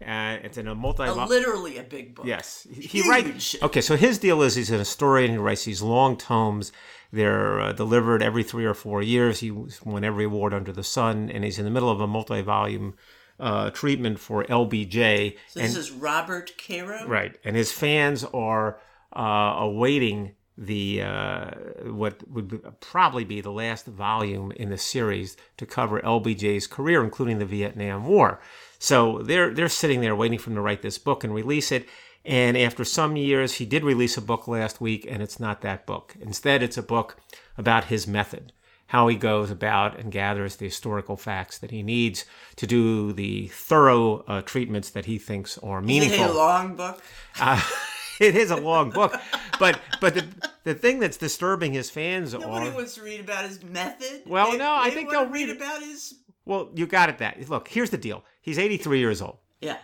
Uh, 0.01 0.37
it's 0.43 0.57
in 0.57 0.67
a 0.67 0.75
multi. 0.75 1.03
A, 1.03 1.13
literally 1.13 1.77
a 1.77 1.83
big 1.83 2.15
book. 2.15 2.25
Yes, 2.25 2.65
he, 2.71 2.81
he 3.01 3.09
writes. 3.09 3.55
Okay, 3.61 3.81
so 3.81 3.95
his 3.95 4.17
deal 4.17 4.41
is 4.41 4.55
he's 4.55 4.71
an 4.71 4.79
historian. 4.79 5.31
He 5.31 5.37
writes 5.37 5.65
these 5.65 5.81
long 5.81 6.17
tomes. 6.17 6.71
They're 7.11 7.59
uh, 7.61 7.71
delivered 7.73 8.23
every 8.23 8.43
three 8.43 8.65
or 8.65 8.73
four 8.73 9.01
years. 9.01 9.39
He 9.39 9.51
won 9.51 10.03
every 10.03 10.25
award 10.25 10.53
under 10.53 10.71
the 10.73 10.83
sun, 10.83 11.29
and 11.29 11.43
he's 11.43 11.59
in 11.59 11.65
the 11.65 11.71
middle 11.71 11.89
of 11.91 12.01
a 12.01 12.07
multi-volume 12.07 12.95
uh, 13.39 13.69
treatment 13.71 14.19
for 14.19 14.43
LBJ. 14.45 15.37
So 15.49 15.59
this 15.59 15.75
is 15.75 15.91
Robert 15.91 16.53
Caro, 16.57 17.07
right? 17.07 17.37
And 17.43 17.55
his 17.55 17.71
fans 17.71 18.23
are 18.23 18.79
uh, 19.15 19.55
awaiting 19.57 20.35
the 20.57 21.01
uh, 21.01 21.51
what 21.85 22.27
would 22.29 22.79
probably 22.79 23.23
be 23.23 23.41
the 23.41 23.51
last 23.51 23.85
volume 23.85 24.51
in 24.51 24.69
the 24.69 24.77
series 24.77 25.35
to 25.57 25.65
cover 25.65 25.99
LBJ's 26.01 26.67
career, 26.67 27.03
including 27.03 27.39
the 27.39 27.45
Vietnam 27.45 28.05
War. 28.05 28.39
So 28.79 29.19
they're 29.19 29.53
they're 29.53 29.69
sitting 29.69 30.01
there 30.01 30.15
waiting 30.15 30.39
for 30.39 30.51
him 30.51 30.55
to 30.55 30.61
write 30.61 30.81
this 30.81 30.97
book 30.97 31.23
and 31.23 31.33
release 31.33 31.71
it. 31.71 31.87
And 32.25 32.57
after 32.57 32.85
some 32.85 33.17
years, 33.17 33.55
he 33.55 33.65
did 33.65 33.83
release 33.83 34.15
a 34.15 34.21
book 34.21 34.47
last 34.47 34.79
week, 34.79 35.05
and 35.09 35.21
it's 35.21 35.39
not 35.39 35.61
that 35.61 35.85
book. 35.85 36.15
Instead, 36.21 36.63
it's 36.63 36.77
a 36.77 36.83
book 36.83 37.17
about 37.57 37.85
his 37.85 38.07
method, 38.07 38.53
how 38.93 39.07
he 39.07 39.15
goes 39.15 39.49
about 39.49 39.97
and 39.99 40.11
gathers 40.11 40.57
the 40.57 40.65
historical 40.65 41.17
facts 41.17 41.57
that 41.57 41.71
he 41.71 41.81
needs 41.81 42.25
to 42.57 42.67
do 42.67 43.11
the 43.11 43.47
thorough 43.47 44.19
uh, 44.27 44.41
treatments 44.43 44.91
that 44.91 45.05
he 45.05 45.17
thinks 45.17 45.57
are 45.57 45.81
meaningful. 45.81 46.23
Is 46.25 46.29
it 46.29 46.29
a 46.29 46.37
long 46.37 46.75
book? 46.75 47.01
Uh, 47.39 47.59
it 48.21 48.35
is 48.35 48.51
a 48.51 48.55
long 48.55 48.91
book, 48.91 49.19
but 49.59 49.79
but 49.99 50.13
the 50.13 50.25
the 50.63 50.75
thing 50.75 50.99
that's 50.99 51.17
disturbing 51.17 51.73
his 51.73 51.89
fans 51.89 52.33
Nobody 52.33 52.69
are. 52.69 52.75
wants 52.75 52.93
to 52.93 53.01
read 53.01 53.19
about 53.19 53.45
his 53.45 53.63
method. 53.63 54.21
Well, 54.27 54.51
They- 54.51 54.57
no, 54.59 54.75
I 54.75 54.91
think 54.91 55.09
they'll 55.09 55.25
read 55.25 55.49
about 55.49 55.81
his. 55.81 56.13
Well, 56.45 56.69
you 56.75 56.85
got 56.85 57.09
it. 57.09 57.17
That 57.17 57.49
look. 57.49 57.67
Here's 57.69 57.89
the 57.89 57.97
deal. 57.97 58.23
He's 58.41 58.59
83 58.59 58.99
years 58.99 59.23
old. 59.23 59.37
Yeah. 59.59 59.77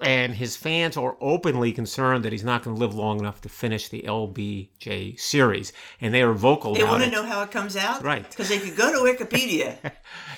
And 0.00 0.34
his 0.34 0.56
fans 0.56 0.96
are 0.96 1.16
openly 1.20 1.72
concerned 1.72 2.24
that 2.24 2.32
he's 2.32 2.44
not 2.44 2.62
going 2.62 2.76
to 2.76 2.80
live 2.80 2.94
long 2.94 3.18
enough 3.18 3.40
to 3.42 3.48
finish 3.48 3.88
the 3.88 4.02
LBJ 4.02 5.18
series, 5.18 5.72
and 6.00 6.14
they 6.14 6.22
are 6.22 6.32
vocal 6.32 6.74
They 6.74 6.84
want 6.84 7.02
to 7.02 7.08
it. 7.08 7.12
know 7.12 7.24
how 7.24 7.42
it 7.42 7.50
comes 7.50 7.76
out, 7.76 8.02
Right. 8.02 8.28
Because 8.28 8.48
they 8.48 8.58
could 8.58 8.76
go 8.76 8.92
to 8.92 8.98
Wikipedia. 9.24 9.76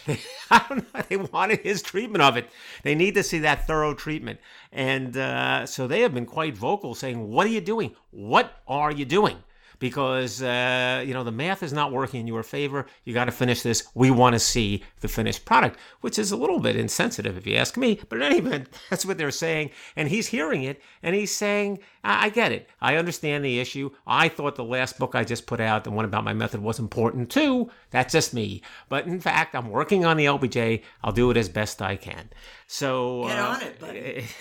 I 0.51 0.65
don't 0.69 0.95
know. 0.95 1.03
They 1.09 1.17
wanted 1.17 1.61
his 1.61 1.83
treatment 1.83 2.23
of 2.23 2.37
it. 2.37 2.49
They 2.83 2.95
need 2.95 3.15
to 3.15 3.23
see 3.23 3.41
that 3.41 3.67
thorough 3.67 3.95
treatment, 3.95 4.41
and 4.73 5.17
uh, 5.17 5.67
so 5.67 5.87
they 5.87 6.01
have 6.01 6.15
been 6.15 6.27
quite 6.27 6.57
vocal, 6.57 6.95
saying, 6.95 7.29
"What 7.29 7.47
are 7.47 7.51
you 7.51 7.61
doing? 7.61 7.95
What 8.11 8.53
are 8.67 8.91
you 8.91 9.05
doing?" 9.05 9.39
Because 9.83 10.41
uh, 10.41 11.03
you 11.05 11.13
know 11.13 11.25
the 11.25 11.33
math 11.33 11.65
is 11.65 11.73
not 11.73 11.91
working 11.91 12.21
in 12.21 12.29
your 12.29 12.45
favor. 12.45 12.87
You 13.03 13.13
got 13.13 13.25
to 13.25 13.33
finish 13.33 13.63
this. 13.63 13.89
We 13.97 14.13
want 14.13 14.35
to 14.35 14.39
see 14.39 14.85
the 15.01 15.09
finished 15.09 15.45
product, 15.45 15.77
which 16.03 16.21
is 16.21 16.31
a 16.31 16.37
little 16.37 16.61
bit 16.61 16.77
insensitive, 16.77 17.37
if 17.37 17.49
you 17.49 17.57
ask 17.57 17.77
me. 17.77 18.01
But 18.09 18.19
in 18.19 18.23
any 18.23 18.39
event, 18.39 18.69
that's 18.91 19.05
what 19.05 19.19
they're 19.19 19.33
saying, 19.33 19.71
and 19.97 20.09
he's 20.09 20.29
hearing 20.29 20.63
it, 20.63 20.81
and 21.03 21.17
he's 21.17 21.35
saying, 21.35 21.81
I, 22.05 22.27
I 22.27 22.29
get 22.29 22.53
it. 22.53 22.69
I 22.81 22.95
understand 22.95 23.45
the 23.45 23.59
issue. 23.59 23.91
I 24.07 24.29
thought 24.29 24.55
the 24.55 24.63
last 24.63 25.01
book 25.01 25.17
I 25.17 25.25
just 25.25 25.47
put 25.47 25.61
out, 25.61 25.83
the 25.83 25.91
one 25.91 26.05
about 26.05 26.23
my 26.23 26.33
method, 26.33 26.63
was 26.63 26.79
important 26.79 27.29
too. 27.29 27.69
That's 27.91 28.13
just 28.13 28.33
me. 28.33 28.63
But 28.89 29.09
in 29.09 29.19
fact, 29.19 29.57
I'm 29.57 29.69
working 29.69 30.05
on 30.05 30.17
the 30.17 30.27
LBJ. 30.27 30.85
I'll 31.03 31.11
do 31.11 31.29
it 31.33 31.37
as 31.37 31.49
best 31.49 31.83
I 31.83 31.97
can. 31.97 32.31
So 32.69 33.27
Get 33.27 33.39
uh, 33.41 33.47
on 33.49 33.63
it, 33.63 33.81
buddy. 33.81 34.27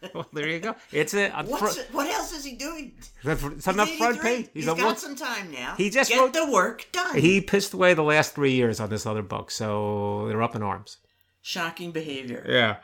well, 0.14 0.28
there 0.32 0.48
you 0.48 0.60
go. 0.60 0.74
It's 0.92 1.14
a 1.14 1.30
What's 1.44 1.74
fr- 1.74 1.80
it, 1.80 1.88
what 1.92 2.08
else 2.08 2.32
is 2.32 2.44
he 2.44 2.54
doing? 2.54 2.92
it's 3.24 3.66
on 3.68 3.76
the 3.76 3.84
He's 3.84 3.98
front 3.98 4.20
page. 4.20 4.48
He's 4.54 4.64
He's 4.64 4.74
got 4.74 4.98
some 4.98 5.16
time 5.16 5.50
now. 5.50 5.74
He 5.76 5.90
just 5.90 6.10
get 6.10 6.20
wrote- 6.20 6.32
the 6.32 6.50
work 6.50 6.86
done. 6.92 7.16
He 7.18 7.40
pissed 7.40 7.72
away 7.74 7.94
the 7.94 8.02
last 8.02 8.34
three 8.34 8.52
years 8.52 8.78
on 8.80 8.90
this 8.90 9.06
other 9.06 9.22
book, 9.22 9.50
so 9.50 10.26
they're 10.28 10.42
up 10.42 10.54
in 10.54 10.62
arms. 10.62 10.98
Shocking 11.42 11.90
behavior. 11.92 12.44
Yeah, 12.48 12.76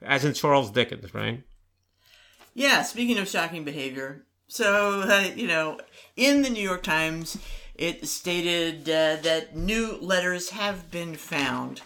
as 0.00 0.24
in 0.24 0.32
Charles 0.34 0.70
Dickens, 0.70 1.12
right? 1.14 1.42
Yeah, 2.54 2.82
speaking 2.82 3.18
of 3.18 3.28
shocking 3.28 3.64
behavior, 3.64 4.24
so, 4.46 5.00
uh, 5.02 5.30
you 5.34 5.46
know, 5.48 5.80
in 6.16 6.42
the 6.42 6.50
New 6.50 6.62
York 6.62 6.82
Times, 6.82 7.36
it 7.74 8.06
stated 8.06 8.82
uh, 8.88 9.16
that 9.22 9.56
new 9.56 9.98
letters 10.00 10.50
have 10.50 10.90
been 10.90 11.14
found 11.16 11.80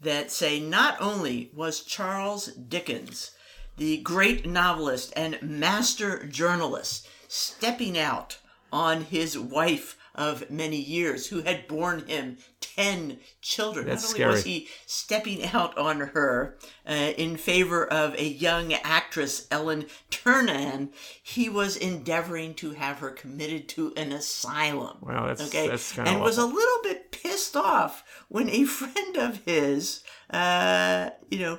that 0.00 0.30
say 0.30 0.58
not 0.60 0.96
only 1.00 1.50
was 1.54 1.82
Charles 1.82 2.46
Dickens, 2.46 3.32
the 3.76 3.98
great 3.98 4.46
novelist 4.46 5.12
and 5.16 5.38
master 5.42 6.26
journalist, 6.26 7.06
stepping 7.28 7.98
out 7.98 8.38
on 8.72 9.02
his 9.04 9.38
wife 9.38 9.96
of 10.14 10.50
many 10.50 10.78
years 10.80 11.26
who 11.28 11.42
had 11.42 11.68
borne 11.68 12.00
him 12.06 12.38
10 12.60 13.18
children. 13.42 13.86
That's 13.86 14.12
not 14.12 14.20
only 14.20 14.34
was 14.34 14.44
he 14.44 14.68
stepping 14.86 15.44
out 15.46 15.76
on 15.76 16.00
her 16.00 16.56
uh, 16.88 16.92
in 17.18 17.36
favor 17.36 17.86
of 17.86 18.14
a 18.14 18.24
young 18.26 18.72
actress, 18.72 19.46
Ellen 19.50 19.84
Ternan, 20.10 20.88
he 21.22 21.50
was 21.50 21.76
endeavoring 21.76 22.54
to 22.54 22.70
have 22.70 22.98
her 23.00 23.10
committed 23.10 23.68
to 23.70 23.92
an 23.96 24.10
asylum. 24.12 24.96
Wow, 25.02 25.26
that's- 25.26 25.48
okay, 25.48 25.68
that's 25.68 25.98
and 25.98 26.20
was 26.20 26.38
a 26.38 26.46
little 26.46 26.82
bit 26.82 27.12
pissed 27.12 27.54
off 27.56 28.02
when 28.28 28.48
a 28.48 28.64
friend 28.78 29.16
of 29.18 29.44
his, 29.44 30.02
uh, 30.30 31.10
you 31.30 31.38
know, 31.40 31.58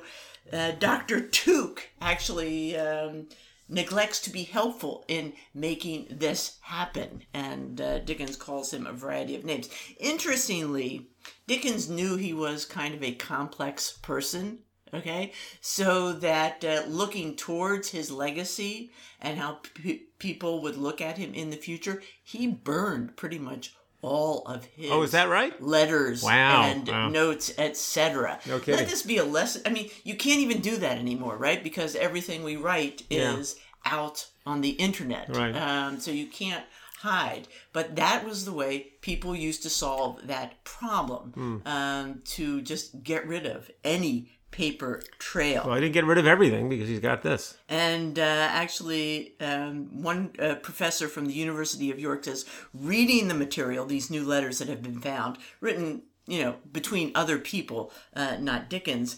uh, 0.52 0.72
Dr. 0.72 1.20
Tuke 1.20 1.80
actually 2.00 2.76
um, 2.76 3.26
neglects 3.68 4.20
to 4.20 4.30
be 4.30 4.44
helpful 4.44 5.04
in 5.08 5.32
making 5.54 6.06
this 6.10 6.58
happen. 6.62 7.22
And 7.34 7.80
uh, 7.80 7.98
Dickens 8.00 8.36
calls 8.36 8.72
him 8.72 8.86
a 8.86 8.92
variety 8.92 9.36
of 9.36 9.44
names. 9.44 9.68
Interestingly, 9.98 11.08
Dickens 11.46 11.88
knew 11.88 12.16
he 12.16 12.32
was 12.32 12.64
kind 12.64 12.94
of 12.94 13.02
a 13.02 13.12
complex 13.12 13.92
person. 13.92 14.60
Okay, 14.94 15.32
so 15.60 16.14
that 16.14 16.64
uh, 16.64 16.82
looking 16.88 17.36
towards 17.36 17.90
his 17.90 18.10
legacy 18.10 18.90
and 19.20 19.38
how 19.38 19.58
pe 19.74 20.00
people 20.18 20.62
would 20.62 20.78
look 20.78 21.02
at 21.02 21.18
him 21.18 21.34
in 21.34 21.50
the 21.50 21.58
future, 21.58 22.02
he 22.24 22.46
burned 22.46 23.14
pretty 23.14 23.38
much 23.38 23.74
all 24.02 24.42
of 24.46 24.64
his 24.64 24.90
Oh, 24.90 25.02
is 25.02 25.10
that 25.12 25.28
right? 25.28 25.60
letters 25.62 26.22
Wow, 26.22 26.62
and 26.64 26.86
wow. 26.88 27.08
notes, 27.08 27.52
etc. 27.58 28.38
No 28.46 28.58
kidding. 28.58 28.76
Let 28.76 28.88
this 28.88 29.02
be 29.02 29.18
a 29.18 29.24
lesson. 29.24 29.62
I 29.66 29.70
mean, 29.70 29.90
you 30.04 30.14
can't 30.16 30.40
even 30.40 30.60
do 30.60 30.76
that 30.76 30.98
anymore, 30.98 31.36
right? 31.36 31.62
Because 31.62 31.96
everything 31.96 32.42
we 32.44 32.56
write 32.56 33.02
Yeah. 33.10 33.36
is 33.36 33.56
out 33.84 34.26
on 34.46 34.60
the 34.60 34.70
internet, 34.70 35.28
Right. 35.34 35.54
Um, 35.56 36.00
so 36.00 36.10
you 36.10 36.26
can't 36.26 36.64
hide. 37.00 37.46
But 37.72 37.96
that 37.96 38.24
was 38.24 38.44
the 38.44 38.52
way 38.52 38.92
people 39.02 39.34
used 39.34 39.62
to 39.62 39.70
solve 39.70 40.26
that 40.26 40.62
problem 40.64 41.32
Hmm. 41.32 41.56
um, 41.68 42.22
to 42.36 42.60
just 42.60 43.02
get 43.02 43.26
rid 43.26 43.46
of 43.46 43.70
any 43.84 44.37
paper 44.50 45.02
trail. 45.18 45.62
Well, 45.64 45.74
I 45.74 45.80
didn't 45.80 45.94
get 45.94 46.04
rid 46.04 46.18
of 46.18 46.26
everything 46.26 46.68
because 46.68 46.88
he's 46.88 47.00
got 47.00 47.22
this. 47.22 47.56
And 47.68 48.18
uh, 48.18 48.22
actually, 48.22 49.34
um, 49.40 50.02
one 50.02 50.32
uh, 50.38 50.56
professor 50.56 51.08
from 51.08 51.26
the 51.26 51.34
University 51.34 51.90
of 51.90 51.98
York 51.98 52.24
says, 52.24 52.44
reading 52.74 53.28
the 53.28 53.34
material, 53.34 53.86
these 53.86 54.10
new 54.10 54.24
letters 54.24 54.58
that 54.58 54.68
have 54.68 54.82
been 54.82 55.00
found, 55.00 55.38
written, 55.60 56.02
you 56.26 56.42
know, 56.42 56.56
between 56.72 57.12
other 57.14 57.38
people, 57.38 57.92
uh, 58.14 58.36
not 58.40 58.70
Dickens, 58.70 59.16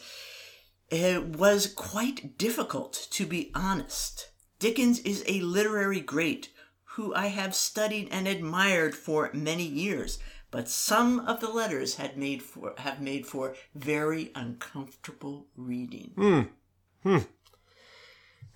it 0.91 1.25
was 1.25 1.73
quite 1.73 2.37
difficult, 2.37 3.09
to 3.13 3.25
be 3.25 3.51
honest. 3.55 4.31
Dickens 4.59 4.99
is 5.01 5.25
a 5.27 5.41
literary 5.41 6.01
great 6.01 6.51
who 6.95 7.15
I 7.15 7.29
have 7.29 7.55
studied 7.55 8.09
and 8.11 8.27
admired 8.27 8.95
for 8.95 9.31
many 9.33 9.65
years, 9.65 10.19
but 10.51 10.69
some 10.69 11.21
of 11.21 11.41
the 11.41 11.49
letters 11.49 11.97
had 11.97 12.17
made 12.17 12.43
for 12.43 12.75
have 12.79 13.01
made 13.01 13.27
for 13.27 13.55
very 13.75 14.31
uncomfortable 14.35 15.47
reading. 15.57 16.13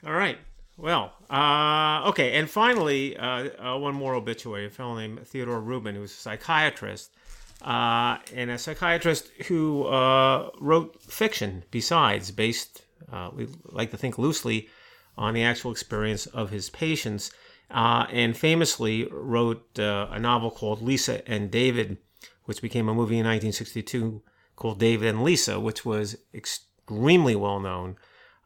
All 0.06 0.12
right. 0.12 0.38
Well, 0.76 1.12
uh, 1.30 2.08
okay. 2.08 2.32
And 2.32 2.50
finally, 2.50 3.16
uh, 3.16 3.74
uh, 3.74 3.78
one 3.78 3.94
more 3.94 4.14
obituary. 4.14 4.66
A 4.66 4.70
fellow 4.70 4.96
named 4.96 5.26
Theodore 5.26 5.60
Rubin, 5.60 5.94
who's 5.94 6.12
a 6.12 6.16
psychiatrist, 6.16 7.12
uh, 7.62 8.18
and 8.34 8.50
a 8.50 8.58
psychiatrist 8.58 9.28
who 9.46 9.84
uh, 9.84 10.50
wrote 10.60 11.00
fiction 11.00 11.64
besides, 11.70 12.30
based, 12.32 12.82
uh, 13.10 13.30
we 13.34 13.46
like 13.66 13.92
to 13.92 13.96
think 13.96 14.18
loosely, 14.18 14.68
on 15.16 15.32
the 15.32 15.44
actual 15.44 15.70
experience 15.70 16.26
of 16.26 16.50
his 16.50 16.68
patients, 16.70 17.30
uh, 17.74 18.06
and 18.12 18.36
famously 18.36 19.08
wrote 19.10 19.78
uh, 19.80 20.06
a 20.12 20.20
novel 20.20 20.50
called 20.50 20.80
Lisa 20.80 21.28
and 21.28 21.50
David, 21.50 21.98
which 22.44 22.62
became 22.62 22.88
a 22.88 22.94
movie 22.94 23.18
in 23.18 23.26
1962 23.26 24.22
called 24.54 24.78
David 24.78 25.08
and 25.08 25.24
Lisa, 25.24 25.58
which 25.58 25.84
was 25.84 26.16
extremely 26.32 27.34
well 27.34 27.58
known 27.58 27.96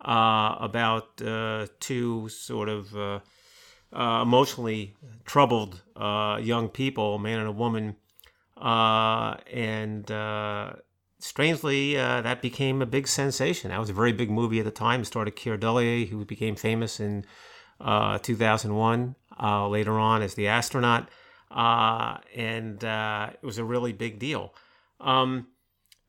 uh, 0.03 0.57
about 0.61 1.21
uh, 1.21 1.67
two 1.79 2.31
sort 2.31 2.71
of 2.71 2.97
uh, 2.97 3.21
uh, 3.93 4.23
emotionally 4.23 4.97
troubled 5.27 5.83
young 6.41 6.71
people, 6.71 7.17
a 7.17 7.19
man 7.19 7.39
and 7.39 7.49
a 7.49 7.53
woman. 7.53 7.97
And 8.57 10.07
strangely, 11.19 11.97
that 11.97 12.41
became 12.41 12.81
a 12.81 12.87
big 12.87 13.07
sensation. 13.07 13.73
That 13.73 13.81
was 13.81 13.91
a 13.91 13.95
very 13.95 14.13
big 14.13 14.31
movie 14.31 14.59
at 14.59 14.65
the 14.65 14.71
time. 14.71 15.03
It 15.03 15.07
started 15.07 15.37
Keir 15.37 15.59
Dullea, 15.59 16.09
who 16.09 16.25
became 16.25 16.57
famous 16.57 16.99
in 16.99 17.27
uh, 17.81 18.19
2001, 18.19 19.15
uh, 19.41 19.69
later 19.69 19.99
on 19.99 20.23
as 20.23 20.35
the 20.35 20.49
astronaut. 20.49 21.09
uh, 21.51 22.19
and 22.35 22.85
uh, 22.85 23.31
it 23.33 23.47
was 23.47 23.59
a 23.59 23.65
really 23.65 23.93
big 23.93 24.19
deal. 24.19 24.55
Um, 25.01 25.49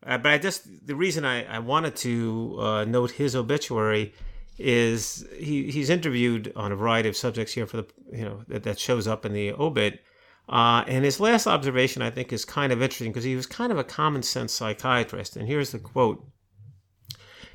uh, 0.06 0.18
but 0.18 0.32
I 0.32 0.38
just 0.38 0.68
the 0.86 0.96
reason 0.96 1.26
I, 1.26 1.46
I 1.46 1.60
wanted 1.60 1.96
to 1.98 2.58
uh, 2.60 2.86
note 2.86 3.12
his 3.12 3.36
obituary 3.36 4.14
is 4.58 5.26
he, 5.38 5.72
he's 5.72 5.90
interviewed 5.90 6.52
on 6.56 6.72
a 6.72 6.76
variety 6.76 7.08
of 7.08 7.16
subjects 7.16 7.54
here 7.54 7.66
for 7.66 7.78
the 7.78 7.88
you 8.12 8.26
know 8.26 8.44
that, 8.48 8.64
that 8.64 8.80
shows 8.80 9.08
up 9.08 9.26
in 9.26 9.34
the 9.34 9.54
obit. 9.54 10.02
And 10.50 11.06
his 11.06 11.20
last 11.20 11.48
observation, 11.48 12.02
I 12.02 12.10
think, 12.10 12.34
is 12.34 12.44
kind 12.44 12.74
of 12.74 12.82
interesting 12.82 13.12
because 13.12 13.24
he 13.24 13.36
was 13.36 13.46
kind 13.46 13.72
of 13.72 13.78
a 13.78 13.84
common 13.84 14.24
sense 14.24 14.52
psychiatrist. 14.54 15.38
And 15.38 15.48
here's 15.48 15.72
the 15.72 15.80
quote 15.80 16.26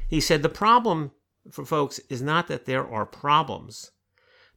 He 0.09 0.21
said, 0.21 0.43
The 0.43 0.49
problem 0.49 1.11
for 1.51 1.65
folks 1.65 1.99
is 2.09 2.23
not 2.23 2.49
that 2.49 2.67
there 2.67 2.87
are 2.87 3.05
problems, 3.05 3.91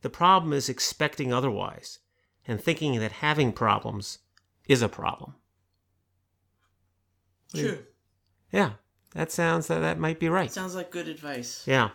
the 0.02 0.10
problem 0.10 0.54
is 0.54 0.70
expecting 0.70 1.34
otherwise 1.34 2.00
and 2.48 2.62
thinking 2.62 3.00
that 3.00 3.12
having 3.14 3.52
problems 3.52 4.20
is 4.68 4.82
a 4.82 4.90
problem. 4.90 5.36
True. 7.56 7.80
Yeah, 8.52 8.72
that 9.14 9.32
sounds 9.32 9.68
that 9.68 9.80
that 9.80 10.00
might 10.00 10.20
be 10.20 10.30
right. 10.30 10.52
Sounds 10.52 10.76
like 10.76 10.92
good 10.92 11.08
advice. 11.08 11.64
Yeah. 11.66 11.90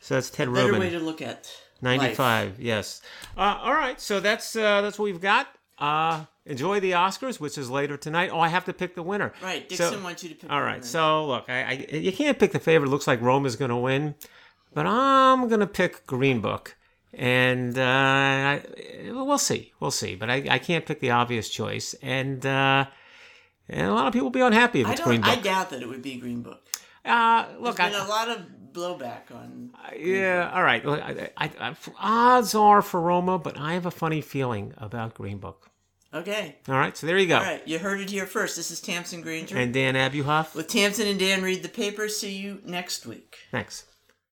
So 0.00 0.14
that's 0.14 0.30
Ted 0.30 0.52
Better 0.52 0.66
Rubin. 0.66 0.80
way 0.80 0.90
to 0.90 0.98
look 1.00 1.22
at 1.22 1.50
95 1.80 2.60
yes 2.60 3.02
uh, 3.36 3.58
all 3.62 3.74
right 3.74 4.00
so 4.00 4.18
that's 4.20 4.54
uh, 4.56 4.80
that's 4.80 4.98
what 4.98 5.04
we've 5.06 5.20
got 5.20 5.48
uh, 5.78 6.24
enjoy 6.46 6.78
the 6.80 6.92
oscars 6.92 7.40
which 7.40 7.58
is 7.58 7.68
later 7.68 7.96
tonight 7.96 8.30
oh 8.32 8.38
i 8.40 8.48
have 8.48 8.64
to 8.64 8.72
pick 8.72 8.94
the 8.94 9.02
winner 9.02 9.32
Right. 9.42 9.70
So- 9.70 9.76
Dixon 9.90 10.02
wants 10.04 10.22
you 10.22 10.30
to 10.30 10.34
pick. 10.34 10.50
all 10.50 10.60
the 10.60 10.66
winner. 10.66 10.82
so 10.82 11.26
look 11.26 11.44
I, 11.48 11.86
I 11.92 11.96
you 11.96 12.12
can't 12.12 12.38
pick 12.38 12.52
the 12.52 12.58
favorite 12.58 12.88
it 12.88 12.90
looks 12.90 13.06
like 13.06 13.20
rome 13.20 13.44
is 13.44 13.56
going 13.56 13.70
to 13.70 13.76
win 13.76 14.14
but 14.72 14.86
i'm 14.86 15.48
going 15.48 15.60
to 15.60 15.66
pick 15.66 16.06
green 16.06 16.40
book 16.40 16.76
and 17.16 17.78
uh, 17.78 17.82
I, 17.82 18.62
we'll 19.06 19.38
see 19.38 19.72
we'll 19.80 19.90
see 19.90 20.14
but 20.14 20.30
I, 20.30 20.46
I 20.50 20.58
can't 20.58 20.84
pick 20.86 21.00
the 21.00 21.10
obvious 21.10 21.48
choice 21.48 21.94
and 22.02 22.44
uh, 22.44 22.86
and 23.68 23.86
a 23.88 23.94
lot 23.94 24.06
of 24.06 24.12
people 24.12 24.26
will 24.26 24.30
be 24.32 24.40
unhappy 24.40 24.80
if 24.80 24.86
I 24.86 24.92
it's 24.92 25.00
green 25.00 25.20
don't. 25.20 25.30
I 25.30 25.34
book 25.36 25.44
doubt 25.44 25.70
that 25.70 25.82
it 25.82 25.88
would 25.88 26.02
be 26.02 26.16
Green 26.16 26.42
Book. 26.42 26.62
uh, 27.04 27.46
look 27.58 27.76
There's 27.76 27.94
I, 27.94 27.98
been 27.98 28.06
a 28.06 28.08
lot 28.08 28.28
of 28.28 28.42
blowback 28.72 29.34
on. 29.34 29.72
Yeah, 29.96 30.50
all 30.52 30.62
right. 30.62 30.84
Look, 30.84 31.00
I, 31.00 31.30
I, 31.36 31.50
I, 31.60 31.76
odds 31.98 32.54
are 32.54 32.82
for 32.82 33.00
Roma, 33.00 33.38
but 33.38 33.58
I 33.58 33.72
have 33.74 33.86
a 33.86 33.90
funny 33.90 34.20
feeling 34.20 34.74
about 34.76 35.14
Green 35.14 35.38
Book. 35.38 35.70
Okay. 36.12 36.56
All 36.68 36.74
right, 36.76 36.96
so 36.96 37.06
there 37.06 37.18
you 37.18 37.26
go. 37.26 37.38
All 37.38 37.42
right. 37.42 37.66
You 37.66 37.78
heard 37.78 38.00
it 38.00 38.10
here 38.10 38.26
first. 38.26 38.56
This 38.56 38.70
is 38.70 38.80
Tamsen 38.80 39.20
Granger 39.20 39.56
And 39.56 39.72
Dan 39.74 39.94
Abuhoff. 39.94 40.54
with 40.54 40.68
Tamsen 40.68 41.08
and 41.08 41.18
Dan 41.18 41.42
read 41.42 41.62
the 41.62 41.68
paper. 41.68 42.08
See 42.08 42.36
you 42.36 42.60
next 42.64 43.04
week. 43.06 43.36
Thanks. 43.50 43.84